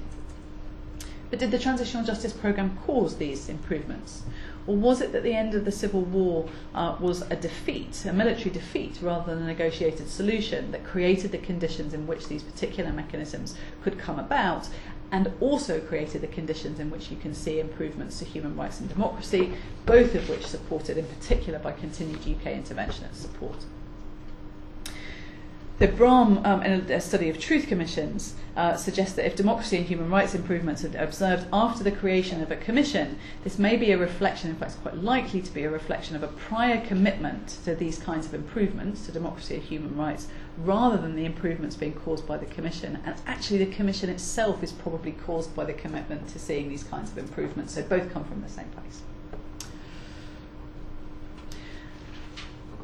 But 1.30 1.40
did 1.40 1.52
the 1.52 1.60
transitional 1.60 2.06
justice 2.06 2.34
program 2.34 2.78
cause 2.88 3.18
these 3.18 3.50
improvements? 3.50 4.24
Or 4.68 4.76
was 4.76 5.00
it 5.02 5.12
that 5.14 5.24
the 5.24 5.32
end 5.34 5.56
of 5.56 5.64
the 5.66 5.72
Civil 5.72 6.02
War 6.02 6.46
uh, 6.76 6.96
was 7.00 7.22
a 7.32 7.36
defeat, 7.38 8.04
a 8.06 8.12
military 8.14 8.50
defeat, 8.52 9.00
rather 9.02 9.34
than 9.34 9.44
a 9.44 9.48
negotiated 9.48 10.10
solution 10.10 10.72
that 10.74 10.84
created 10.84 11.32
the 11.32 11.38
conditions 11.38 11.94
in 11.94 12.06
which 12.08 12.28
these 12.28 12.44
particular 12.44 12.92
mechanisms 12.92 13.56
could 13.84 13.98
come 13.98 14.20
about 14.20 14.68
and 15.14 15.32
also 15.40 15.80
created 15.80 16.20
the 16.22 16.28
conditions 16.28 16.78
in 16.80 16.92
which 16.92 17.10
you 17.10 17.16
can 17.18 17.34
see 17.34 17.58
improvements 17.60 18.20
to 18.20 18.26
human 18.26 18.56
rights 18.58 18.80
and 18.82 18.90
democracy, 18.90 19.54
both 19.86 20.14
of 20.14 20.28
which 20.30 20.46
supported 20.46 20.98
in 20.98 21.06
particular 21.06 21.58
by 21.58 21.72
continued 21.72 22.20
UK 22.20 22.48
intervention 22.54 23.06
and 23.06 23.16
support? 23.16 23.64
The 25.80 25.88
BROM, 25.88 26.46
um, 26.46 26.62
in 26.64 26.92
a 26.92 27.00
study 27.00 27.30
of 27.30 27.40
truth 27.40 27.68
commissions, 27.68 28.36
uh, 28.58 28.76
suggests 28.76 29.16
that 29.16 29.26
if 29.26 29.38
democracy 29.38 29.78
and 29.78 29.86
human 29.86 30.10
rights 30.10 30.36
improvements 30.36 30.84
are 30.84 30.92
observed 31.02 31.48
after 31.54 31.86
the 31.86 31.92
creation 31.94 32.42
of 32.44 32.52
a 32.52 32.58
commission, 32.58 33.18
this 33.46 33.58
may 33.58 33.78
be 33.78 33.92
a 33.94 33.98
reflection, 33.98 34.50
in 34.50 34.58
fact, 34.58 34.74
it's 34.74 34.82
quite 34.82 34.98
likely 34.98 35.42
to 35.42 35.54
be 35.54 35.64
a 35.64 35.70
reflection 35.70 36.18
of 36.18 36.24
a 36.24 36.28
prior 36.28 36.86
commitment 36.86 37.58
to 37.64 37.76
these 37.76 37.98
kinds 37.98 38.26
of 38.26 38.34
improvements 38.34 39.06
to 39.06 39.14
democracy 39.14 39.54
and 39.54 39.64
human 39.64 39.96
rights, 39.96 40.28
rather 40.58 40.98
than 40.98 41.16
the 41.16 41.24
improvements 41.24 41.78
being 41.78 41.94
caused 41.94 42.28
by 42.28 42.36
the 42.36 42.46
commission. 42.46 43.00
And 43.06 43.16
actually, 43.26 43.60
the 43.64 43.74
commission 43.74 44.10
itself 44.10 44.62
is 44.62 44.74
probably 44.74 45.14
caused 45.14 45.56
by 45.56 45.64
the 45.64 45.72
commitment 45.74 46.28
to 46.34 46.40
seeing 46.40 46.68
these 46.68 46.84
kinds 46.84 47.10
of 47.10 47.18
improvements. 47.18 47.74
So 47.76 47.84
both 47.84 48.12
come 48.12 48.26
from 48.26 48.42
the 48.42 48.50
same 48.50 48.68
place. 48.76 49.02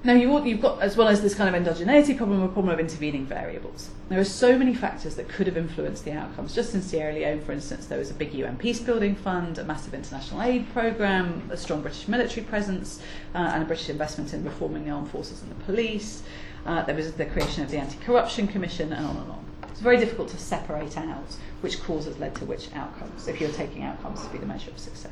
Now, 0.05 0.13
you, 0.13 0.43
you've 0.45 0.61
got, 0.61 0.83
as 0.83 0.95
well 0.95 1.07
as 1.07 1.23
this 1.23 1.33
kind 1.33 1.53
of 1.53 1.59
endogeneity 1.59 2.15
problem, 2.15 2.43
a 2.43 2.45
problem 2.47 2.69
of 2.75 2.79
intervening 2.79 3.25
variables. 3.25 3.89
There 4.07 4.19
are 4.19 4.23
so 4.43 4.55
many 4.55 4.75
factors 4.75 5.15
that 5.15 5.27
could 5.27 5.47
have 5.47 5.57
influenced 5.57 6.05
the 6.05 6.11
outcomes. 6.11 6.53
Just 6.53 6.75
in 6.75 6.83
Sierra 6.83 7.11
Leone, 7.11 7.41
for 7.41 7.53
instance, 7.53 7.87
there 7.87 7.97
was 7.97 8.11
a 8.11 8.13
big 8.13 8.31
UN 8.35 8.55
peace 8.57 8.79
building 8.79 9.15
fund, 9.15 9.57
a 9.57 9.63
massive 9.63 9.95
international 9.95 10.43
aid 10.43 10.71
programme, 10.73 11.49
a 11.51 11.57
strong 11.57 11.81
British 11.81 12.07
military 12.07 12.45
presence, 12.45 13.01
uh, 13.33 13.39
and 13.39 13.63
a 13.63 13.65
British 13.65 13.89
investment 13.89 14.31
in 14.31 14.43
reforming 14.45 14.85
the 14.85 14.91
armed 14.91 15.09
forces 15.09 15.41
and 15.41 15.49
the 15.49 15.63
police. 15.63 16.21
Uh, 16.67 16.83
there 16.83 16.93
was 16.93 17.11
the 17.13 17.25
creation 17.25 17.63
of 17.63 17.71
the 17.71 17.77
Anti 17.79 17.97
Corruption 18.05 18.47
Commission, 18.47 18.93
and 18.93 19.07
on 19.07 19.17
and 19.17 19.31
on. 19.31 19.43
It's 19.71 19.81
very 19.81 19.97
difficult 19.97 20.29
to 20.29 20.37
separate 20.37 20.99
out 20.99 21.35
which 21.61 21.81
causes 21.81 22.15
led 22.19 22.35
to 22.35 22.45
which 22.45 22.71
outcomes 22.75 23.27
if 23.27 23.41
you're 23.41 23.49
taking 23.49 23.81
outcomes 23.83 24.21
to 24.21 24.29
be 24.31 24.37
the 24.37 24.45
measure 24.45 24.69
of 24.69 24.77
success. 24.77 25.11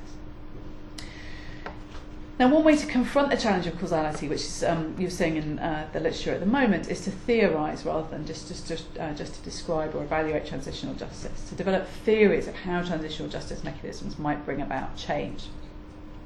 Now, 2.39 2.51
one 2.51 2.63
way 2.63 2.75
to 2.75 2.87
confront 2.87 3.29
the 3.29 3.37
challenge 3.37 3.67
of 3.67 3.77
causality, 3.79 4.27
which 4.27 4.41
is 4.43 4.63
um, 4.63 4.95
you're 4.97 5.11
seeing 5.11 5.35
in 5.37 5.59
uh, 5.59 5.87
the 5.93 5.99
literature 5.99 6.33
at 6.33 6.39
the 6.39 6.47
moment, 6.47 6.89
is 6.89 7.01
to 7.01 7.11
theorise 7.11 7.85
rather 7.85 8.09
than 8.09 8.25
just 8.25 8.47
just 8.47 8.67
just, 8.67 8.85
uh, 8.99 9.13
just 9.13 9.35
to 9.35 9.41
describe 9.43 9.93
or 9.93 10.01
evaluate 10.01 10.47
transitional 10.47 10.95
justice. 10.95 11.47
To 11.49 11.55
develop 11.55 11.87
theories 11.87 12.47
of 12.47 12.55
how 12.55 12.81
transitional 12.81 13.29
justice 13.29 13.63
mechanisms 13.63 14.17
might 14.17 14.43
bring 14.45 14.61
about 14.61 14.97
change. 14.97 15.45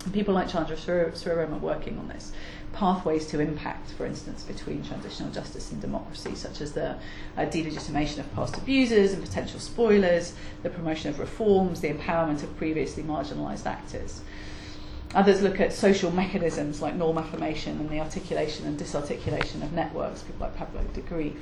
And 0.05 0.13
people 0.13 0.33
like 0.33 0.47
Chandra 0.47 0.77
Sriram 0.77 1.51
are 1.53 1.57
working 1.57 1.97
on 1.99 2.07
this. 2.07 2.31
Pathways 2.71 3.27
to 3.27 3.41
impact, 3.41 3.91
for 3.91 4.05
instance, 4.05 4.43
between 4.43 4.85
transitional 4.85 5.29
justice 5.33 5.73
and 5.73 5.81
democracy, 5.81 6.35
such 6.35 6.61
as 6.61 6.71
the 6.71 6.91
uh, 7.35 7.45
delegitimation 7.49 8.19
of 8.19 8.33
past 8.33 8.55
abusers 8.57 9.11
and 9.11 9.21
potential 9.21 9.59
spoilers, 9.59 10.35
the 10.63 10.69
promotion 10.69 11.09
of 11.09 11.19
reforms, 11.19 11.81
the 11.81 11.89
empowerment 11.91 12.43
of 12.43 12.55
previously 12.57 13.03
marginalised 13.03 13.65
actors. 13.65 14.21
Others 15.17 15.41
look 15.41 15.59
at 15.59 15.73
social 15.73 16.11
mechanisms 16.11 16.79
like 16.79 16.93
norm 16.93 17.17
affirmation 17.17 17.79
and 17.79 17.89
the 17.89 17.99
articulation 17.99 18.67
and 18.67 18.79
disarticulation 18.79 19.63
of 19.63 19.73
networks, 19.73 20.21
people 20.21 20.45
like 20.45 20.55
Pablo 20.55 20.83
de 20.93 21.01
Grief. 21.01 21.33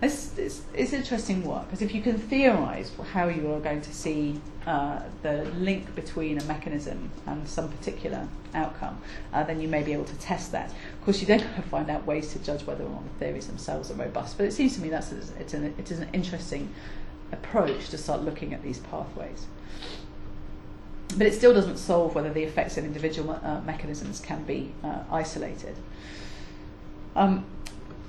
It's, 0.00 0.38
it's, 0.38 0.62
it's 0.72 0.92
interesting 0.92 1.44
work 1.44 1.66
because 1.66 1.82
if 1.82 1.92
you 1.96 2.00
can 2.00 2.16
theorize 2.16 2.92
how 3.12 3.26
you 3.26 3.52
are 3.52 3.58
going 3.58 3.80
to 3.80 3.92
see 3.92 4.40
uh, 4.68 5.00
the 5.22 5.44
link 5.58 5.92
between 5.96 6.38
a 6.38 6.44
mechanism 6.44 7.10
and 7.26 7.48
some 7.48 7.68
particular 7.68 8.28
outcome, 8.54 9.00
uh, 9.32 9.42
then 9.42 9.60
you 9.60 9.66
may 9.66 9.82
be 9.82 9.92
able 9.92 10.04
to 10.04 10.18
test 10.20 10.52
that. 10.52 10.70
Of 10.70 11.04
course, 11.04 11.20
you 11.20 11.26
then 11.26 11.40
have 11.40 11.56
to 11.56 11.62
find 11.68 11.90
out 11.90 12.06
ways 12.06 12.32
to 12.34 12.38
judge 12.38 12.64
whether 12.66 12.84
or 12.84 12.90
not 12.90 13.02
the 13.02 13.24
theories 13.24 13.48
themselves 13.48 13.90
are 13.90 13.94
robust, 13.94 14.36
but 14.38 14.46
it 14.46 14.52
seems 14.52 14.76
to 14.76 14.80
me 14.80 14.90
that's 14.90 15.10
it's 15.10 15.54
an, 15.54 15.74
it 15.76 15.90
is 15.90 15.98
an 15.98 16.08
interesting 16.12 16.72
approach 17.32 17.88
to 17.88 17.98
start 17.98 18.22
looking 18.22 18.54
at 18.54 18.62
these 18.62 18.78
pathways 18.78 19.46
but 21.16 21.26
it 21.26 21.34
still 21.34 21.54
doesn't 21.54 21.76
solve 21.78 22.14
whether 22.14 22.32
the 22.32 22.42
effects 22.42 22.76
of 22.76 22.84
individual 22.84 23.38
uh, 23.42 23.60
mechanisms 23.64 24.20
can 24.20 24.42
be 24.44 24.72
uh, 24.84 25.00
isolated. 25.10 25.76
Um, 27.16 27.44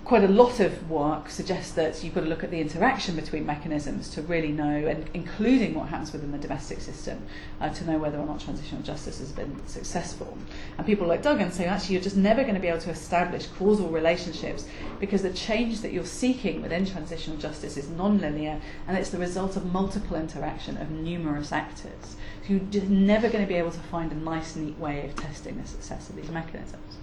quite 0.09 0.23
a 0.23 0.27
lot 0.27 0.59
of 0.59 0.89
work 0.89 1.29
suggests 1.29 1.73
that 1.73 2.03
you've 2.03 2.15
got 2.15 2.21
to 2.21 2.27
look 2.27 2.43
at 2.43 2.49
the 2.49 2.59
interaction 2.59 3.15
between 3.15 3.45
mechanisms 3.45 4.09
to 4.09 4.23
really 4.23 4.51
know, 4.51 4.87
and 4.87 5.07
including 5.13 5.75
what 5.75 5.87
happens 5.89 6.11
within 6.11 6.31
the 6.31 6.37
domestic 6.39 6.81
system, 6.81 7.21
uh, 7.61 7.69
to 7.69 7.85
know 7.85 7.95
whether 7.99 8.17
or 8.17 8.25
not 8.25 8.39
transitional 8.41 8.81
justice 8.81 9.19
has 9.19 9.31
been 9.31 9.61
successful. 9.67 10.35
And 10.79 10.87
people 10.87 11.05
like 11.05 11.21
Duggan 11.21 11.51
say, 11.51 11.65
actually, 11.65 11.93
you're 11.93 12.03
just 12.03 12.17
never 12.17 12.41
going 12.41 12.55
to 12.55 12.59
be 12.59 12.69
able 12.69 12.79
to 12.81 12.89
establish 12.89 13.45
causal 13.59 13.89
relationships 13.89 14.65
because 14.99 15.21
the 15.21 15.31
change 15.31 15.81
that 15.81 15.93
you're 15.93 16.05
seeking 16.05 16.63
within 16.63 16.87
transitional 16.87 17.37
justice 17.37 17.77
is 17.77 17.87
non-linear 17.87 18.59
and 18.87 18.97
it's 18.97 19.11
the 19.11 19.19
result 19.19 19.57
of 19.57 19.71
multiple 19.71 20.17
interaction 20.17 20.75
of 20.77 20.89
numerous 20.89 21.51
actors. 21.51 22.15
So 22.47 22.53
you're 22.53 22.61
just 22.61 22.87
never 22.87 23.29
going 23.29 23.43
to 23.45 23.47
be 23.47 23.59
able 23.59 23.69
to 23.73 23.79
find 23.91 24.11
a 24.11 24.15
nice, 24.15 24.55
neat 24.55 24.79
way 24.79 25.05
of 25.05 25.15
testing 25.17 25.61
the 25.61 25.67
success 25.67 26.09
of 26.09 26.15
these 26.15 26.29
mechanisms. 26.31 26.97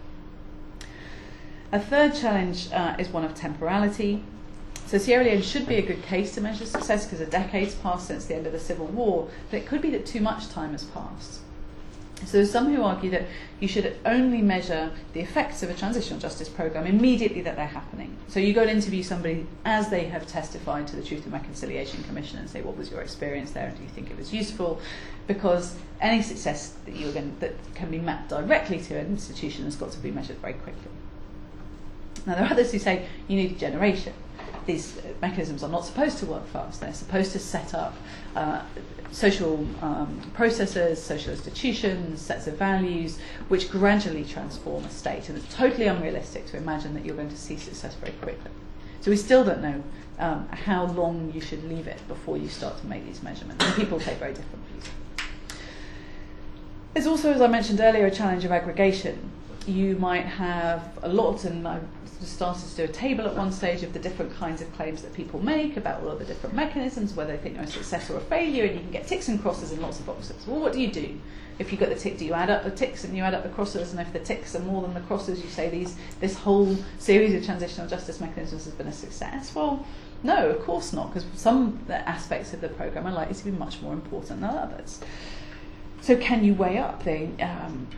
A 1.72 1.80
third 1.80 2.14
challenge 2.14 2.68
uh, 2.72 2.94
is 2.98 3.08
one 3.08 3.24
of 3.24 3.34
temporality. 3.34 4.22
So 4.86 4.98
Sierra 4.98 5.24
Leone 5.24 5.42
should 5.42 5.66
be 5.66 5.74
a 5.76 5.82
good 5.82 6.00
case 6.04 6.32
to 6.36 6.40
measure 6.40 6.64
success 6.64 7.04
because 7.06 7.18
a 7.20 7.26
decade's 7.26 7.74
passed 7.74 8.06
since 8.06 8.26
the 8.26 8.36
end 8.36 8.46
of 8.46 8.52
the 8.52 8.60
Civil 8.60 8.86
War, 8.86 9.28
but 9.50 9.56
it 9.58 9.66
could 9.66 9.82
be 9.82 9.90
that 9.90 10.06
too 10.06 10.20
much 10.20 10.48
time 10.48 10.70
has 10.72 10.84
passed. 10.84 11.40
So 12.24 12.38
there's 12.38 12.52
some 12.52 12.72
who 12.72 12.82
argue 12.84 13.10
that 13.10 13.24
you 13.58 13.66
should 13.68 13.96
only 14.06 14.40
measure 14.42 14.92
the 15.12 15.20
effects 15.20 15.62
of 15.64 15.68
a 15.68 15.74
transitional 15.74 16.20
justice 16.20 16.48
program 16.48 16.86
immediately 16.86 17.42
that 17.42 17.56
they're 17.56 17.66
happening. 17.66 18.16
So 18.28 18.38
you 18.40 18.54
go 18.54 18.62
and 18.62 18.70
interview 18.70 19.02
somebody 19.02 19.46
as 19.64 19.90
they 19.90 20.04
have 20.04 20.26
testified 20.28 20.86
to 20.88 20.96
the 20.96 21.02
Truth 21.02 21.24
and 21.24 21.32
Reconciliation 21.32 22.04
Commission 22.04 22.38
and 22.38 22.48
say, 22.48 22.62
what 22.62 22.76
was 22.76 22.90
your 22.92 23.02
experience 23.02 23.50
there 23.50 23.66
and 23.66 23.76
do 23.76 23.82
you 23.82 23.90
think 23.90 24.10
it 24.12 24.16
was 24.16 24.32
useful? 24.32 24.80
Because 25.26 25.74
any 26.00 26.22
success 26.22 26.74
that, 26.86 26.94
you're 26.96 27.12
going, 27.12 27.36
that 27.40 27.54
can 27.74 27.90
be 27.90 27.98
mapped 27.98 28.30
directly 28.30 28.80
to 28.82 28.96
an 28.98 29.06
institution 29.08 29.64
has 29.64 29.74
got 29.76 29.90
to 29.90 29.98
be 29.98 30.10
measured 30.12 30.36
very 30.38 30.54
quickly. 30.54 30.90
Now, 32.27 32.35
there 32.35 32.45
are 32.45 32.51
others 32.51 32.72
who 32.72 32.79
say 32.79 33.07
you 33.29 33.37
need 33.37 33.53
a 33.53 33.55
generation. 33.55 34.12
These 34.66 34.99
uh, 34.99 35.03
mechanisms 35.22 35.62
are 35.62 35.68
not 35.68 35.85
supposed 35.87 36.18
to 36.18 36.27
work 36.27 36.45
fast. 36.49 36.81
They're 36.81 36.93
supposed 36.93 37.31
to 37.33 37.39
set 37.39 37.72
up 37.72 37.95
uh, 38.35 38.62
social 39.12 39.64
um, 39.81 40.29
processes, 40.35 41.01
social 41.01 41.31
institutions, 41.33 42.20
sets 42.20 42.49
of 42.49 42.59
values, 42.59 43.20
which 43.47 43.70
gradually 43.70 44.24
transform 44.24 44.85
a 44.85 44.91
state. 44.91 45.29
And 45.29 45.39
it's 45.39 45.55
totally 45.55 45.87
unrealistic 45.87 46.47
to 46.47 46.57
imagine 46.57 46.95
that 46.95 47.05
you're 47.05 47.14
going 47.14 47.31
to 47.31 47.37
see 47.37 47.57
success 47.57 47.95
very 47.95 48.12
quickly. 48.14 48.51
So 49.03 49.12
we 49.12 49.16
still 49.16 49.45
don't 49.45 49.62
know 49.62 49.85
um, 50.18 50.49
how 50.49 50.87
long 50.87 51.31
you 51.33 51.41
should 51.41 51.62
leave 51.68 51.87
it 51.87 52.01
before 52.09 52.37
you 52.37 52.49
start 52.49 52.77
to 52.81 52.87
make 52.89 53.07
these 53.07 53.22
measurements. 53.22 53.64
And 53.64 53.74
people 53.77 54.01
take 54.01 54.18
very 54.18 54.33
different 54.35 54.66
views. 54.72 54.85
There's 56.93 57.07
also, 57.07 57.33
as 57.33 57.41
I 57.41 57.47
mentioned 57.47 57.79
earlier, 57.81 58.07
a 58.07 58.11
challenge 58.11 58.45
of 58.45 58.51
aggregation. 58.51 59.31
You 59.66 59.97
might 59.97 60.24
have 60.24 60.91
a 61.03 61.09
lot, 61.09 61.45
and 61.45 61.68
I've 61.68 61.85
sort 62.24 62.56
of 62.56 62.56
started 62.62 62.70
to 62.76 62.76
do 62.76 62.84
a 62.84 62.88
table 62.88 63.26
at 63.26 63.36
one 63.36 63.52
stage 63.52 63.82
of 63.82 63.92
the 63.92 63.98
different 63.98 64.34
kinds 64.34 64.62
of 64.62 64.74
claims 64.74 65.02
that 65.02 65.12
people 65.12 65.38
make 65.42 65.76
about 65.76 66.02
all 66.02 66.08
of 66.08 66.18
the 66.18 66.24
different 66.24 66.54
mechanisms, 66.54 67.14
whether 67.14 67.36
they 67.36 67.42
think 67.42 67.56
they're 67.56 67.64
a 67.64 67.66
success 67.66 68.08
or 68.10 68.16
a 68.16 68.20
failure, 68.20 68.64
and 68.64 68.74
you 68.74 68.80
can 68.80 68.90
get 68.90 69.06
ticks 69.06 69.28
and 69.28 69.40
crosses 69.42 69.72
in 69.72 69.80
lots 69.82 70.00
of 70.00 70.06
boxes. 70.06 70.46
Well, 70.46 70.60
what 70.60 70.72
do 70.72 70.80
you 70.80 70.90
do? 70.90 71.20
If 71.58 71.72
you've 71.72 71.80
got 71.80 71.88
the 71.90 71.94
tick, 71.94 72.18
do 72.18 72.24
you 72.24 72.32
add 72.34 72.50
up 72.50 72.64
the 72.64 72.70
ticks 72.70 73.04
and 73.04 73.16
you 73.16 73.22
add 73.22 73.34
up 73.34 73.42
the 73.42 73.48
crosses? 73.50 73.92
And 73.92 74.00
if 74.00 74.12
the 74.12 74.18
ticks 74.18 74.54
are 74.54 74.58
more 74.60 74.82
than 74.82 74.94
the 74.94 75.00
crosses, 75.00 75.42
you 75.42 75.48
say 75.50 75.68
these 75.68 75.96
this 76.20 76.36
whole 76.36 76.76
series 76.98 77.34
of 77.34 77.44
transitional 77.44 77.86
justice 77.86 78.20
mechanisms 78.20 78.64
has 78.64 78.74
been 78.74 78.88
a 78.88 78.92
success. 78.92 79.54
Well, 79.54 79.84
no, 80.22 80.50
of 80.50 80.60
course 80.64 80.92
not, 80.92 81.12
because 81.12 81.28
some 81.34 81.80
aspects 81.88 82.52
of 82.54 82.60
the 82.60 82.68
program 82.68 83.06
are 83.06 83.12
likely 83.12 83.34
to 83.34 83.44
be 83.44 83.50
much 83.50 83.80
more 83.80 83.92
important 83.92 84.40
than 84.40 84.48
others. 84.50 85.00
So, 86.00 86.16
can 86.16 86.44
you 86.44 86.54
weigh 86.54 86.78
up 86.78 87.04
the 87.04 87.28
um, 87.42 87.88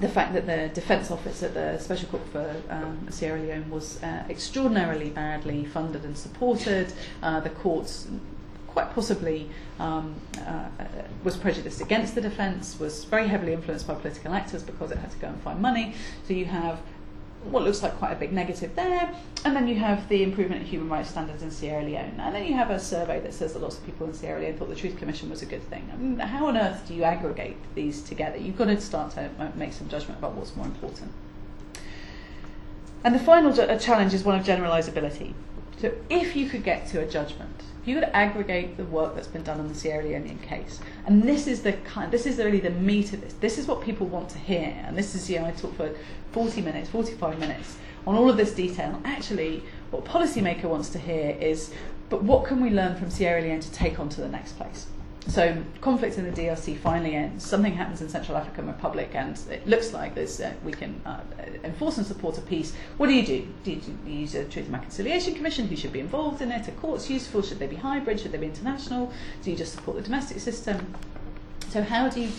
the 0.00 0.08
fact 0.08 0.32
that 0.34 0.46
the 0.46 0.68
defence 0.74 1.10
office 1.10 1.42
at 1.42 1.54
the 1.54 1.78
Special 1.78 2.08
Court 2.08 2.26
for 2.28 2.56
um, 2.70 3.06
Sierra 3.10 3.40
Leone 3.40 3.68
was 3.70 4.02
uh, 4.02 4.24
extraordinarily 4.28 5.10
badly 5.10 5.64
funded 5.64 6.04
and 6.04 6.16
supported. 6.16 6.92
Uh, 7.22 7.40
the 7.40 7.50
courts 7.50 8.08
quite 8.68 8.92
possibly 8.94 9.50
um, 9.80 10.14
uh, 10.46 10.64
was 11.24 11.36
prejudiced 11.36 11.80
against 11.82 12.14
the 12.14 12.20
defence, 12.22 12.78
was 12.80 13.04
very 13.04 13.28
heavily 13.28 13.52
influenced 13.52 13.86
by 13.86 13.94
political 13.94 14.32
actors 14.32 14.62
because 14.62 14.90
it 14.90 14.96
had 14.98 15.10
to 15.10 15.18
go 15.18 15.28
and 15.28 15.38
find 15.42 15.60
money. 15.60 15.94
So 16.26 16.32
you 16.32 16.46
have 16.46 16.80
what 17.44 17.64
looks 17.64 17.82
like 17.82 17.96
quite 17.98 18.12
a 18.12 18.16
big 18.16 18.32
negative 18.32 18.74
there. 18.76 19.12
And 19.44 19.56
then 19.56 19.66
you 19.66 19.74
have 19.76 20.08
the 20.08 20.22
improvement 20.22 20.62
in 20.62 20.68
human 20.68 20.88
rights 20.88 21.10
standards 21.10 21.42
in 21.42 21.50
Sierra 21.50 21.82
Leone. 21.84 22.14
And 22.20 22.34
then 22.34 22.44
you 22.46 22.54
have 22.54 22.70
a 22.70 22.78
survey 22.78 23.20
that 23.20 23.34
says 23.34 23.52
that 23.54 23.60
lots 23.62 23.78
of 23.78 23.84
people 23.84 24.06
in 24.06 24.14
Sierra 24.14 24.40
Leone 24.40 24.54
thought 24.54 24.68
the 24.68 24.76
Truth 24.76 24.96
Commission 24.98 25.28
was 25.30 25.42
a 25.42 25.46
good 25.46 25.62
thing. 25.68 25.88
I 25.92 25.96
mean, 25.96 26.18
how 26.18 26.46
on 26.46 26.56
earth 26.56 26.86
do 26.86 26.94
you 26.94 27.04
aggregate 27.04 27.56
these 27.74 28.02
together? 28.02 28.36
You've 28.38 28.56
got 28.58 28.66
to 28.66 28.80
start 28.80 29.12
to 29.14 29.30
make 29.56 29.72
some 29.72 29.88
judgment 29.88 30.18
about 30.18 30.34
what's 30.34 30.54
more 30.56 30.66
important. 30.66 31.10
And 33.04 33.14
the 33.14 33.18
final 33.18 33.52
challenge 33.78 34.14
is 34.14 34.22
one 34.22 34.38
of 34.38 34.46
generalizability. 34.46 35.34
So 35.78 35.92
if 36.08 36.36
you 36.36 36.48
could 36.48 36.62
get 36.62 36.86
to 36.88 37.00
a 37.00 37.06
judgment 37.08 37.61
if 37.82 37.88
you 37.88 37.96
were 37.96 38.00
to 38.02 38.16
aggregate 38.16 38.76
the 38.76 38.84
work 38.84 39.16
that's 39.16 39.26
been 39.26 39.42
done 39.42 39.58
on 39.58 39.66
the 39.66 39.74
Sierra 39.74 40.04
Leonean 40.04 40.40
case, 40.40 40.78
and 41.04 41.20
this 41.24 41.48
is 41.48 41.62
the 41.62 41.72
kind, 41.72 42.12
this 42.12 42.26
is 42.26 42.38
really 42.38 42.60
the 42.60 42.70
meat 42.70 43.12
of 43.12 43.20
this. 43.20 43.32
This 43.32 43.58
is 43.58 43.66
what 43.66 43.82
people 43.82 44.06
want 44.06 44.28
to 44.30 44.38
hear, 44.38 44.72
and 44.86 44.96
this 44.96 45.16
is 45.16 45.28
you 45.28 45.40
know 45.40 45.46
I 45.46 45.50
talked 45.50 45.76
for 45.76 45.90
40 46.30 46.62
minutes, 46.62 46.90
45 46.90 47.40
minutes 47.40 47.76
on 48.06 48.14
all 48.14 48.30
of 48.30 48.36
this 48.36 48.54
detail. 48.54 49.02
Actually, 49.04 49.64
what 49.90 50.04
policymaker 50.04 50.64
wants 50.64 50.90
to 50.90 50.98
hear 51.00 51.30
is, 51.40 51.72
but 52.08 52.22
what 52.22 52.44
can 52.44 52.60
we 52.62 52.70
learn 52.70 52.96
from 52.96 53.10
Sierra 53.10 53.42
Leone 53.42 53.58
to 53.60 53.72
take 53.72 53.98
on 53.98 54.08
to 54.10 54.20
the 54.20 54.28
next 54.28 54.52
place? 54.52 54.86
so 55.28 55.62
conflict 55.80 56.18
in 56.18 56.24
the 56.30 56.42
DRC 56.42 56.76
finally 56.78 57.14
ends. 57.14 57.44
Something 57.46 57.74
happens 57.74 58.00
in 58.00 58.08
Central 58.08 58.36
African 58.36 58.66
Republic, 58.66 59.10
and 59.14 59.38
it 59.50 59.66
looks 59.66 59.92
like 59.92 60.14
this. 60.14 60.40
Uh, 60.40 60.52
we 60.64 60.72
can 60.72 61.00
uh, 61.06 61.20
enforce 61.62 61.96
and 61.98 62.06
support 62.06 62.38
a 62.38 62.40
peace. 62.40 62.74
What 62.96 63.06
do 63.06 63.12
you 63.14 63.24
do? 63.24 63.46
Do 63.62 63.70
you, 63.72 63.76
do 63.80 63.96
you 64.10 64.18
use 64.20 64.34
a 64.34 64.44
Truth 64.44 64.66
and 64.66 64.74
Reconciliation 64.74 65.34
Commission? 65.34 65.68
Who 65.68 65.76
should 65.76 65.92
be 65.92 66.00
involved 66.00 66.42
in 66.42 66.50
it? 66.50 66.66
Are 66.68 66.72
courts 66.72 67.08
useful? 67.08 67.42
Should 67.42 67.60
they 67.60 67.66
be 67.68 67.76
hybrid? 67.76 68.20
Should 68.20 68.32
they 68.32 68.38
be 68.38 68.46
international? 68.46 69.12
Do 69.42 69.50
you 69.50 69.56
just 69.56 69.74
support 69.74 69.96
the 69.96 70.02
domestic 70.02 70.40
system? 70.40 70.92
So 71.70 71.82
how 71.82 72.08
do 72.08 72.20
you 72.20 72.30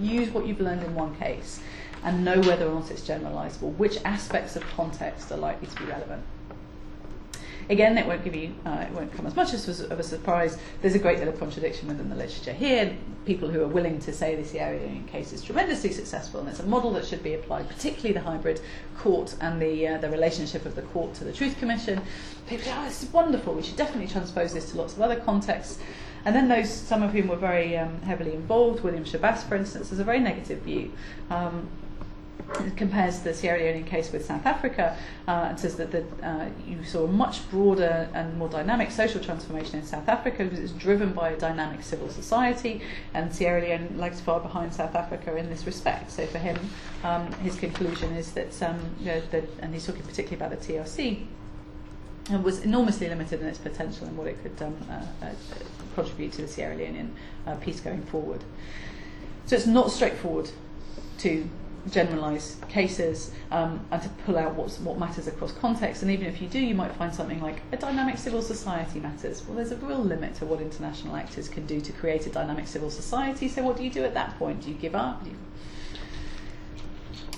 use 0.00 0.30
what 0.30 0.46
you've 0.46 0.60
learned 0.60 0.82
in 0.84 0.94
one 0.94 1.14
case 1.16 1.60
and 2.02 2.24
know 2.24 2.38
whether 2.40 2.66
or 2.66 2.80
not 2.80 2.90
it's 2.90 3.06
generalizable? 3.06 3.76
Which 3.76 3.98
aspects 4.04 4.56
of 4.56 4.64
context 4.74 5.30
are 5.32 5.36
likely 5.36 5.66
to 5.68 5.76
be 5.76 5.84
relevant? 5.84 6.22
Again, 7.68 7.98
it 7.98 8.06
won't 8.06 8.22
give 8.22 8.36
you, 8.36 8.54
uh, 8.64 8.84
it 8.88 8.92
won't 8.92 9.12
come 9.12 9.26
as 9.26 9.34
much 9.34 9.52
as 9.52 9.66
was 9.66 9.80
of 9.80 9.98
a 9.98 10.02
surprise. 10.02 10.56
There's 10.82 10.94
a 10.94 11.00
great 11.00 11.18
deal 11.18 11.28
of 11.28 11.36
contradiction 11.38 11.88
within 11.88 12.08
the 12.08 12.14
literature 12.14 12.52
here. 12.52 12.94
People 13.24 13.48
who 13.48 13.60
are 13.62 13.66
willing 13.66 13.98
to 14.00 14.12
say 14.12 14.36
this 14.36 14.54
area 14.54 14.88
case 15.10 15.32
is 15.32 15.42
tremendously 15.42 15.90
successful, 15.90 16.38
and 16.38 16.48
it's 16.48 16.60
a 16.60 16.66
model 16.66 16.92
that 16.92 17.04
should 17.04 17.24
be 17.24 17.34
applied, 17.34 17.68
particularly 17.68 18.12
the 18.12 18.20
hybrid 18.20 18.60
court 18.96 19.34
and 19.40 19.60
the 19.60 19.88
uh, 19.88 19.98
the 19.98 20.08
relationship 20.08 20.64
of 20.64 20.76
the 20.76 20.82
court 20.82 21.14
to 21.14 21.24
the 21.24 21.32
Truth 21.32 21.58
Commission. 21.58 22.00
People 22.48 22.66
say, 22.66 22.72
oh, 22.76 22.84
this 22.84 23.02
is 23.02 23.12
wonderful. 23.12 23.54
We 23.54 23.62
should 23.62 23.76
definitely 23.76 24.06
transpose 24.06 24.54
this 24.54 24.70
to 24.70 24.76
lots 24.78 24.92
of 24.94 25.00
other 25.02 25.16
contexts. 25.16 25.78
And 26.24 26.34
then 26.36 26.48
those, 26.48 26.70
some 26.70 27.02
of 27.02 27.12
whom 27.12 27.26
were 27.28 27.36
very 27.36 27.76
um, 27.76 28.00
heavily 28.02 28.34
involved, 28.34 28.82
William 28.84 29.04
Shabazz, 29.04 29.40
for 29.48 29.56
instance, 29.56 29.90
has 29.90 29.98
a 30.00 30.04
very 30.04 30.18
negative 30.20 30.60
view. 30.60 30.92
Um, 31.30 31.68
compares 32.76 33.20
the 33.20 33.34
Sierra 33.34 33.60
Leonean 33.60 33.86
case 33.86 34.12
with 34.12 34.24
South 34.24 34.46
Africa 34.46 34.96
uh, 35.26 35.46
and 35.48 35.58
says 35.58 35.76
that 35.76 35.90
the, 35.90 36.04
uh, 36.26 36.48
you 36.66 36.82
saw 36.84 37.04
a 37.04 37.08
much 37.08 37.48
broader 37.50 38.08
and 38.14 38.36
more 38.38 38.48
dynamic 38.48 38.90
social 38.90 39.20
transformation 39.20 39.80
in 39.80 39.84
South 39.84 40.08
Africa 40.08 40.44
because 40.44 40.58
it's 40.60 40.72
driven 40.72 41.12
by 41.12 41.30
a 41.30 41.36
dynamic 41.36 41.82
civil 41.82 42.08
society, 42.08 42.82
and 43.14 43.34
Sierra 43.34 43.60
Leone 43.60 43.94
lags 43.96 44.20
far 44.20 44.40
behind 44.40 44.72
South 44.72 44.94
Africa 44.94 45.36
in 45.36 45.48
this 45.50 45.66
respect. 45.66 46.10
So 46.10 46.24
for 46.26 46.38
him, 46.38 46.56
um, 47.04 47.32
his 47.34 47.56
conclusion 47.56 48.14
is 48.14 48.32
that, 48.32 48.62
um, 48.62 48.78
you 49.00 49.06
know, 49.06 49.20
that, 49.32 49.44
and 49.60 49.72
he's 49.74 49.86
talking 49.86 50.02
particularly 50.02 50.36
about 50.36 50.58
the 50.60 50.72
TRC, 50.72 51.26
and 52.28 52.38
uh, 52.38 52.40
was 52.40 52.64
enormously 52.64 53.08
limited 53.08 53.40
in 53.40 53.46
its 53.46 53.58
potential 53.58 54.06
and 54.06 54.16
what 54.16 54.26
it 54.28 54.40
could 54.42 54.60
um, 54.64 54.76
uh, 54.90 55.24
uh 55.26 55.30
contribute 55.94 56.32
to 56.32 56.42
the 56.42 56.48
Sierra 56.48 56.76
Leonean 56.76 57.10
uh, 57.46 57.54
peace 57.56 57.80
going 57.80 58.02
forward. 58.02 58.44
So 59.46 59.56
it's 59.56 59.66
not 59.66 59.90
straightforward 59.90 60.50
to 61.18 61.48
generalize 61.90 62.56
cases 62.68 63.30
um, 63.50 63.84
and 63.90 64.02
to 64.02 64.08
pull 64.24 64.38
out 64.38 64.54
what's, 64.54 64.78
what 64.80 64.98
matters 64.98 65.26
across 65.26 65.52
context. 65.52 66.02
And 66.02 66.10
even 66.10 66.26
if 66.26 66.40
you 66.42 66.48
do, 66.48 66.58
you 66.58 66.74
might 66.74 66.92
find 66.94 67.14
something 67.14 67.40
like 67.40 67.62
a 67.72 67.76
dynamic 67.76 68.18
civil 68.18 68.42
society 68.42 69.00
matters. 69.00 69.44
Well, 69.46 69.56
there's 69.56 69.72
a 69.72 69.76
real 69.76 69.98
limit 70.02 70.34
to 70.36 70.46
what 70.46 70.60
international 70.60 71.16
actors 71.16 71.48
can 71.48 71.66
do 71.66 71.80
to 71.80 71.92
create 71.92 72.26
a 72.26 72.30
dynamic 72.30 72.66
civil 72.66 72.90
society. 72.90 73.48
So, 73.48 73.62
what 73.62 73.76
do 73.76 73.84
you 73.84 73.90
do 73.90 74.04
at 74.04 74.14
that 74.14 74.38
point? 74.38 74.62
Do 74.62 74.68
you 74.68 74.74
give 74.74 74.94
up? 74.94 75.24
You... 75.24 75.34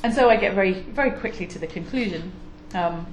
And 0.02 0.14
so, 0.14 0.30
I 0.30 0.36
get 0.36 0.54
very, 0.54 0.72
very 0.72 1.10
quickly 1.10 1.46
to 1.48 1.58
the 1.58 1.66
conclusion. 1.66 2.32
Um, 2.74 3.06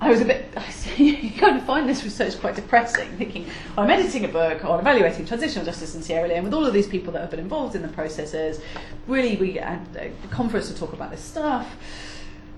I 0.00 0.08
was 0.10 0.20
a 0.22 0.24
bit, 0.24 0.46
you 0.96 1.30
kind 1.32 1.58
of 1.58 1.64
find 1.64 1.86
this 1.88 2.04
research 2.04 2.38
quite 2.40 2.54
depressing, 2.56 3.06
thinking, 3.18 3.44
well, 3.44 3.52
oh, 3.78 3.82
I'm 3.82 3.90
editing 3.90 4.24
a 4.24 4.28
book 4.28 4.64
on 4.64 4.78
evaluating 4.80 5.26
transitional 5.26 5.64
justice 5.64 5.94
in 5.94 6.02
Sierra 6.02 6.26
Leone 6.26 6.42
with 6.44 6.54
all 6.54 6.64
of 6.64 6.72
these 6.72 6.86
people 6.86 7.12
that 7.12 7.20
have 7.20 7.30
been 7.30 7.40
involved 7.40 7.74
in 7.76 7.82
the 7.82 7.88
processes. 7.88 8.62
Really, 9.06 9.36
we 9.36 9.52
had 9.54 9.86
a 10.22 10.28
conference 10.28 10.68
to 10.68 10.74
talk 10.74 10.94
about 10.94 11.10
this 11.10 11.20
stuff. 11.20 11.76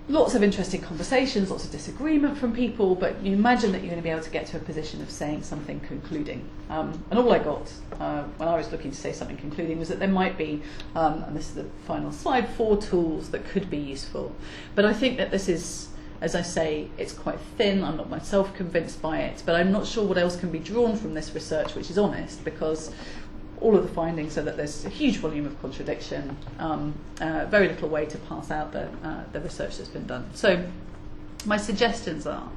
Lots 0.08 0.34
of 0.36 0.42
interesting 0.44 0.82
conversations, 0.82 1.50
lots 1.50 1.64
of 1.64 1.70
disagreement 1.72 2.36
from 2.38 2.52
people, 2.52 2.94
but 2.94 3.20
you 3.22 3.32
imagine 3.32 3.72
that 3.72 3.78
you're 3.78 3.90
going 3.90 4.00
to 4.00 4.04
be 4.04 4.10
able 4.10 4.22
to 4.22 4.30
get 4.30 4.46
to 4.46 4.56
a 4.56 4.60
position 4.60 5.00
of 5.02 5.10
saying 5.10 5.42
something 5.42 5.80
concluding. 5.80 6.44
Um, 6.70 7.02
and 7.10 7.18
all 7.18 7.32
I 7.32 7.38
got 7.40 7.72
uh, 7.98 8.22
when 8.36 8.48
I 8.48 8.56
was 8.56 8.70
looking 8.70 8.90
to 8.92 8.96
say 8.96 9.12
something 9.12 9.36
concluding 9.36 9.78
was 9.80 9.88
that 9.88 9.98
there 9.98 10.08
might 10.08 10.36
be, 10.38 10.62
um, 10.94 11.24
and 11.24 11.36
this 11.36 11.48
is 11.48 11.54
the 11.54 11.64
final 11.86 12.12
slide, 12.12 12.48
four 12.50 12.76
tools 12.76 13.30
that 13.30 13.44
could 13.46 13.68
be 13.70 13.78
useful. 13.78 14.32
But 14.76 14.84
I 14.84 14.92
think 14.92 15.16
that 15.18 15.30
this 15.32 15.48
is 15.48 15.88
As 16.22 16.36
I 16.36 16.42
say, 16.42 16.86
it's 16.98 17.12
quite 17.12 17.40
thin, 17.58 17.82
I'm 17.82 17.96
not 17.96 18.08
myself 18.08 18.54
convinced 18.54 19.02
by 19.02 19.18
it, 19.18 19.42
but 19.44 19.56
I'm 19.56 19.72
not 19.72 19.84
sure 19.88 20.04
what 20.06 20.18
else 20.18 20.36
can 20.36 20.50
be 20.50 20.60
drawn 20.60 20.96
from 20.96 21.14
this 21.14 21.34
research 21.34 21.74
which 21.74 21.90
is 21.90 21.98
honest 21.98 22.44
because 22.44 22.92
all 23.60 23.76
of 23.76 23.82
the 23.82 23.88
findings 23.88 24.34
so 24.34 24.42
that 24.42 24.56
there's 24.56 24.84
a 24.84 24.88
huge 24.88 25.16
volume 25.16 25.46
of 25.46 25.60
contradiction, 25.60 26.36
um, 26.60 26.94
uh, 27.20 27.46
very 27.50 27.66
little 27.66 27.88
way 27.88 28.06
to 28.06 28.16
pass 28.18 28.52
out 28.52 28.70
the, 28.70 28.88
uh, 29.02 29.24
the 29.32 29.40
research 29.40 29.78
that's 29.78 29.88
been 29.90 30.06
done. 30.06 30.30
So 30.32 30.64
my 31.44 31.56
suggestions 31.56 32.24
are 32.24 32.48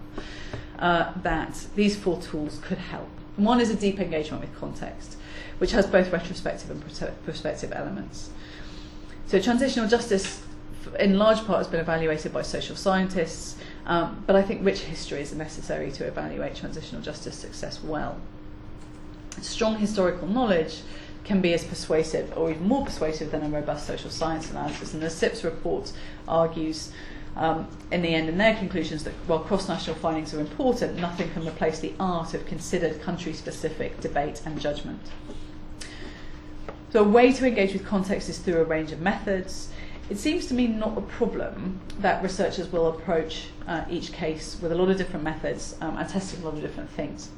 uh, 0.78 1.14
that 1.24 1.66
these 1.76 1.96
four 1.96 2.22
tools 2.22 2.60
could 2.62 2.78
help. 2.78 3.08
And 3.36 3.48
one 3.48 3.60
is 3.60 3.72
a 3.72 3.76
deep 3.76 4.00
engagement 4.00 4.42
with 4.42 4.56
context, 4.60 5.18
which 5.58 5.72
has 5.72 5.88
both 5.88 6.14
retrospective 6.14 6.70
and 6.70 6.82
prospective 7.24 7.74
elements. 7.74 8.30
So 9.26 9.42
transitional 9.42 9.88
justice 9.88 10.45
in 11.00 11.18
large 11.18 11.46
part 11.46 11.60
has 11.60 11.68
been 11.68 11.80
evaluated 11.80 12.34
by 12.34 12.42
social 12.42 12.76
scientists, 12.76 13.56
um, 13.86 14.24
but 14.26 14.36
I 14.36 14.42
think 14.42 14.66
rich 14.66 14.80
history 14.82 15.22
is 15.22 15.34
necessary 15.34 15.92
to 15.94 16.06
evaluate 16.06 16.56
transitional 16.56 17.02
justice 17.02 17.36
success 17.36 17.82
well. 17.84 18.18
Strong 19.42 19.78
historical 19.78 20.28
knowledge 20.28 20.82
can 21.24 21.42
be 21.42 21.54
as 21.54 21.64
persuasive 21.64 22.36
or 22.38 22.52
even 22.52 22.68
more 22.68 22.86
persuasive 22.86 23.32
than 23.32 23.44
a 23.44 23.50
robust 23.50 23.86
social 23.86 24.10
science 24.10 24.50
analysis, 24.52 24.94
and 24.94 25.02
the 25.02 25.10
SIPS 25.10 25.44
report 25.44 25.92
argues. 26.28 26.92
Um, 27.38 27.68
in 27.92 28.02
the 28.02 28.16
end, 28.16 28.30
in 28.30 28.38
their 28.38 28.56
conclusions, 28.56 29.04
that 29.04 29.12
while 29.28 29.40
cross 29.40 29.68
national 29.68 29.98
findings 29.98 30.34
are 30.34 30.40
important, 30.40 30.96
nothing 30.96 31.30
can 31.34 31.46
replace 31.46 31.80
the 31.82 31.92
art 32.00 32.34
of 32.34 32.46
considered 32.46 33.02
country 33.02 33.34
specific 33.34 34.00
debate 34.00 34.42
and 34.46 34.58
judgment. 34.62 35.02
So, 36.94 37.02
a 37.04 37.04
way 37.04 37.34
to 37.34 37.46
engage 37.46 37.74
with 37.74 37.86
context 37.86 38.30
is 38.30 38.38
through 38.38 38.62
a 38.62 38.64
range 38.64 38.94
of 38.94 39.02
methods 39.02 39.68
it 40.10 40.18
seems 40.18 40.46
to 40.48 40.54
me 40.54 40.68
not 40.68 40.98
a 40.98 41.02
problem 41.02 41.80
that 42.00 42.22
researchers 42.22 42.72
will 42.72 42.88
approach 42.88 43.48
uh, 43.68 43.84
each 43.90 44.12
case 44.14 44.58
with 44.62 44.72
a 44.72 44.76
lot 44.76 44.90
of 44.90 44.98
different 44.98 45.24
methods 45.24 45.76
um, 45.82 45.98
and 45.98 46.08
testing 46.08 46.42
a 46.42 46.46
lot 46.46 46.54
of 46.54 46.62
different 46.62 46.90
things. 46.92 47.30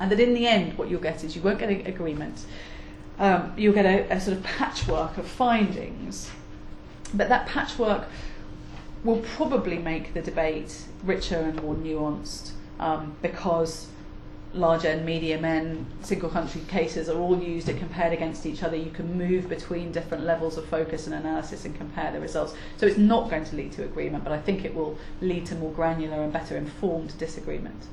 And 0.00 0.10
that 0.10 0.18
in 0.18 0.34
the 0.34 0.46
end, 0.46 0.76
what 0.76 0.88
you'll 0.90 1.00
get 1.00 1.22
is 1.22 1.36
you 1.36 1.42
won't 1.42 1.60
get 1.60 1.68
an 1.70 1.86
agreement. 1.86 2.46
Um, 3.18 3.52
you'll 3.56 3.74
get 3.74 3.86
a, 3.86 4.12
a 4.12 4.20
sort 4.20 4.36
of 4.36 4.42
patchwork 4.42 5.16
of 5.18 5.26
findings. 5.28 6.30
But 7.12 7.28
that 7.28 7.46
patchwork 7.46 8.06
will 9.04 9.18
probably 9.36 9.78
make 9.78 10.14
the 10.14 10.22
debate 10.22 10.82
richer 11.04 11.36
and 11.36 11.62
more 11.62 11.76
nuanced 11.76 12.50
um, 12.80 13.14
because 13.22 13.86
large 14.54 14.84
and 14.84 15.04
medium 15.04 15.44
end, 15.44 15.84
single 16.02 16.28
country 16.28 16.60
cases 16.68 17.08
are 17.08 17.18
all 17.18 17.36
used 17.38 17.68
and 17.68 17.78
compared 17.78 18.12
against 18.12 18.46
each 18.46 18.62
other. 18.62 18.76
You 18.76 18.90
can 18.90 19.18
move 19.18 19.48
between 19.48 19.90
different 19.90 20.24
levels 20.24 20.56
of 20.56 20.64
focus 20.66 21.06
and 21.06 21.14
analysis 21.14 21.64
and 21.64 21.76
compare 21.76 22.12
the 22.12 22.20
results. 22.20 22.54
So 22.76 22.86
it's 22.86 22.96
not 22.96 23.28
going 23.30 23.44
to 23.46 23.56
lead 23.56 23.72
to 23.72 23.84
agreement, 23.84 24.22
but 24.22 24.32
I 24.32 24.38
think 24.40 24.64
it 24.64 24.74
will 24.74 24.96
lead 25.20 25.46
to 25.46 25.56
more 25.56 25.72
granular 25.72 26.22
and 26.22 26.32
better 26.32 26.56
informed 26.56 27.18
disagreement. 27.18 27.86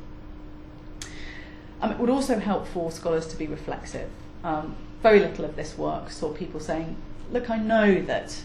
Um, 1.82 1.92
it 1.92 1.98
would 1.98 2.12
also 2.12 2.38
help 2.40 2.68
for 2.68 2.92
scholars 2.92 3.26
to 3.28 3.36
be 3.36 3.48
reflexive. 3.48 4.10
Um, 4.44 4.76
very 5.02 5.20
little 5.20 5.46
of 5.46 5.56
this 5.56 5.76
work 5.78 6.12
saw 6.12 6.30
people 6.30 6.60
saying, 6.60 6.96
look, 7.32 7.50
I 7.50 7.58
know 7.58 8.02
that 8.04 8.40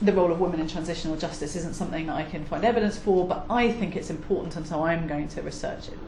the 0.00 0.12
role 0.12 0.30
of 0.30 0.38
women 0.38 0.60
in 0.60 0.68
transitional 0.68 1.16
justice 1.16 1.56
isn't 1.56 1.74
something 1.74 2.06
that 2.06 2.14
I 2.14 2.24
can 2.24 2.44
find 2.44 2.64
evidence 2.64 2.96
for, 2.96 3.26
but 3.26 3.44
I 3.50 3.72
think 3.72 3.96
it's 3.96 4.10
important 4.10 4.54
and 4.54 4.64
so 4.66 4.84
I'm 4.84 5.08
going 5.08 5.26
to 5.28 5.42
research 5.42 5.88
it 5.88 5.98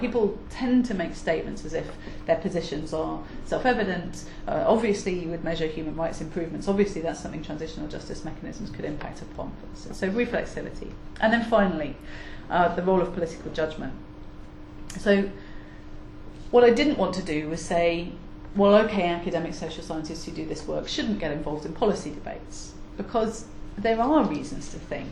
people 0.00 0.38
tend 0.50 0.84
to 0.86 0.94
make 0.94 1.14
statements 1.14 1.64
as 1.64 1.72
if 1.72 1.86
their 2.26 2.36
positions 2.36 2.92
are 2.92 3.22
self-evident. 3.44 4.24
Uh, 4.46 4.64
obviously, 4.66 5.18
you 5.18 5.28
would 5.28 5.44
measure 5.44 5.66
human 5.66 5.94
rights 5.96 6.20
improvements. 6.20 6.68
Obviously, 6.68 7.00
that's 7.00 7.20
something 7.20 7.42
transitional 7.42 7.88
justice 7.88 8.24
mechanisms 8.24 8.70
could 8.70 8.84
impact 8.84 9.22
upon. 9.22 9.52
So, 9.74 9.92
so 9.92 10.10
reflexivity. 10.10 10.90
And 11.20 11.32
then 11.32 11.44
finally, 11.44 11.96
uh, 12.50 12.74
the 12.74 12.82
role 12.82 13.00
of 13.00 13.12
political 13.14 13.50
judgment. 13.52 13.92
So 14.98 15.30
what 16.50 16.64
I 16.64 16.70
didn't 16.70 16.98
want 16.98 17.14
to 17.16 17.22
do 17.22 17.48
was 17.48 17.62
say, 17.64 18.12
well, 18.54 18.74
okay, 18.86 19.08
academic 19.08 19.54
social 19.54 19.82
scientists 19.82 20.24
who 20.24 20.32
do 20.32 20.46
this 20.46 20.66
work 20.66 20.88
shouldn't 20.88 21.18
get 21.18 21.30
involved 21.30 21.66
in 21.66 21.72
policy 21.74 22.10
debates 22.10 22.72
because 22.96 23.44
there 23.76 24.00
are 24.00 24.24
reasons 24.24 24.70
to 24.70 24.78
think 24.78 25.10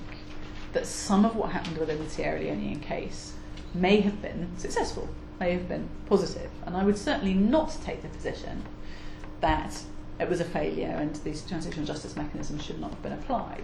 that 0.73 0.87
some 0.87 1.25
of 1.25 1.37
what 1.37 1.53
happened 1.53 1.77
within 1.77 2.03
the 2.03 2.09
Sierra 2.09 2.41
Leonean 2.41 2.83
case 2.83 3.35
may 3.75 4.01
have 4.01 4.23
been 4.23 4.51
successful, 4.57 5.09
may 5.41 5.53
have 5.53 5.69
been 5.69 5.89
positive, 6.07 6.51
and 6.65 6.77
I 6.77 6.85
would 6.85 6.97
certainly 6.97 7.35
not 7.35 7.77
take 7.85 8.03
the 8.03 8.09
position 8.09 8.63
that 9.41 9.83
it 10.21 10.29
was 10.31 10.41
a 10.41 10.45
failure 10.45 10.89
and 11.01 11.15
these 11.17 11.43
transitional 11.43 11.85
justice 11.85 12.15
mechanisms 12.15 12.63
should 12.65 12.81
not 12.81 12.91
have 12.91 13.03
been 13.03 13.13
applied. 13.13 13.63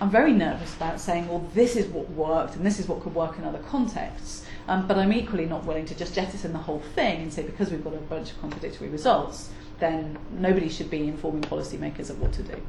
I'm 0.00 0.10
very 0.10 0.32
nervous 0.32 0.76
about 0.76 1.00
saying, 1.00 1.26
well, 1.28 1.48
this 1.54 1.74
is 1.74 1.86
what 1.86 2.10
worked 2.10 2.56
and 2.56 2.66
this 2.66 2.78
is 2.78 2.86
what 2.86 3.00
could 3.02 3.14
work 3.14 3.38
in 3.38 3.44
other 3.44 3.60
contexts. 3.60 4.44
Um, 4.68 4.86
but 4.86 4.98
I'm 4.98 5.12
equally 5.12 5.46
not 5.46 5.64
willing 5.64 5.86
to 5.86 5.94
just 5.94 6.14
jettison 6.14 6.52
the 6.52 6.58
whole 6.58 6.80
thing 6.96 7.22
and 7.22 7.32
say, 7.32 7.42
because 7.44 7.70
we've 7.70 7.82
got 7.82 7.94
a 7.94 7.98
bunch 7.98 8.32
of 8.32 8.40
contradictory 8.40 8.88
results, 8.88 9.48
then 9.80 10.18
nobody 10.32 10.68
should 10.68 10.90
be 10.90 11.04
informing 11.06 11.42
policymakers 11.42 12.10
of 12.10 12.20
what 12.20 12.32
to 12.34 12.42
do. 12.42 12.60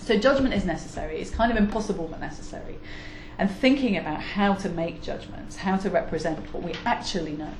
So 0.00 0.18
judgment 0.18 0.54
is 0.54 0.64
necessary. 0.64 1.18
It's 1.18 1.30
kind 1.30 1.52
of 1.52 1.58
impossible 1.58 2.08
but 2.10 2.18
necessary 2.20 2.76
and 3.40 3.50
thinking 3.50 3.96
about 3.96 4.20
how 4.20 4.52
to 4.52 4.68
make 4.68 5.00
judgments, 5.00 5.56
how 5.56 5.74
to 5.74 5.88
represent 5.88 6.38
what 6.52 6.62
we 6.62 6.74
actually 6.84 7.32
know, 7.32 7.50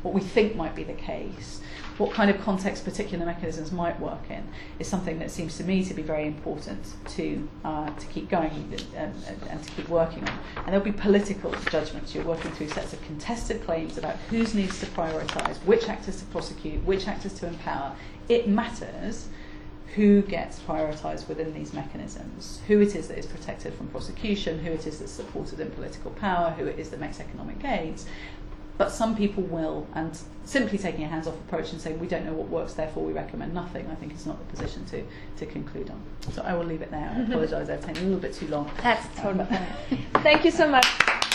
what 0.00 0.14
we 0.14 0.22
think 0.22 0.56
might 0.56 0.74
be 0.74 0.82
the 0.84 0.94
case, 0.94 1.60
what 1.98 2.12
kind 2.12 2.30
of 2.30 2.40
context 2.40 2.82
particular 2.82 3.26
mechanisms 3.26 3.70
might 3.70 4.00
work 4.00 4.30
in, 4.30 4.48
is 4.78 4.88
something 4.88 5.18
that 5.18 5.30
seems 5.30 5.58
to 5.58 5.64
me 5.64 5.84
to 5.84 5.92
be 5.92 6.00
very 6.00 6.26
important 6.26 6.94
to, 7.08 7.46
uh, 7.62 7.90
to 7.96 8.06
keep 8.06 8.30
going 8.30 8.50
and, 8.50 8.80
um, 9.14 9.20
and, 9.28 9.42
and 9.50 9.62
to 9.62 9.70
keep 9.72 9.86
working 9.90 10.26
on. 10.26 10.38
And 10.56 10.68
there'll 10.68 10.80
be 10.80 10.92
political 10.92 11.52
judgments. 11.70 12.14
You're 12.14 12.24
working 12.24 12.50
through 12.52 12.68
sets 12.70 12.94
of 12.94 13.02
contested 13.02 13.62
claims 13.64 13.98
about 13.98 14.16
whose 14.30 14.54
needs 14.54 14.80
to 14.80 14.86
prioritise, 14.86 15.56
which 15.66 15.90
actors 15.90 16.20
to 16.20 16.24
prosecute, 16.26 16.82
which 16.86 17.06
actors 17.06 17.34
to 17.34 17.48
empower. 17.48 17.94
It 18.30 18.48
matters 18.48 19.28
who 19.94 20.22
gets 20.22 20.58
prioritised 20.60 21.28
within 21.28 21.54
these 21.54 21.72
mechanisms, 21.72 22.60
who 22.68 22.80
it 22.80 22.94
is 22.94 23.08
that 23.08 23.18
is 23.18 23.26
protected 23.26 23.72
from 23.74 23.88
prosecution, 23.88 24.58
who 24.58 24.72
it 24.72 24.86
is 24.86 24.98
that's 24.98 25.12
supported 25.12 25.60
in 25.60 25.70
political 25.70 26.10
power, 26.12 26.50
who 26.50 26.66
it 26.66 26.78
is 26.78 26.90
that 26.90 27.00
makes 27.00 27.20
economic 27.20 27.58
gains. 27.58 28.06
But 28.76 28.90
some 28.92 29.16
people 29.16 29.42
will, 29.42 29.88
and 29.94 30.16
simply 30.44 30.78
taking 30.78 31.02
a 31.02 31.08
hands 31.08 31.26
off 31.26 31.34
approach 31.34 31.72
and 31.72 31.80
saying 31.80 31.98
we 31.98 32.06
don't 32.06 32.24
know 32.24 32.32
what 32.32 32.48
works, 32.48 32.74
therefore 32.74 33.02
we 33.04 33.12
recommend 33.12 33.52
nothing, 33.52 33.88
I 33.90 33.94
think 33.96 34.12
it's 34.12 34.26
not 34.26 34.38
the 34.38 34.44
position 34.44 34.84
to, 34.86 35.02
to 35.38 35.46
conclude 35.46 35.90
on. 35.90 36.00
So 36.32 36.42
I 36.42 36.54
will 36.54 36.64
leave 36.66 36.82
it 36.82 36.90
there. 36.92 37.10
I 37.12 37.18
mm-hmm. 37.18 37.32
apologise, 37.32 37.68
I've 37.70 37.84
taken 37.84 38.02
a 38.04 38.06
little 38.06 38.20
bit 38.20 38.34
too 38.34 38.46
long. 38.48 38.70
That's 38.82 39.04
um, 39.24 39.36
totally 39.36 39.46
fine. 39.46 40.22
Thank 40.22 40.44
you 40.44 40.50
so 40.52 40.68
much. 40.70 41.27